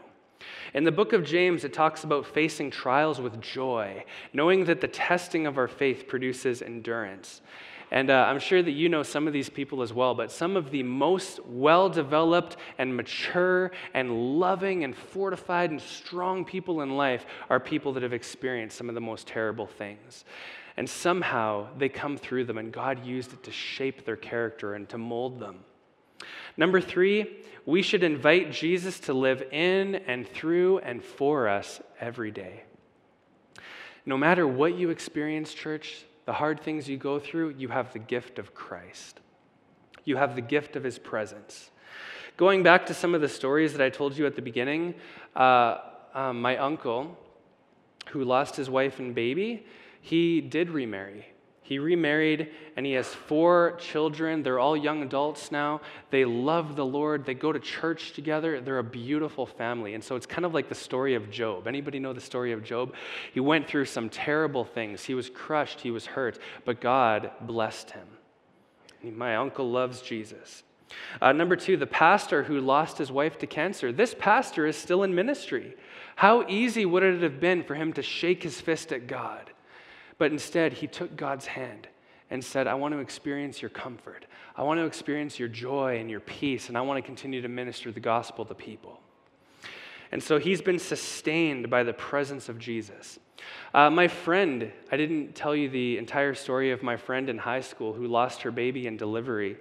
In 0.74 0.84
the 0.84 0.92
book 0.92 1.14
of 1.14 1.26
James, 1.26 1.64
it 1.64 1.74
talks 1.74 2.04
about 2.04 2.26
facing 2.26 2.72
trials 2.72 3.20
with 3.20 3.42
joy, 3.42 4.04
knowing 4.34 4.66
that 4.66 4.82
the 4.82 4.88
testing 4.88 5.48
of 5.48 5.58
our 5.58 5.68
faith 5.68 6.08
produces 6.08 6.62
endurance. 6.62 7.42
And 7.92 8.12
uh, 8.12 8.26
I'm 8.28 8.40
sure 8.40 8.62
that 8.62 8.72
you 8.72 8.88
know 8.88 9.02
some 9.02 9.26
of 9.26 9.34
these 9.34 9.50
people 9.50 9.82
as 9.82 9.92
well, 9.92 10.14
but 10.14 10.32
some 10.32 10.56
of 10.56 10.70
the 10.70 10.84
most 10.84 11.44
well 11.46 11.90
developed 11.90 12.58
and 12.78 12.96
mature 12.96 13.72
and 13.96 14.40
loving 14.40 14.84
and 14.84 14.96
fortified 14.96 15.72
and 15.72 15.82
strong 15.82 16.46
people 16.46 16.82
in 16.82 16.96
life 16.98 17.26
are 17.50 17.60
people 17.60 17.92
that 17.94 18.04
have 18.04 18.14
experienced 18.14 18.78
some 18.78 18.90
of 18.90 18.96
the 18.96 19.02
most 19.02 19.26
terrible 19.26 19.66
things. 19.66 20.24
And 20.78 20.88
somehow 20.88 21.68
they 21.78 21.90
come 21.90 22.16
through 22.16 22.46
them, 22.46 22.60
and 22.60 22.72
God 22.72 23.04
used 23.04 23.34
it 23.34 23.44
to 23.44 23.52
shape 23.52 24.06
their 24.06 24.16
character 24.16 24.76
and 24.76 24.88
to 24.90 24.98
mold 25.00 25.40
them. 25.40 25.62
Number 26.58 26.82
three, 26.82 27.38
we 27.66 27.82
should 27.82 28.04
invite 28.04 28.52
Jesus 28.52 29.00
to 29.02 29.14
live 29.14 29.42
in 29.52 29.96
and 29.96 30.28
through 30.28 30.80
and 30.80 31.04
for 31.04 31.48
us 31.48 31.82
every 32.00 32.32
day. 32.32 32.64
No 34.06 34.18
matter 34.18 34.48
what 34.48 34.76
you 34.76 34.90
experience, 34.90 35.54
church, 35.54 36.04
the 36.26 36.34
hard 36.34 36.62
things 36.62 36.90
you 36.90 36.98
go 36.98 37.20
through, 37.20 37.56
you 37.58 37.68
have 37.68 37.94
the 37.94 38.00
gift 38.00 38.40
of 38.40 38.54
Christ. 38.54 39.20
You 40.04 40.18
have 40.18 40.36
the 40.36 40.42
gift 40.42 40.76
of 40.76 40.84
his 40.84 40.98
presence. 40.98 41.70
Going 42.38 42.64
back 42.64 42.86
to 42.88 42.94
some 42.94 43.14
of 43.14 43.22
the 43.22 43.30
stories 43.30 43.74
that 43.74 43.82
I 43.82 43.90
told 43.90 44.18
you 44.18 44.26
at 44.26 44.36
the 44.36 44.42
beginning, 44.42 44.96
uh, 45.36 45.78
um, 46.14 46.42
my 46.42 46.58
uncle, 46.58 47.18
who 48.10 48.24
lost 48.24 48.56
his 48.56 48.70
wife 48.70 49.00
and 49.00 49.14
baby, 49.14 49.66
he 50.02 50.42
did 50.42 50.70
remarry. 50.70 51.28
He 51.70 51.78
remarried 51.78 52.50
and 52.76 52.84
he 52.84 52.94
has 52.94 53.06
four 53.06 53.78
children. 53.80 54.42
They're 54.42 54.58
all 54.58 54.76
young 54.76 55.04
adults 55.04 55.52
now. 55.52 55.82
They 56.10 56.26
love 56.26 56.76
the 56.76 56.86
Lord. 56.86 57.28
They 57.28 57.36
go 57.36 57.52
to 57.52 57.60
church 57.60 58.14
together. 58.14 58.60
They're 58.60 58.80
a 58.80 58.84
beautiful 58.84 59.46
family. 59.46 59.94
And 59.94 60.04
so 60.04 60.16
it's 60.16 60.26
kind 60.26 60.46
of 60.46 60.54
like 60.56 60.68
the 60.68 60.74
story 60.74 61.14
of 61.14 61.30
Job. 61.30 61.68
Anybody 61.68 62.00
know 62.00 62.12
the 62.12 62.22
story 62.22 62.54
of 62.54 62.64
Job? 62.64 62.96
He 63.36 63.40
went 63.40 63.68
through 63.68 63.86
some 63.86 64.10
terrible 64.10 64.66
things. 64.66 65.06
He 65.06 65.14
was 65.14 65.30
crushed, 65.30 65.82
he 65.82 65.92
was 65.92 66.08
hurt, 66.08 66.40
but 66.66 66.82
God 66.82 67.30
blessed 67.42 67.92
him. 67.92 68.08
My 69.04 69.36
uncle 69.36 69.70
loves 69.70 70.02
Jesus. 70.02 70.64
Uh, 71.22 71.34
number 71.34 71.56
two, 71.56 71.78
the 71.78 71.86
pastor 71.86 72.42
who 72.42 72.60
lost 72.60 72.98
his 72.98 73.12
wife 73.12 73.38
to 73.38 73.46
cancer. 73.46 73.92
This 73.92 74.16
pastor 74.18 74.66
is 74.66 74.76
still 74.76 75.04
in 75.04 75.14
ministry. 75.14 75.76
How 76.16 76.48
easy 76.48 76.84
would 76.84 77.04
it 77.04 77.22
have 77.22 77.40
been 77.40 77.62
for 77.62 77.76
him 77.76 77.94
to 77.94 78.02
shake 78.02 78.42
his 78.42 78.60
fist 78.60 78.92
at 78.92 79.06
God? 79.06 79.49
But 80.20 80.32
instead, 80.32 80.74
he 80.74 80.86
took 80.86 81.16
God's 81.16 81.48
hand 81.48 81.88
and 82.30 82.46
said, 82.46 82.68
I 82.68 82.76
want 82.76 82.94
to 82.94 83.00
experience 83.00 83.62
your 83.62 83.70
comfort. 83.70 84.26
I 84.56 84.62
want 84.62 84.80
to 84.80 84.86
experience 84.86 85.40
your 85.40 85.48
joy 85.48 85.98
and 85.98 86.12
your 86.12 86.20
peace, 86.20 86.68
and 86.68 86.78
I 86.78 86.82
want 86.82 86.98
to 86.98 87.02
continue 87.02 87.42
to 87.42 87.48
minister 87.48 87.92
the 87.92 88.00
gospel 88.00 88.46
to 88.46 88.54
people. 88.54 89.00
And 90.12 90.22
so 90.22 90.38
he's 90.38 90.62
been 90.62 90.80
sustained 90.80 91.70
by 91.70 91.84
the 91.84 91.94
presence 91.94 92.50
of 92.50 92.60
Jesus. 92.60 93.18
Uh, 93.74 93.90
my 93.90 94.08
friend, 94.08 94.72
I 94.92 94.98
didn't 94.98 95.34
tell 95.34 95.56
you 95.56 95.70
the 95.70 95.98
entire 95.98 96.34
story 96.34 96.72
of 96.72 96.84
my 96.84 96.98
friend 96.98 97.30
in 97.30 97.38
high 97.38 97.62
school 97.62 97.94
who 97.94 98.06
lost 98.06 98.42
her 98.42 98.52
baby 98.52 98.88
in 98.88 98.98
delivery, 98.98 99.58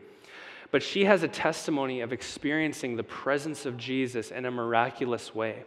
but 0.70 0.82
she 0.82 1.04
has 1.04 1.22
a 1.22 1.28
testimony 1.28 2.00
of 2.00 2.12
experiencing 2.12 2.96
the 2.96 3.04
presence 3.04 3.64
of 3.64 3.76
Jesus 3.76 4.30
in 4.30 4.44
a 4.44 4.50
miraculous 4.50 5.34
way. 5.34 5.64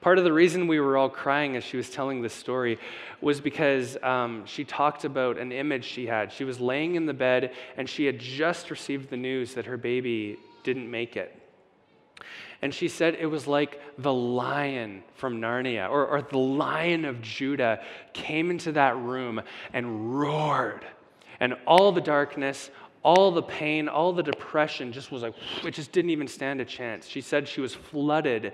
Part 0.00 0.18
of 0.18 0.24
the 0.24 0.32
reason 0.32 0.68
we 0.68 0.80
were 0.80 0.96
all 0.96 1.08
crying 1.08 1.56
as 1.56 1.64
she 1.64 1.76
was 1.76 1.90
telling 1.90 2.22
this 2.22 2.34
story 2.34 2.78
was 3.20 3.40
because 3.40 3.96
um, 4.02 4.44
she 4.46 4.64
talked 4.64 5.04
about 5.04 5.38
an 5.38 5.52
image 5.52 5.84
she 5.84 6.06
had. 6.06 6.32
She 6.32 6.44
was 6.44 6.60
laying 6.60 6.94
in 6.94 7.06
the 7.06 7.14
bed 7.14 7.52
and 7.76 7.88
she 7.88 8.04
had 8.04 8.18
just 8.18 8.70
received 8.70 9.10
the 9.10 9.16
news 9.16 9.54
that 9.54 9.66
her 9.66 9.76
baby 9.76 10.38
didn't 10.62 10.90
make 10.90 11.16
it. 11.16 11.42
And 12.62 12.72
she 12.72 12.88
said 12.88 13.16
it 13.20 13.26
was 13.26 13.46
like 13.46 13.80
the 13.98 14.12
lion 14.12 15.02
from 15.14 15.40
Narnia 15.40 15.90
or, 15.90 16.06
or 16.06 16.22
the 16.22 16.38
lion 16.38 17.04
of 17.04 17.20
Judah 17.20 17.82
came 18.12 18.50
into 18.50 18.72
that 18.72 18.96
room 18.96 19.42
and 19.72 20.18
roared. 20.18 20.86
And 21.38 21.54
all 21.66 21.92
the 21.92 22.00
darkness, 22.00 22.70
all 23.02 23.30
the 23.30 23.42
pain, 23.42 23.88
all 23.88 24.12
the 24.12 24.22
depression 24.22 24.90
just 24.90 25.12
was 25.12 25.22
like, 25.22 25.34
it 25.64 25.74
just 25.74 25.92
didn't 25.92 26.10
even 26.10 26.26
stand 26.26 26.60
a 26.60 26.64
chance. 26.64 27.06
She 27.06 27.20
said 27.20 27.46
she 27.46 27.60
was 27.60 27.74
flooded 27.74 28.52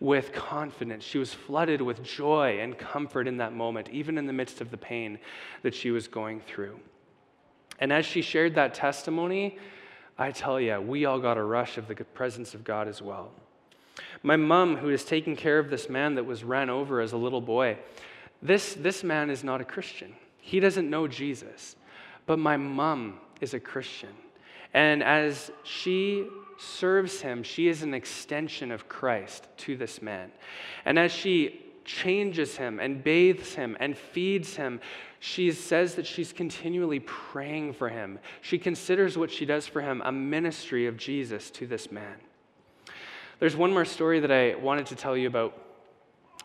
with 0.00 0.32
confidence. 0.32 1.04
She 1.04 1.18
was 1.18 1.34
flooded 1.34 1.82
with 1.82 2.02
joy 2.02 2.58
and 2.60 2.78
comfort 2.78 3.26
in 3.26 3.38
that 3.38 3.52
moment, 3.52 3.88
even 3.90 4.16
in 4.16 4.26
the 4.26 4.32
midst 4.32 4.60
of 4.60 4.70
the 4.70 4.76
pain 4.76 5.18
that 5.62 5.74
she 5.74 5.90
was 5.90 6.06
going 6.06 6.40
through. 6.40 6.78
And 7.80 7.92
as 7.92 8.06
she 8.06 8.22
shared 8.22 8.54
that 8.54 8.74
testimony, 8.74 9.58
I 10.18 10.30
tell 10.30 10.60
you, 10.60 10.80
we 10.80 11.04
all 11.04 11.18
got 11.18 11.36
a 11.36 11.42
rush 11.42 11.78
of 11.78 11.88
the 11.88 11.94
presence 11.94 12.54
of 12.54 12.64
God 12.64 12.88
as 12.88 13.02
well. 13.02 13.30
My 14.22 14.36
mom, 14.36 14.76
who 14.76 14.88
is 14.88 15.04
taking 15.04 15.36
care 15.36 15.58
of 15.58 15.70
this 15.70 15.88
man 15.88 16.14
that 16.16 16.24
was 16.24 16.44
ran 16.44 16.70
over 16.70 17.00
as 17.00 17.12
a 17.12 17.16
little 17.16 17.40
boy, 17.40 17.78
this, 18.42 18.74
this 18.74 19.02
man 19.02 19.30
is 19.30 19.42
not 19.42 19.60
a 19.60 19.64
Christian. 19.64 20.14
He 20.38 20.60
doesn't 20.60 20.88
know 20.88 21.08
Jesus. 21.08 21.76
But 22.26 22.38
my 22.38 22.56
mom 22.56 23.18
is 23.40 23.54
a 23.54 23.60
Christian. 23.60 24.10
And 24.74 25.02
as 25.02 25.50
she 25.64 26.26
serves 26.58 27.20
him, 27.20 27.42
she 27.42 27.68
is 27.68 27.82
an 27.82 27.94
extension 27.94 28.70
of 28.70 28.88
Christ 28.88 29.46
to 29.58 29.76
this 29.76 30.02
man. 30.02 30.32
And 30.84 30.98
as 30.98 31.12
she 31.12 31.64
changes 31.84 32.56
him 32.56 32.80
and 32.80 33.02
bathes 33.02 33.54
him 33.54 33.76
and 33.80 33.96
feeds 33.96 34.56
him, 34.56 34.80
she 35.20 35.52
says 35.52 35.94
that 35.94 36.06
she's 36.06 36.32
continually 36.32 37.00
praying 37.00 37.72
for 37.72 37.88
him. 37.88 38.18
She 38.42 38.58
considers 38.58 39.16
what 39.16 39.30
she 39.30 39.46
does 39.46 39.66
for 39.66 39.80
him 39.80 40.02
a 40.04 40.12
ministry 40.12 40.86
of 40.86 40.96
Jesus 40.96 41.50
to 41.52 41.66
this 41.66 41.90
man. 41.90 42.16
There's 43.38 43.56
one 43.56 43.72
more 43.72 43.84
story 43.84 44.20
that 44.20 44.32
I 44.32 44.56
wanted 44.56 44.86
to 44.86 44.96
tell 44.96 45.16
you 45.16 45.28
about. 45.28 45.54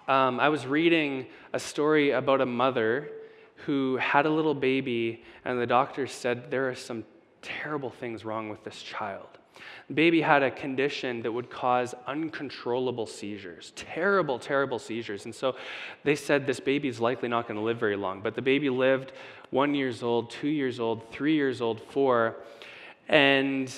Um, 0.08 0.40
I 0.40 0.50
was 0.50 0.68
reading 0.68 1.26
a 1.54 1.60
story 1.60 2.12
about 2.12 2.40
a 2.40 2.46
mother 2.46 3.10
who 3.66 3.98
had 3.98 4.26
a 4.26 4.30
little 4.30 4.54
baby, 4.54 5.24
and 5.44 5.60
the 5.60 5.66
doctor 5.66 6.06
said 6.06 6.52
there 6.52 6.70
are 6.70 6.76
some 6.76 7.04
terrible 7.42 7.90
things 7.90 8.26
wrong 8.26 8.50
with 8.50 8.64
this 8.64 8.82
child. 8.82 9.28
The 9.88 9.94
baby 9.94 10.22
had 10.22 10.44
a 10.44 10.52
condition 10.52 11.22
that 11.24 11.32
would 11.32 11.50
cause 11.50 11.94
uncontrollable 12.08 13.06
seizures, 13.06 13.74
terrible, 13.76 14.40
terrible 14.40 14.80
seizures. 14.80 15.26
And 15.26 15.36
so 15.36 15.56
they 16.04 16.16
said 16.16 16.46
this 16.46 16.60
baby 16.60 16.88
is 16.88 17.00
likely 17.00 17.30
not 17.30 17.48
going 17.48 17.58
to 17.58 17.64
live 17.64 17.80
very 17.80 17.96
long. 17.96 18.22
But 18.22 18.36
the 18.36 18.42
baby 18.42 18.70
lived 18.70 19.12
one 19.50 19.76
years 19.76 20.04
old, 20.04 20.32
two 20.32 20.48
years 20.48 20.80
old, 20.80 21.12
three 21.12 21.36
years 21.36 21.62
old, 21.62 21.82
four. 21.82 22.38
And 23.08 23.74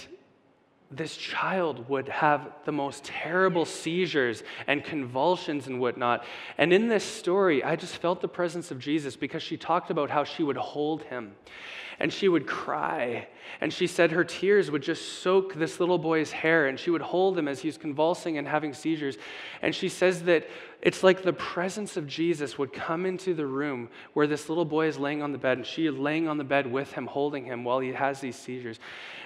this 0.92 1.18
child 1.18 1.90
would 1.90 2.08
have 2.08 2.50
the 2.64 2.72
most 2.72 3.04
terrible 3.04 3.66
seizures 3.66 4.44
and 4.68 4.84
convulsions 4.84 5.68
and 5.68 5.80
whatnot. 5.80 6.24
And 6.58 6.72
in 6.72 6.88
this 6.88 7.04
story, 7.04 7.64
I 7.64 7.76
just 7.76 7.98
felt 7.98 8.22
the 8.22 8.28
presence 8.28 8.72
of 8.72 8.80
Jesus 8.80 9.16
because 9.16 9.44
she 9.44 9.58
talked 9.58 9.90
about 9.90 10.10
how 10.10 10.24
she 10.24 10.44
would 10.44 10.58
hold 10.58 11.04
him 11.04 11.36
and 12.00 12.12
she 12.12 12.28
would 12.28 12.48
cry. 12.48 13.28
And 13.62 13.72
she 13.72 13.88
said 13.88 14.12
her 14.12 14.24
tears 14.24 14.70
would 14.70 14.82
just 14.82 15.20
soak 15.20 15.54
this 15.54 15.80
little 15.80 15.98
boy's 15.98 16.32
hair, 16.32 16.68
and 16.68 16.80
she 16.80 16.90
would 16.90 17.02
hold 17.02 17.38
him 17.38 17.48
as 17.48 17.60
he's 17.60 17.78
convulsing 17.78 18.38
and 18.38 18.48
having 18.48 18.74
seizures. 18.74 19.18
And 19.62 19.74
she 19.74 19.88
says 19.90 20.24
that 20.24 20.48
it's 20.82 21.04
like 21.04 21.24
the 21.24 21.34
presence 21.34 21.96
of 21.96 22.08
Jesus 22.08 22.58
would 22.58 22.74
come 22.74 23.06
into 23.06 23.34
the 23.34 23.46
room 23.46 23.90
where 24.14 24.28
this 24.28 24.50
little 24.50 24.66
boy 24.66 24.88
is 24.88 24.98
laying 24.98 25.22
on 25.22 25.32
the 25.32 25.38
bed, 25.38 25.58
and 25.58 25.66
she 25.66 25.86
is 25.86 25.96
laying 25.96 26.28
on 26.28 26.38
the 26.38 26.44
bed 26.44 26.70
with 26.70 26.92
him, 26.92 27.08
holding 27.08 27.46
him 27.46 27.64
while 27.64 27.80
he 27.80 27.94
has 27.94 28.20
these 28.20 28.36
seizures. 28.36 28.80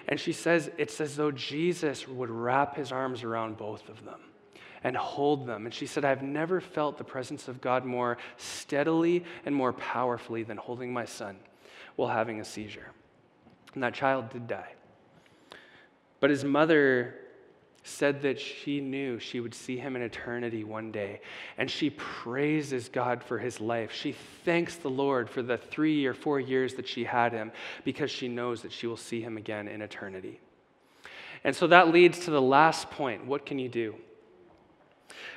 And 0.08 0.20
she 0.20 0.34
says 0.34 0.70
it's 0.78 1.02
as 1.02 1.16
though 1.16 1.32
Jesus 1.32 2.08
would 2.08 2.30
wrap 2.30 2.76
his 2.76 2.92
arms 2.92 3.24
around 3.24 3.58
both 3.58 3.88
of 3.90 4.06
them 4.06 4.20
and 4.84 4.96
hold 4.96 5.46
them. 5.46 5.66
And 5.66 5.74
she 5.74 5.86
said, 5.86 6.06
I've 6.06 6.24
never 6.24 6.62
felt 6.62 6.98
the 6.98 7.04
presence 7.04 7.48
of 7.48 7.60
God 7.60 7.84
more 7.84 8.18
steadily 8.38 9.26
and 9.46 9.54
more 9.54 9.74
powerfully 9.74 10.44
than 10.44 10.58
holding 10.58 10.94
my 10.94 11.06
son 11.06 11.36
while 12.00 12.08
having 12.08 12.40
a 12.40 12.46
seizure. 12.46 12.92
And 13.74 13.84
that 13.84 13.94
child 13.94 14.30
did 14.30 14.48
die. 14.48 14.72
But 16.22 16.30
his 16.30 16.46
mother 16.46 17.14
said 17.84 18.22
that 18.22 18.40
she 18.40 18.80
knew 18.80 19.20
she 19.20 19.42
would 19.42 19.54
see 19.54 19.78
him 19.78 19.98
in 19.98 20.02
eternity 20.02 20.64
one 20.64 20.94
day. 20.94 21.20
And 21.58 21.70
she 21.70 21.90
praises 21.90 22.88
God 22.88 23.22
for 23.22 23.38
his 23.38 23.60
life. 23.60 23.92
She 23.92 24.14
thanks 24.46 24.78
the 24.78 24.90
Lord 24.90 25.30
for 25.30 25.42
the 25.42 25.58
three 25.58 26.06
or 26.06 26.14
four 26.14 26.40
years 26.40 26.76
that 26.76 26.88
she 26.88 27.04
had 27.04 27.34
him 27.34 27.52
because 27.84 28.10
she 28.10 28.30
knows 28.30 28.62
that 28.62 28.72
she 28.72 28.88
will 28.88 28.96
see 28.96 29.22
him 29.22 29.36
again 29.36 29.68
in 29.68 29.82
eternity. 29.82 30.40
And 31.44 31.54
so 31.54 31.68
that 31.68 31.90
leads 31.90 32.20
to 32.20 32.32
the 32.32 32.42
last 32.42 32.90
point. 32.92 33.26
What 33.26 33.46
can 33.46 33.60
you 33.60 33.68
do? 33.68 33.96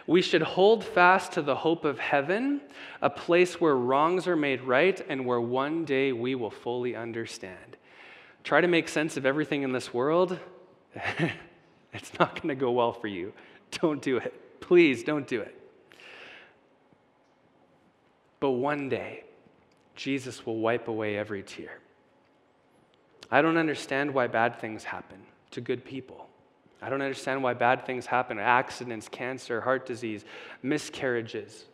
We 0.06 0.22
should 0.22 0.42
hold 0.42 0.84
fast 0.84 1.32
to 1.32 1.42
the 1.42 1.54
hope 1.54 1.84
of 1.84 1.98
heaven, 1.98 2.60
a 3.00 3.10
place 3.10 3.60
where 3.60 3.76
wrongs 3.76 4.26
are 4.26 4.36
made 4.36 4.62
right 4.62 5.00
and 5.08 5.24
where 5.26 5.40
one 5.40 5.84
day 5.84 6.12
we 6.12 6.34
will 6.34 6.50
fully 6.50 6.96
understand. 6.96 7.76
Try 8.42 8.60
to 8.60 8.68
make 8.68 8.88
sense 8.88 9.16
of 9.16 9.24
everything 9.24 9.62
in 9.62 9.72
this 9.72 9.94
world. 9.94 10.38
it's 11.92 12.18
not 12.18 12.34
going 12.34 12.48
to 12.48 12.54
go 12.54 12.72
well 12.72 12.92
for 12.92 13.06
you. 13.06 13.32
Don't 13.80 14.02
do 14.02 14.16
it. 14.16 14.60
Please 14.60 15.04
don't 15.04 15.26
do 15.26 15.40
it. 15.40 15.58
But 18.40 18.50
one 18.50 18.88
day, 18.88 19.22
Jesus 19.94 20.44
will 20.44 20.58
wipe 20.58 20.88
away 20.88 21.16
every 21.16 21.44
tear. 21.44 21.78
I 23.30 23.40
don't 23.40 23.56
understand 23.56 24.12
why 24.12 24.26
bad 24.26 24.58
things 24.60 24.82
happen 24.84 25.22
to 25.52 25.60
good 25.60 25.84
people. 25.84 26.28
I 26.82 26.90
don't 26.90 27.00
understand 27.00 27.42
why 27.42 27.54
bad 27.54 27.86
things 27.86 28.06
happen 28.06 28.38
accidents, 28.40 29.08
cancer, 29.08 29.60
heart 29.60 29.86
disease, 29.86 30.24
miscarriages. 30.62 31.66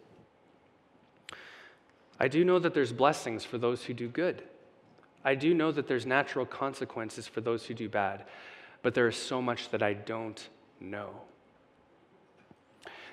I 2.20 2.28
do 2.28 2.44
know 2.44 2.58
that 2.58 2.74
there's 2.74 2.92
blessings 2.92 3.44
for 3.44 3.56
those 3.56 3.84
who 3.84 3.94
do 3.94 4.08
good. 4.08 4.42
I 5.24 5.34
do 5.34 5.54
know 5.54 5.72
that 5.72 5.88
there's 5.88 6.04
natural 6.04 6.44
consequences 6.44 7.26
for 7.26 7.40
those 7.40 7.64
who 7.64 7.74
do 7.74 7.88
bad, 7.88 8.24
but 8.82 8.94
there 8.94 9.08
is 9.08 9.16
so 9.16 9.40
much 9.40 9.70
that 9.70 9.82
I 9.82 9.94
don't 9.94 10.48
know. 10.80 11.10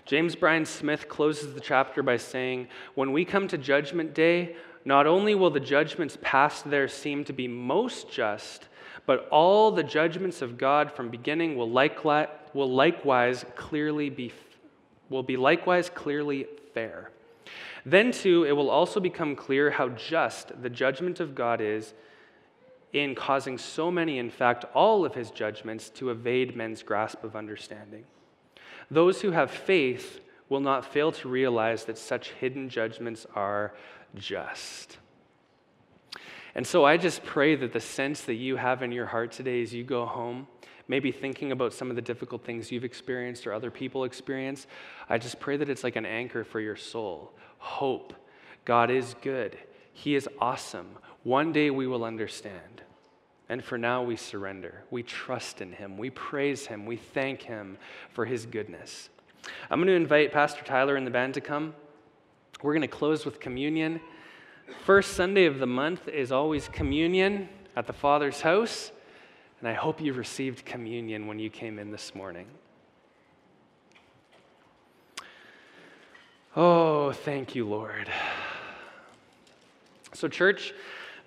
James 0.06 0.36
Bryan 0.36 0.66
Smith 0.66 1.08
closes 1.10 1.54
the 1.54 1.60
chapter 1.60 2.04
by 2.04 2.18
saying, 2.18 2.68
When 2.94 3.12
we 3.12 3.26
come 3.26 3.48
to 3.48 3.58
Judgment 3.58 4.14
Day, 4.14 4.56
not 4.84 5.08
only 5.08 5.34
will 5.34 5.50
the 5.50 5.60
judgments 5.60 6.18
passed 6.22 6.70
there 6.70 6.88
seem 6.88 7.24
to 7.26 7.34
be 7.34 7.48
most 7.48 8.12
just, 8.12 8.68
but 9.06 9.28
all 9.30 9.72
the 9.72 9.84
judgments 9.84 10.42
of 10.42 10.58
God 10.58 10.92
from 10.92 11.10
beginning 11.10 11.56
will 11.56 11.70
likewise, 11.70 12.30
will 12.54 12.72
likewise 12.72 13.46
clearly 13.56 14.10
be 14.10 14.32
will 15.10 15.24
be 15.24 15.38
likewise 15.38 15.90
clearly 15.90 16.48
fair. 16.74 17.12
Then 17.86 18.12
too 18.12 18.44
it 18.46 18.54
will 18.54 18.70
also 18.70 19.00
become 19.00 19.36
clear 19.36 19.70
how 19.70 19.90
just 19.90 20.62
the 20.62 20.70
judgment 20.70 21.20
of 21.20 21.36
God 21.36 21.62
is 21.62 21.94
in 22.94 23.14
causing 23.14 23.58
so 23.58 23.92
many, 23.92 24.18
in 24.18 24.30
fact, 24.30 24.66
all 24.74 25.06
of 25.06 25.14
his 25.14 25.30
judgments 25.30 25.90
to 25.92 26.10
evade 26.10 26.56
men's 26.56 26.82
grasp 26.82 27.24
of 27.24 27.36
understanding. 27.36 28.06
Those 28.90 29.22
who 29.22 29.32
have 29.32 29.52
faith 29.52 30.20
will 30.50 30.62
not 30.62 30.86
fail 30.86 31.12
to 31.12 31.28
realize 31.28 31.86
that 31.86 31.98
such 31.98 32.32
hidden 32.32 32.70
judgments 32.70 33.26
are 33.36 33.74
just. 34.16 34.98
And 36.56 36.66
so 36.66 36.86
I 36.86 36.96
just 36.96 37.24
pray 37.24 37.56
that 37.56 37.74
the 37.74 37.82
sense 37.82 38.22
that 38.22 38.36
you 38.36 38.56
have 38.56 38.82
in 38.82 38.92
your 38.92 39.06
heart 39.06 39.34
today 39.34 39.62
as 39.62 39.74
you 39.74 39.84
go 39.84 40.06
home, 40.06 40.48
maybe 40.88 41.12
thinking 41.12 41.52
about 41.52 41.74
some 41.74 41.90
of 41.90 41.98
the 41.98 42.02
difficult 42.02 42.46
things 42.46 42.72
you've 42.72 42.86
experienced 42.86 43.46
or 43.46 43.54
other 43.54 43.70
people 43.70 44.06
experience, 44.06 44.66
I 45.10 45.18
just 45.18 45.40
pray 45.40 45.58
that 45.58 45.70
it's 45.70 45.84
like 45.84 45.98
an 45.98 46.06
anchor 46.06 46.44
for 46.46 46.60
your 46.62 46.78
soul. 46.78 47.34
Hope. 47.58 48.14
God 48.64 48.90
is 48.90 49.16
good. 49.22 49.58
He 49.92 50.16
is 50.16 50.30
awesome. 50.40 50.88
One 51.24 51.52
day 51.52 51.70
we 51.70 51.88
will 51.88 52.06
understand. 52.06 52.82
And 53.48 53.64
for 53.64 53.78
now, 53.78 54.02
we 54.02 54.16
surrender. 54.16 54.84
We 54.90 55.04
trust 55.04 55.62
in 55.62 55.72
Him. 55.72 55.98
We 55.98 56.10
praise 56.10 56.66
Him. 56.66 56.86
We 56.86 56.96
thank 56.96 57.44
Him 57.44 57.78
for 58.12 58.26
His 58.26 58.46
goodness. 58.46 59.10
I'm 59.70 59.80
going 59.80 59.88
to 59.88 59.94
invite 59.94 60.32
Pastor 60.32 60.64
Tyler 60.64 60.96
and 60.96 61.06
the 61.06 61.12
band 61.12 61.36
to 61.36 61.42
come. 61.42 61.76
We're 62.64 62.74
going 62.74 62.82
to 62.82 62.88
close 62.88 63.26
with 63.26 63.40
communion. 63.40 64.02
First 64.84 65.14
Sunday 65.14 65.46
of 65.46 65.60
the 65.60 65.66
month 65.66 66.08
is 66.08 66.32
always 66.32 66.68
communion 66.68 67.50
at 67.76 67.88
the 67.88 67.94
Father's 67.94 68.42
house. 68.42 68.92
And 69.60 69.70
I 69.70 69.74
hope 69.74 70.02
you 70.02 70.14
received 70.14 70.66
communion 70.66 71.28
when 71.28 71.40
you 71.40 71.50
came 71.50 71.80
in 71.80 71.92
this 71.92 72.14
morning. 72.14 72.48
Oh, 76.56 77.12
thank 77.12 77.56
you, 77.56 77.68
Lord. 77.68 78.10
So, 80.14 80.28
church, 80.28 80.74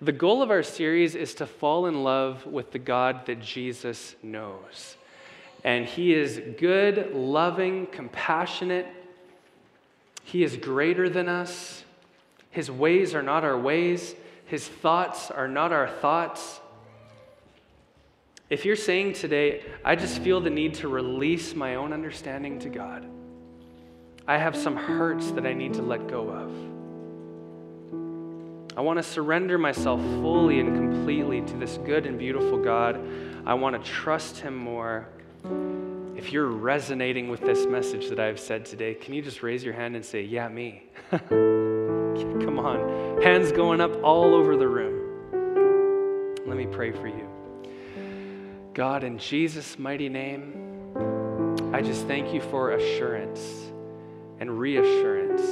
the 0.00 0.12
goal 0.12 0.40
of 0.40 0.50
our 0.50 0.62
series 0.62 1.14
is 1.14 1.34
to 1.34 1.46
fall 1.46 1.86
in 1.86 2.02
love 2.02 2.46
with 2.46 2.70
the 2.72 2.78
God 2.78 3.26
that 3.26 3.40
Jesus 3.40 4.14
knows. 4.22 4.96
And 5.64 5.84
He 5.84 6.14
is 6.14 6.40
good, 6.58 7.12
loving, 7.12 7.88
compassionate. 7.88 8.86
He 10.22 10.44
is 10.44 10.56
greater 10.56 11.08
than 11.08 11.28
us. 11.28 11.84
His 12.50 12.70
ways 12.70 13.14
are 13.14 13.22
not 13.22 13.44
our 13.44 13.58
ways, 13.58 14.14
His 14.46 14.66
thoughts 14.66 15.30
are 15.30 15.48
not 15.48 15.72
our 15.72 15.88
thoughts. 15.88 16.60
If 18.50 18.64
you're 18.64 18.76
saying 18.76 19.12
today, 19.12 19.62
I 19.84 19.94
just 19.94 20.20
feel 20.20 20.40
the 20.40 20.50
need 20.50 20.74
to 20.74 20.88
release 20.88 21.54
my 21.54 21.74
own 21.74 21.92
understanding 21.92 22.58
to 22.60 22.70
God, 22.70 23.06
I 24.26 24.38
have 24.38 24.56
some 24.56 24.76
hurts 24.76 25.30
that 25.32 25.46
I 25.46 25.52
need 25.52 25.74
to 25.74 25.82
let 25.82 26.06
go 26.06 26.30
of. 26.30 26.52
I 28.76 28.80
want 28.80 28.98
to 28.98 29.02
surrender 29.02 29.58
myself 29.58 30.00
fully 30.00 30.60
and 30.60 30.76
completely 30.76 31.42
to 31.42 31.56
this 31.56 31.78
good 31.78 32.06
and 32.06 32.18
beautiful 32.18 32.58
God. 32.58 33.00
I 33.44 33.54
want 33.54 33.82
to 33.82 33.90
trust 33.90 34.38
Him 34.38 34.54
more. 34.54 35.08
If 36.16 36.32
you're 36.32 36.46
resonating 36.46 37.28
with 37.28 37.40
this 37.40 37.66
message 37.66 38.08
that 38.08 38.20
I've 38.20 38.38
said 38.38 38.64
today, 38.64 38.94
can 38.94 39.14
you 39.14 39.22
just 39.22 39.42
raise 39.42 39.64
your 39.64 39.74
hand 39.74 39.96
and 39.96 40.04
say, 40.04 40.22
Yeah, 40.22 40.48
me? 40.48 40.84
Come 42.44 42.58
on. 42.58 43.22
Hands 43.22 43.50
going 43.52 43.80
up 43.80 44.02
all 44.02 44.34
over 44.34 44.56
the 44.56 44.68
room. 44.68 44.98
Let 46.46 46.56
me 46.56 46.66
pray 46.66 46.92
for 46.92 47.06
you. 47.06 47.28
God, 48.74 49.04
in 49.04 49.18
Jesus' 49.18 49.78
mighty 49.78 50.08
name, 50.08 50.54
I 51.72 51.82
just 51.82 52.06
thank 52.06 52.32
you 52.32 52.40
for 52.40 52.72
assurance 52.72 53.70
and 54.40 54.58
reassurance. 54.58 55.42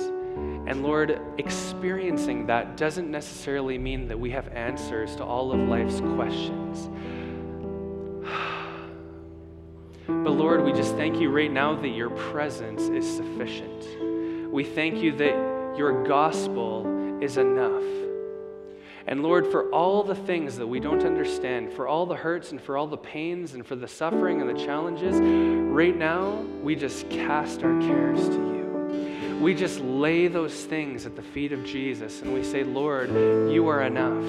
And 0.69 0.83
Lord, 0.83 1.21
experiencing 1.39 2.47
that 2.47 2.77
doesn't 2.77 3.11
necessarily 3.11 3.79
mean 3.79 4.09
that 4.09 4.19
we 4.19 4.31
have 4.31 4.49
answers 4.49 5.17
to 5.17 5.25
all 5.25 5.53
of 5.53 5.61
life's 5.69 6.01
questions. 6.01 6.89
But 10.09 10.31
Lord, 10.35 10.65
we 10.65 10.73
just 10.73 10.95
thank 10.95 11.21
you 11.21 11.31
right 11.31 11.51
now 11.51 11.75
that 11.75 11.89
your 11.89 12.11
presence 12.11 12.83
is 12.83 13.05
sufficient. 13.17 14.53
We 14.53 14.63
thank 14.63 15.03
you 15.03 15.17
that 15.17 15.56
your 15.77 16.05
gospel 16.05 17.23
is 17.23 17.37
enough. 17.37 17.83
And 19.09 19.23
Lord, 19.23 19.47
for 19.47 19.71
all 19.71 20.03
the 20.03 20.17
things 20.17 20.57
that 20.57 20.67
we 20.67 20.81
don't 20.81 21.05
understand, 21.05 21.73
for 21.73 21.87
all 21.87 22.07
the 22.07 22.17
hurts 22.17 22.51
and 22.51 22.61
for 22.61 22.77
all 22.77 22.89
the 22.89 22.97
pains 22.97 23.55
and 23.55 23.65
for 23.65 23.77
the 23.77 23.87
suffering 23.87 24.41
and 24.41 24.51
the 24.51 24.65
challenges, 24.65 25.17
right 25.21 25.97
now, 25.97 26.33
we 26.63 26.75
just 26.75 27.09
cast 27.09 27.63
our 27.63 27.81
cares 27.81 28.29
to 28.29 28.35
you. 28.35 29.39
We 29.41 29.55
just 29.55 29.79
lay 29.79 30.27
those 30.27 30.65
things 30.65 31.07
at 31.07 31.15
the 31.15 31.23
feet 31.23 31.53
of 31.53 31.65
Jesus 31.65 32.23
and 32.23 32.35
we 32.35 32.43
say, 32.43 32.65
Lord, 32.65 33.11
you 33.11 33.69
are 33.69 33.83
enough. 33.83 34.25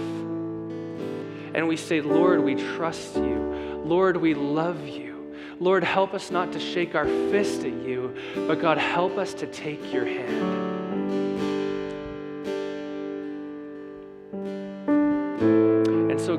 And 1.56 1.68
we 1.68 1.76
say, 1.76 2.02
Lord, 2.02 2.44
we 2.44 2.54
trust 2.54 3.16
you. 3.16 3.82
Lord, 3.84 4.18
we 4.18 4.36
love 4.36 4.88
you. 4.88 5.34
Lord, 5.60 5.84
help 5.84 6.14
us 6.14 6.30
not 6.30 6.54
to 6.54 6.60
shake 6.60 6.94
our 6.94 7.06
fist 7.06 7.62
at 7.62 7.74
you, 7.74 8.16
but 8.36 8.62
God, 8.62 8.78
help 8.78 9.18
us 9.18 9.34
to 9.36 9.48
take 9.48 9.92
your 9.92 10.06
hand. 10.06 10.67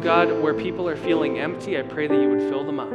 God, 0.02 0.30
where 0.40 0.54
people 0.54 0.88
are 0.88 0.96
feeling 0.96 1.40
empty, 1.40 1.78
I 1.78 1.82
pray 1.82 2.06
that 2.06 2.14
you 2.14 2.28
would 2.28 2.48
fill 2.48 2.64
them 2.64 2.78
up. 2.78 2.90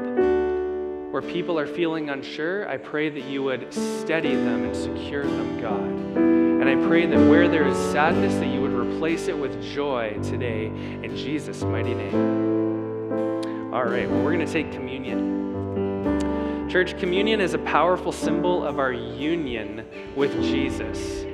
Where 1.14 1.22
people 1.22 1.60
are 1.60 1.68
feeling 1.68 2.10
unsure, 2.10 2.68
I 2.70 2.78
pray 2.78 3.10
that 3.10 3.26
you 3.26 3.44
would 3.44 3.74
steady 3.74 4.36
them 4.36 4.64
and 4.64 4.76
secure 4.76 5.24
them, 5.24 5.62
God. 5.62 5.84
And 5.84 6.70
I 6.70 6.76
pray 6.88 7.06
that 7.06 7.30
where 7.30 7.50
there 7.50 7.68
is 7.68 7.78
sadness, 7.92 8.34
that 8.36 8.48
you 8.48 8.62
would 8.62 8.72
replace 8.72 9.28
it 9.28 9.38
with 9.38 9.62
joy 9.62 10.18
today 10.24 10.68
in 10.68 11.16
Jesus' 11.16 11.62
mighty 11.62 11.94
name. 11.94 13.74
All 13.74 13.84
right, 13.84 14.10
well, 14.10 14.24
we're 14.24 14.34
going 14.34 14.46
to 14.46 14.52
take 14.52 14.72
communion. 14.72 16.70
Church, 16.70 16.98
communion 16.98 17.42
is 17.42 17.54
a 17.54 17.60
powerful 17.60 18.14
symbol 18.14 18.64
of 18.64 18.80
our 18.80 18.94
union 18.94 19.86
with 20.16 20.34
Jesus. 20.42 21.26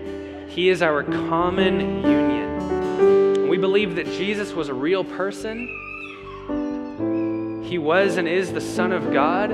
He 0.50 0.70
is 0.70 0.82
our 0.82 1.04
common 1.04 2.02
union. 2.04 2.39
Believe 3.60 3.96
that 3.96 4.06
Jesus 4.06 4.54
was 4.54 4.70
a 4.70 4.74
real 4.74 5.04
person. 5.04 5.68
He 7.64 7.78
was 7.78 8.18
and 8.18 8.28
is 8.28 8.54
the 8.54 8.62
Son 8.62 8.94
of 8.94 9.12
God. 9.12 9.52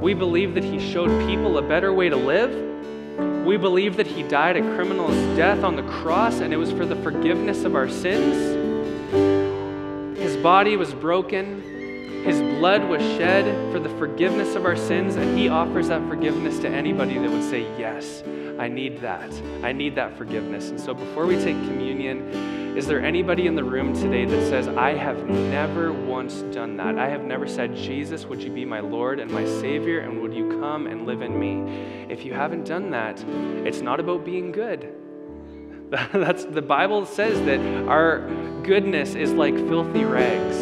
We 0.00 0.14
believe 0.14 0.54
that 0.54 0.62
He 0.62 0.78
showed 0.78 1.26
people 1.26 1.58
a 1.58 1.62
better 1.62 1.92
way 1.92 2.08
to 2.08 2.16
live. 2.16 3.44
We 3.44 3.56
believe 3.56 3.96
that 3.96 4.06
He 4.06 4.22
died 4.22 4.56
a 4.56 4.60
criminal's 4.76 5.16
death 5.36 5.64
on 5.64 5.74
the 5.74 5.82
cross 5.82 6.38
and 6.38 6.54
it 6.54 6.56
was 6.56 6.70
for 6.70 6.86
the 6.86 6.96
forgiveness 6.96 7.64
of 7.64 7.74
our 7.74 7.88
sins. 7.88 8.56
His 10.18 10.36
body 10.36 10.76
was 10.76 10.94
broken. 10.94 11.62
His 12.24 12.40
blood 12.58 12.84
was 12.84 13.00
shed 13.00 13.44
for 13.72 13.78
the 13.80 13.88
forgiveness 13.90 14.54
of 14.54 14.66
our 14.66 14.76
sins, 14.76 15.14
and 15.16 15.38
He 15.38 15.48
offers 15.48 15.88
that 15.88 16.06
forgiveness 16.08 16.58
to 16.58 16.68
anybody 16.68 17.16
that 17.18 17.30
would 17.30 17.48
say, 17.48 17.62
Yes, 17.78 18.22
I 18.58 18.68
need 18.68 19.00
that. 19.00 19.32
I 19.62 19.72
need 19.72 19.94
that 19.94 20.18
forgiveness. 20.18 20.70
And 20.70 20.80
so 20.80 20.94
before 20.94 21.26
we 21.26 21.36
take 21.36 21.56
communion, 21.66 22.67
is 22.78 22.86
there 22.86 23.04
anybody 23.04 23.48
in 23.48 23.56
the 23.56 23.64
room 23.64 23.92
today 23.92 24.24
that 24.24 24.48
says, 24.48 24.68
I 24.68 24.94
have 24.94 25.28
never 25.28 25.92
once 25.92 26.42
done 26.54 26.76
that? 26.76 26.96
I 26.96 27.08
have 27.08 27.24
never 27.24 27.48
said, 27.48 27.74
Jesus, 27.74 28.24
would 28.26 28.40
you 28.40 28.52
be 28.52 28.64
my 28.64 28.78
Lord 28.78 29.18
and 29.18 29.28
my 29.28 29.44
Savior, 29.44 29.98
and 29.98 30.22
would 30.22 30.32
you 30.32 30.60
come 30.60 30.86
and 30.86 31.04
live 31.04 31.20
in 31.20 31.36
me? 31.36 32.06
If 32.08 32.24
you 32.24 32.34
haven't 32.34 32.66
done 32.66 32.92
that, 32.92 33.20
it's 33.66 33.80
not 33.80 33.98
about 33.98 34.24
being 34.24 34.52
good. 34.52 34.94
That's 36.12 36.44
the 36.44 36.62
Bible 36.62 37.04
says 37.04 37.44
that 37.46 37.58
our 37.88 38.20
goodness 38.62 39.16
is 39.16 39.32
like 39.32 39.56
filthy 39.56 40.04
rags. 40.04 40.56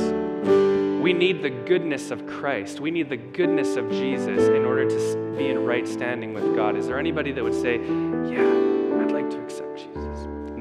We 1.02 1.12
need 1.12 1.42
the 1.42 1.50
goodness 1.50 2.10
of 2.10 2.26
Christ. 2.26 2.80
We 2.80 2.90
need 2.90 3.10
the 3.10 3.18
goodness 3.18 3.76
of 3.76 3.90
Jesus 3.90 4.48
in 4.48 4.64
order 4.64 4.88
to 4.88 5.34
be 5.36 5.48
in 5.48 5.66
right 5.66 5.86
standing 5.86 6.32
with 6.32 6.56
God. 6.56 6.78
Is 6.78 6.86
there 6.86 6.98
anybody 6.98 7.32
that 7.32 7.44
would 7.44 7.52
say, 7.52 7.76
Yeah, 7.76 9.02
I'd 9.02 9.12
like 9.12 9.28
to 9.32 9.42
accept? 9.42 9.65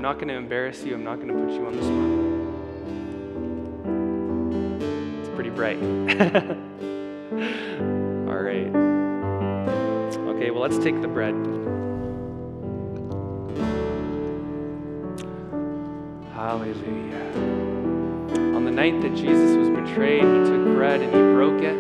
Not 0.06 0.18
going 0.20 0.28
to 0.28 0.36
embarrass 0.36 0.84
you. 0.84 0.94
I'm 0.94 1.04
not 1.04 1.16
going 1.16 1.30
to 1.30 1.34
put 1.34 1.50
you 1.52 1.66
on 1.66 1.76
the 1.76 1.82
spot. 1.82 1.96
It's 5.20 5.30
pretty 5.34 5.50
bright. 5.50 5.78
All 8.30 8.38
right. 8.38 8.70
Okay, 10.30 10.52
well, 10.52 10.62
let's 10.62 10.78
take 10.78 11.02
the 11.02 11.08
bread. 11.08 11.34
Hallelujah. 16.36 17.32
On 18.56 18.64
the 18.64 18.70
night 18.70 19.02
that 19.02 19.16
Jesus 19.16 19.58
was 19.58 19.70
betrayed, 19.70 20.22
he 20.22 20.44
took 20.44 20.64
bread 20.76 21.02
and 21.02 21.12
he 21.12 21.20
broke 21.34 21.64
it. 21.64 21.76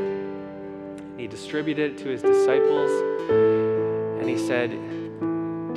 He 1.19 1.27
distributed 1.27 1.91
it 1.91 1.99
to 1.99 2.09
his 2.09 2.23
disciples. 2.23 2.89
And 3.29 4.27
he 4.27 4.35
said, 4.35 4.71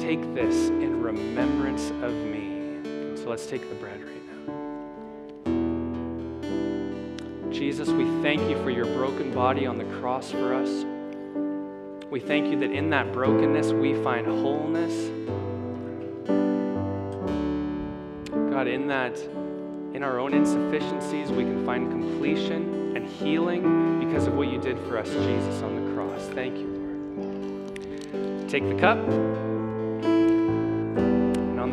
Take 0.08 0.24
this 0.34 0.70
in 0.70 1.02
remembrance 1.02 1.90
of 2.02 2.14
me. 2.14 2.80
So 3.14 3.28
let's 3.28 3.44
take 3.44 3.68
the 3.68 3.74
bread 3.74 4.02
right 4.02 4.22
now. 5.44 5.52
Jesus, 7.52 7.90
we 7.90 8.06
thank 8.22 8.40
you 8.48 8.56
for 8.62 8.70
your 8.70 8.86
broken 8.86 9.34
body 9.34 9.66
on 9.66 9.76
the 9.76 9.84
cross 10.00 10.30
for 10.30 10.54
us. 10.54 10.86
We 12.10 12.20
thank 12.20 12.46
you 12.46 12.58
that 12.60 12.70
in 12.70 12.88
that 12.88 13.12
brokenness 13.12 13.74
we 13.74 14.02
find 14.02 14.26
wholeness. 14.26 14.94
God, 18.50 18.66
in 18.66 18.88
that, 18.88 19.18
in 19.92 20.02
our 20.02 20.18
own 20.18 20.32
insufficiencies, 20.32 21.30
we 21.30 21.44
can 21.44 21.66
find 21.66 21.90
completion 21.90 22.96
and 22.96 23.06
healing 23.06 24.06
because 24.06 24.26
of 24.26 24.36
what 24.36 24.48
you 24.48 24.58
did 24.58 24.78
for 24.88 24.96
us, 24.96 25.10
Jesus, 25.10 25.62
on 25.62 25.76
the 25.76 25.82
cross. 25.94 26.22
Thank 26.28 26.56
you, 26.56 26.66
Lord. 27.18 28.48
Take 28.48 28.66
the 28.66 28.76
cup. 28.76 28.98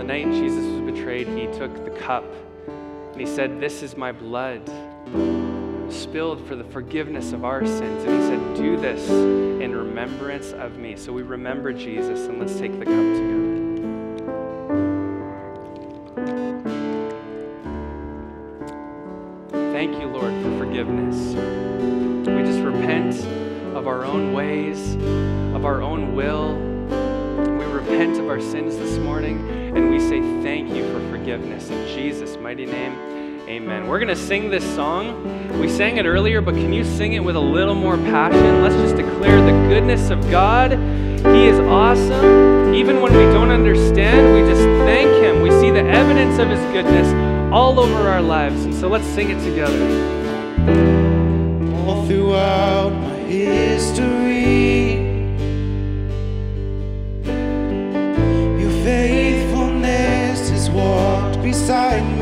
Night 0.03 0.25
Jesus 0.31 0.65
was 0.65 0.91
betrayed, 0.91 1.27
he 1.27 1.47
took 1.57 1.73
the 1.85 1.91
cup 1.91 2.25
and 2.67 3.19
he 3.19 3.25
said, 3.25 3.61
This 3.61 3.81
is 3.81 3.95
my 3.95 4.11
blood 4.11 4.69
spilled 5.89 6.45
for 6.47 6.55
the 6.55 6.63
forgiveness 6.65 7.31
of 7.31 7.45
our 7.45 7.65
sins. 7.65 8.03
And 8.03 8.21
he 8.21 8.27
said, 8.27 8.55
Do 8.55 8.77
this 8.77 9.09
in 9.09 9.75
remembrance 9.75 10.51
of 10.51 10.77
me. 10.77 10.95
So 10.97 11.13
we 11.13 11.21
remember 11.21 11.71
Jesus 11.71 12.27
and 12.27 12.39
let's 12.39 12.57
take 12.59 12.77
the 12.77 12.85
cup 12.85 12.95
together. 12.95 13.45
Thank 19.71 19.99
you, 19.99 20.07
Lord, 20.07 20.33
for 20.43 20.57
forgiveness. 20.57 21.35
We 22.27 22.43
just 22.43 22.59
repent 22.59 23.15
of 23.75 23.87
our 23.87 24.03
own 24.03 24.33
ways, 24.33 24.95
of 25.55 25.63
our 25.63 25.81
own 25.81 26.15
will. 26.15 26.74
Repent 27.87 28.17
of 28.17 28.27
our 28.29 28.41
sins 28.41 28.77
this 28.77 28.97
morning 28.97 29.47
and 29.75 29.91
we 29.91 29.99
say 29.99 30.19
thank 30.41 30.73
you 30.73 30.91
for 30.91 30.99
forgiveness. 31.11 31.69
In 31.69 31.85
Jesus' 31.95 32.35
mighty 32.35 32.65
name, 32.65 32.93
amen. 33.47 33.87
We're 33.87 33.99
going 33.99 34.07
to 34.07 34.15
sing 34.15 34.49
this 34.49 34.63
song. 34.73 35.59
We 35.59 35.69
sang 35.69 35.97
it 35.97 36.07
earlier, 36.07 36.41
but 36.41 36.55
can 36.55 36.73
you 36.73 36.83
sing 36.83 37.13
it 37.13 37.23
with 37.23 37.35
a 37.35 37.39
little 37.39 37.75
more 37.75 37.95
passion? 37.97 38.63
Let's 38.63 38.73
just 38.75 38.95
declare 38.95 39.39
the 39.39 39.51
goodness 39.69 40.09
of 40.09 40.19
God. 40.31 40.71
He 40.71 41.45
is 41.45 41.59
awesome. 41.59 42.73
Even 42.73 43.01
when 43.01 43.13
we 43.13 43.25
don't 43.25 43.51
understand, 43.51 44.33
we 44.33 44.49
just 44.49 44.63
thank 44.87 45.23
Him. 45.23 45.43
We 45.43 45.51
see 45.51 45.69
the 45.69 45.87
evidence 45.87 46.39
of 46.39 46.49
His 46.49 46.59
goodness 46.73 47.07
all 47.53 47.79
over 47.79 48.07
our 48.07 48.21
lives. 48.21 48.65
And 48.65 48.73
so 48.73 48.87
let's 48.87 49.05
sing 49.05 49.29
it 49.29 49.43
together. 49.43 49.79
All 51.85 52.03
throughout 52.07 52.93
my 52.93 53.17
history, 53.19 54.94
walked 61.67 62.14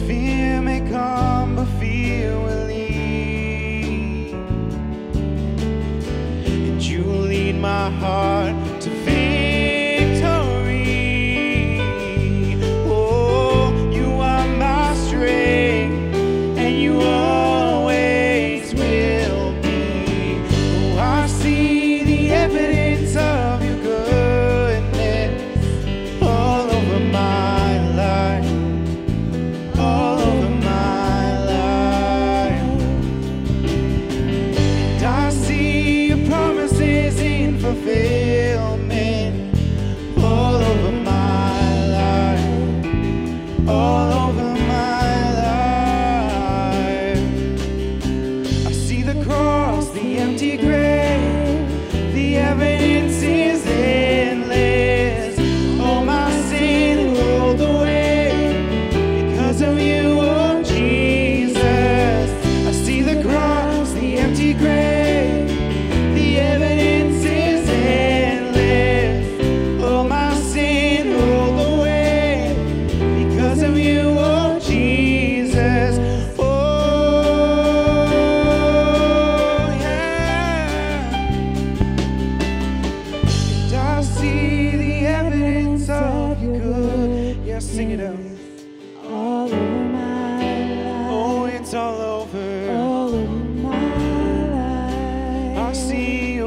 fear 0.00 0.60
may 0.60 0.80
come, 0.90 1.56
but 1.56 1.66
fear 1.80 2.38
will 2.38 2.66
leave 2.66 4.34
and 6.46 6.82
you 6.82 7.02
lead 7.04 7.56
my 7.56 7.90
heart 7.90 8.67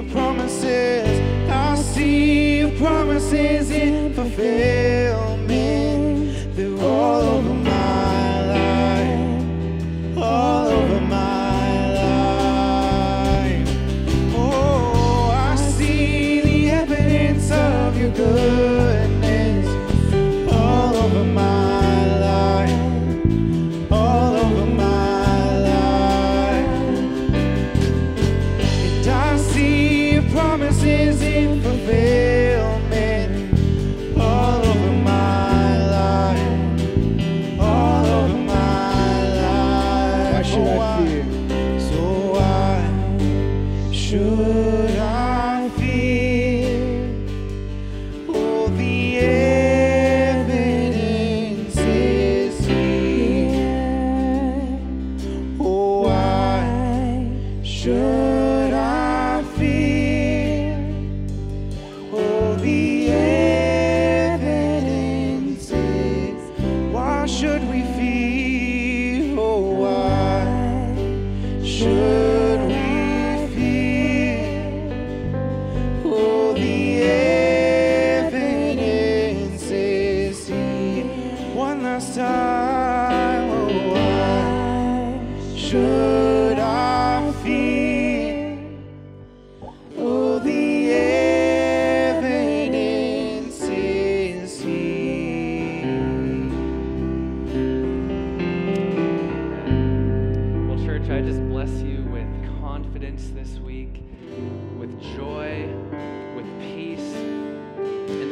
your 0.01 0.11
promises. 0.11 1.19
I 1.49 1.75
see 1.75 2.59
your 2.59 2.71
promises 2.71 3.71
in 3.71 4.13
fulfillment. 4.13 5.00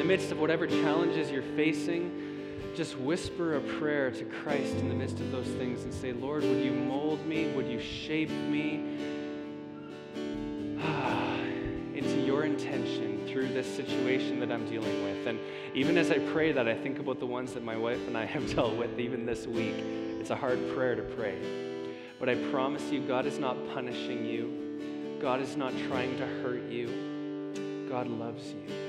Midst 0.10 0.32
of 0.32 0.40
whatever 0.40 0.66
challenges 0.66 1.30
you're 1.30 1.44
facing, 1.56 2.74
just 2.76 2.98
whisper 2.98 3.58
a 3.58 3.62
prayer 3.78 4.10
to 4.10 4.26
Christ 4.26 4.76
in 4.78 4.90
the 4.90 4.96
midst 4.96 5.20
of 5.20 5.32
those 5.32 5.46
things 5.46 5.84
and 5.84 5.94
say, 5.94 6.14
Lord, 6.14 6.42
would 6.42 6.66
you 6.66 6.72
mold 6.72 7.24
me? 7.28 7.52
Would 7.52 7.68
you 7.68 7.80
shape 7.80 8.32
me 8.32 8.78
into 11.94 12.22
your 12.26 12.44
intention 12.44 13.28
through 13.28 13.50
this 13.50 13.68
situation 13.68 14.40
that 14.40 14.52
I'm 14.52 14.68
dealing 14.68 15.04
with? 15.04 15.28
And 15.28 15.40
even 15.76 15.96
as 15.96 16.10
I 16.10 16.18
pray 16.18 16.54
that, 16.54 16.68
I 16.68 16.74
think 16.74 16.98
about 16.98 17.20
the 17.20 17.28
ones 17.28 17.54
that 17.54 17.64
my 17.64 17.78
wife 17.78 18.02
and 18.08 18.18
I 18.18 18.26
have 18.26 18.56
dealt 18.56 18.78
with 18.78 19.00
even 19.00 19.28
this 19.28 19.46
week. 19.46 19.76
It's 20.20 20.32
a 20.32 20.36
hard 20.36 20.74
prayer 20.74 20.96
to 20.96 21.04
pray. 21.04 21.38
But 22.20 22.30
I 22.30 22.36
promise 22.50 22.82
you, 22.90 23.02
God 23.02 23.28
is 23.28 23.38
not 23.38 23.56
punishing 23.76 24.26
you. 24.26 25.20
God 25.22 25.40
is 25.40 25.56
not 25.56 25.72
trying 25.88 26.18
to 26.18 26.26
hurt 26.26 26.64
you. 26.64 27.86
God 27.92 28.08
loves 28.08 28.54
you 28.54 28.89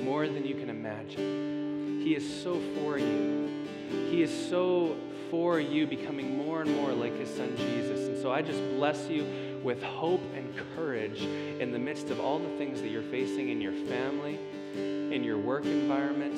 more 0.00 0.26
than 0.26 0.44
you 0.44 0.54
can 0.54 0.70
imagine. 0.70 2.00
He 2.02 2.14
is 2.14 2.42
so 2.42 2.60
for 2.76 2.98
you. 2.98 3.66
He 4.10 4.22
is 4.22 4.48
so 4.48 4.96
for 5.30 5.60
you 5.60 5.86
becoming 5.86 6.36
more 6.36 6.62
and 6.62 6.74
more 6.76 6.92
like 6.92 7.16
his 7.18 7.28
son 7.28 7.56
Jesus. 7.56 8.08
And 8.08 8.20
so 8.20 8.32
I 8.32 8.42
just 8.42 8.60
bless 8.76 9.08
you 9.08 9.26
with 9.62 9.82
hope 9.82 10.22
and 10.34 10.52
courage 10.74 11.20
in 11.20 11.72
the 11.72 11.78
midst 11.78 12.10
of 12.10 12.18
all 12.18 12.38
the 12.38 12.56
things 12.56 12.80
that 12.82 12.88
you're 12.88 13.02
facing 13.02 13.50
in 13.50 13.60
your 13.60 13.72
family, 13.72 14.38
in 14.74 15.22
your 15.22 15.38
work 15.38 15.64
environment, 15.64 16.36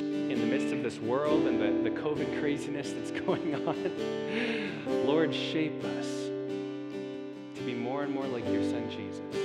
in 0.00 0.40
the 0.40 0.46
midst 0.46 0.72
of 0.72 0.82
this 0.82 0.98
world 0.98 1.46
and 1.46 1.60
the, 1.60 1.90
the 1.90 1.96
COVID 1.96 2.40
craziness 2.40 2.92
that's 2.92 3.10
going 3.26 3.54
on. 3.66 5.06
Lord, 5.06 5.34
shape 5.34 5.82
us 5.84 6.06
to 7.56 7.62
be 7.64 7.74
more 7.74 8.02
and 8.02 8.14
more 8.14 8.26
like 8.26 8.46
your 8.48 8.62
son 8.62 8.88
Jesus. 8.90 9.43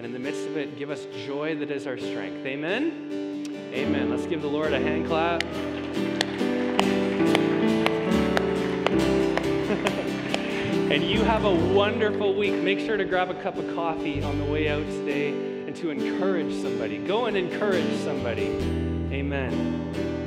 And 0.00 0.06
in 0.06 0.14
the 0.14 0.18
midst 0.18 0.46
of 0.46 0.56
it, 0.56 0.78
give 0.78 0.88
us 0.88 1.06
joy 1.26 1.56
that 1.56 1.70
is 1.70 1.86
our 1.86 1.98
strength. 1.98 2.46
Amen? 2.46 3.44
Amen. 3.74 4.08
Let's 4.08 4.24
give 4.24 4.40
the 4.40 4.48
Lord 4.48 4.72
a 4.72 4.80
hand 4.80 5.06
clap. 5.06 5.42
and 10.90 11.04
you 11.04 11.22
have 11.22 11.44
a 11.44 11.54
wonderful 11.74 12.34
week. 12.34 12.54
Make 12.54 12.78
sure 12.78 12.96
to 12.96 13.04
grab 13.04 13.28
a 13.28 13.34
cup 13.42 13.58
of 13.58 13.74
coffee 13.74 14.22
on 14.22 14.38
the 14.38 14.46
way 14.46 14.70
out 14.70 14.86
today 14.86 15.32
and 15.66 15.76
to 15.76 15.90
encourage 15.90 16.54
somebody. 16.62 16.96
Go 16.96 17.26
and 17.26 17.36
encourage 17.36 17.94
somebody. 17.96 18.46
Amen. 19.12 20.19